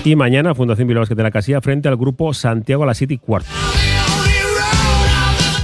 Y 0.03 0.15
mañana 0.15 0.55
Fundación 0.55 0.87
Bilbao 0.87 1.01
Basket 1.01 1.15
de 1.15 1.23
la 1.23 1.31
Casilla 1.31 1.61
frente 1.61 1.87
al 1.87 1.97
grupo 1.97 2.33
Santiago 2.33 2.83
a 2.83 2.87
las 2.87 2.97
7 2.97 3.13
y 3.13 3.17
cuarto. 3.17 3.49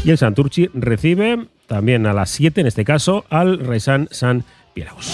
Y 0.04 0.12
el 0.12 0.18
Santurchi 0.18 0.70
recibe 0.74 1.48
también 1.66 2.06
a 2.06 2.14
las 2.14 2.30
7, 2.30 2.62
en 2.62 2.68
este 2.68 2.86
caso, 2.86 3.26
al 3.30 3.60
Reisan 3.60 4.08
San 4.12 4.44
Pieraus. 4.74 5.14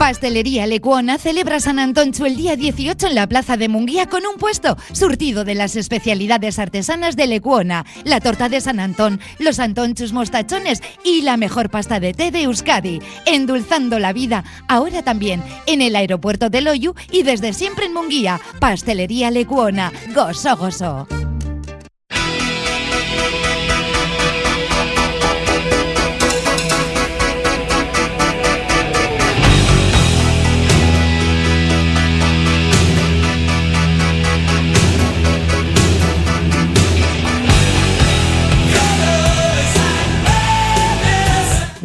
Pastelería 0.00 0.66
Lecuona 0.66 1.18
celebra 1.18 1.60
San 1.60 1.78
Antoncho 1.78 2.24
el 2.24 2.34
día 2.34 2.56
18 2.56 3.08
en 3.08 3.14
la 3.14 3.26
Plaza 3.26 3.58
de 3.58 3.68
Munguía 3.68 4.06
con 4.06 4.22
un 4.24 4.38
puesto 4.38 4.78
surtido 4.92 5.44
de 5.44 5.54
las 5.54 5.76
especialidades 5.76 6.58
artesanas 6.58 7.16
de 7.16 7.26
Lecuona, 7.26 7.84
la 8.04 8.18
torta 8.18 8.48
de 8.48 8.62
San 8.62 8.80
Antón, 8.80 9.20
los 9.38 9.58
antonchos 9.58 10.14
mostachones 10.14 10.82
y 11.04 11.20
la 11.20 11.36
mejor 11.36 11.68
pasta 11.68 12.00
de 12.00 12.14
té 12.14 12.30
de 12.30 12.44
Euskadi, 12.44 13.02
endulzando 13.26 13.98
la 13.98 14.14
vida, 14.14 14.42
ahora 14.68 15.02
también 15.02 15.44
en 15.66 15.82
el 15.82 15.94
aeropuerto 15.94 16.48
de 16.48 16.62
Loyu 16.62 16.94
y 17.12 17.22
desde 17.22 17.52
siempre 17.52 17.84
en 17.84 17.92
Munguía. 17.92 18.40
Pastelería 18.58 19.30
Lecuona, 19.30 19.92
gozo 20.14 20.56
gozo. 20.56 21.29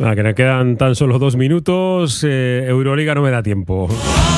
Ah, 0.07 0.15
que 0.15 0.21
me 0.21 0.35
quedan 0.35 0.77
tan 0.77 0.93
solo 0.93 1.17
dos 1.17 1.35
minutos. 1.35 2.23
eh, 2.23 2.63
Euroliga 2.67 3.15
no 3.15 3.23
me 3.23 3.31
da 3.31 3.41
tiempo, 3.41 3.89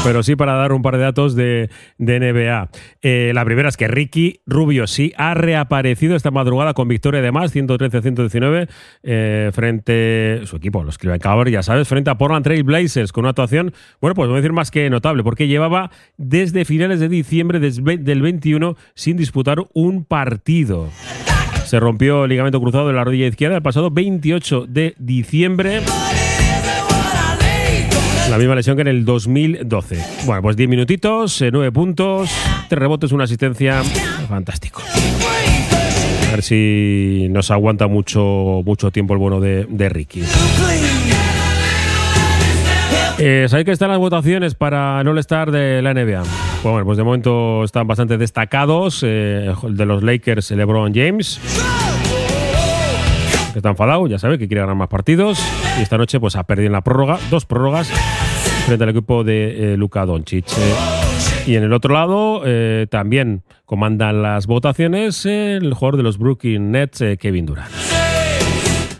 pero 0.02 0.24
sí 0.24 0.38
para 0.38 0.54
dar 0.54 0.72
un 0.72 0.82
par 0.82 0.96
de 0.96 1.04
datos 1.04 1.36
de, 1.36 1.70
de 1.98 2.20
NBA. 2.22 2.70
Eh, 3.02 3.34
la 3.36 3.44
primera 3.44 3.68
es 3.68 3.76
que 3.76 3.90
Ricky 3.90 4.40
Rubio 4.46 4.88
sí 4.88 5.12
ha 5.18 5.34
reaparecido 5.34 6.16
esta 6.16 6.32
madrugada 6.32 6.74
con 6.74 6.88
victoria 6.88 7.22
de 7.22 7.34
más, 7.34 7.54
113-119, 7.54 8.70
eh, 9.04 9.52
frente 9.54 10.40
su 10.46 10.56
equipo, 10.56 10.86
los 10.86 10.98
Cleveland 10.98 11.22
Cavaliers, 11.22 11.52
ya 11.52 11.64
sabes, 11.64 11.86
frente 11.86 12.12
a 12.12 12.18
Portland 12.18 12.46
Trail 12.46 12.64
Blazers, 12.64 13.12
con 13.12 13.26
una 13.26 13.32
actuación, 13.32 13.74
bueno, 14.00 14.16
pues 14.16 14.30
voy 14.30 14.36
a 14.36 14.42
decir 14.42 14.54
más 14.54 14.72
que 14.72 14.90
notable, 14.90 15.22
porque 15.22 15.50
llevaba 15.50 15.92
desde 16.16 16.64
finales 16.64 17.02
de 17.02 17.10
diciembre 17.10 17.60
del 17.60 18.22
21 18.22 18.78
sin 18.94 19.18
disputar 19.18 19.58
un 19.74 20.06
partido. 20.06 20.88
Se 21.68 21.82
rompió 21.82 22.24
el 22.24 22.30
ligamento 22.30 22.62
cruzado 22.62 22.88
de 22.88 22.94
la 22.94 23.04
rodilla 23.04 23.28
izquierda 23.28 23.58
el 23.58 23.62
pasado 23.62 23.92
28 23.92 24.68
de 24.70 24.96
diciembre. 25.00 25.82
La 28.30 28.38
misma 28.38 28.56
lesión 28.56 28.78
que 28.78 28.84
en 28.84 28.88
el 28.88 29.04
2012. 29.04 30.02
Bueno, 30.26 30.42
pues 30.44 30.56
10 30.56 30.70
minutitos, 30.70 31.44
9 31.52 31.74
puntos, 31.74 32.32
3 32.70 32.80
rebotes, 32.80 33.12
una 33.12 33.26
asistencia. 33.26 33.84
Fantástico. 34.30 34.82
A 36.28 36.32
ver 36.32 36.42
si 36.42 37.28
nos 37.32 37.52
aguanta 37.52 37.88
mucho, 37.88 38.62
mucho 38.66 38.90
tiempo 38.92 39.14
el 39.14 39.20
bueno 39.20 39.42
de, 39.42 39.90
Ricky. 39.90 40.24
Eh, 43.20 43.48
Sabéis 43.50 43.66
que 43.66 43.72
están 43.74 43.90
las 43.90 44.00
votaciones 44.00 44.56
para 44.56 45.02
el 45.02 45.08
All-Star 45.10 45.52
de 45.52 45.82
la 45.82 45.94
NBA. 45.94 46.47
Bueno, 46.64 46.86
pues 46.86 46.98
de 46.98 47.04
momento 47.04 47.64
están 47.64 47.88
bastante 47.88 48.18
destacados. 48.18 49.02
eh, 49.04 49.54
de 49.64 49.86
los 49.86 50.04
Lakers, 50.04 50.52
LeBron 50.52 50.94
James. 50.94 51.40
Que 53.54 53.60
está 53.60 53.70
enfadado, 53.70 54.08
ya 54.08 54.20
sabe 54.20 54.38
que 54.38 54.48
quiere 54.48 54.62
ganar 54.62 54.76
más 54.76 54.90
partidos. 54.90 55.40
Y 55.80 55.82
esta 55.82 55.98
noche 55.98 56.20
pues 56.20 56.36
ha 56.36 56.44
perdido 56.44 56.68
en 56.68 56.74
la 56.74 56.82
prórroga, 56.82 57.20
dos 57.30 57.46
prórrogas, 57.46 57.90
frente 58.66 58.84
al 58.84 58.90
equipo 58.90 59.24
de 59.24 59.74
eh, 59.74 59.78
Luka 59.78 60.06
Doncic. 60.06 60.46
Y 61.46 61.56
en 61.56 61.64
el 61.64 61.72
otro 61.72 61.94
lado 61.94 62.42
eh, 62.46 62.88
también 62.90 63.44
comandan 63.66 64.22
las 64.22 64.48
votaciones 64.48 65.26
el 65.26 65.74
jugador 65.74 65.98
de 65.98 66.04
los 66.04 66.18
Brooklyn 66.18 66.72
Nets, 66.72 67.02
eh, 67.02 67.18
Kevin 67.18 67.46
Durant. 67.46 67.72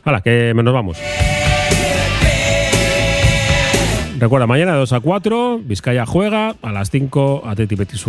Hala, 0.06 0.22
que 0.22 0.54
nos 0.56 0.74
vamos. 0.74 0.98
Recuerda, 4.20 4.48
mañana 4.48 4.74
de 4.74 4.80
2 4.80 4.94
a 4.94 5.00
4, 5.00 5.60
Vizcaya 5.64 6.06
juega, 6.08 6.56
a 6.64 6.72
las 6.72 6.90
5 6.90 7.44
Atleti 7.46 7.76
Betis 7.76 8.04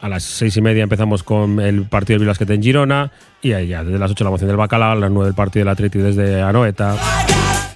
a 0.00 0.08
las 0.08 0.22
6 0.22 0.56
y 0.56 0.60
media 0.60 0.84
empezamos 0.84 1.24
con 1.24 1.58
el 1.58 1.86
partido 1.86 2.14
del 2.14 2.26
Vilasquete 2.26 2.54
en 2.54 2.62
Girona, 2.62 3.10
y 3.42 3.52
ahí 3.52 3.66
ya 3.66 3.82
desde 3.82 3.98
las 3.98 4.12
8 4.12 4.22
la 4.22 4.30
moción 4.30 4.46
del 4.46 4.56
Bacalao, 4.56 4.92
a 4.92 4.94
las 4.94 5.10
9 5.10 5.28
el 5.28 5.34
partido 5.34 5.64
del 5.64 5.72
Atleti 5.72 5.98
desde 5.98 6.40
Anoeta, 6.40 6.94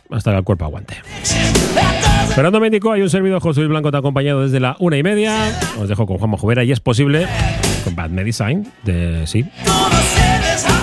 hasta 0.08 0.30
que 0.30 0.36
el 0.38 0.44
cuerpo 0.44 0.66
aguante. 0.66 0.94
Fernando 2.34 2.60
Médico, 2.60 2.92
hay 2.92 3.02
un 3.02 3.10
servidor 3.10 3.40
José 3.40 3.60
Luis 3.60 3.70
Blanco 3.70 3.90
te 3.90 3.96
ha 3.96 4.00
acompañado 4.00 4.42
desde 4.42 4.60
la 4.60 4.76
una 4.78 4.96
y 4.96 5.02
media. 5.02 5.52
Os 5.78 5.88
dejo 5.88 6.06
con 6.06 6.18
Juanma 6.18 6.36
Jubera 6.36 6.62
y 6.62 6.70
es 6.70 6.78
posible 6.78 7.26
con 7.84 7.96
Bad 7.96 8.10
Medicine 8.10 8.64
de 8.84 9.26
sí. 9.26 9.44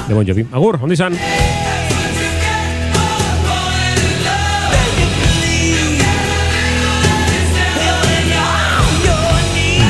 De 0.08 0.14
Bon 0.14 0.28
Jovi. 0.28 0.46
Agur, 0.52 0.80
¿dónde 0.80 0.94
están? 0.94 1.14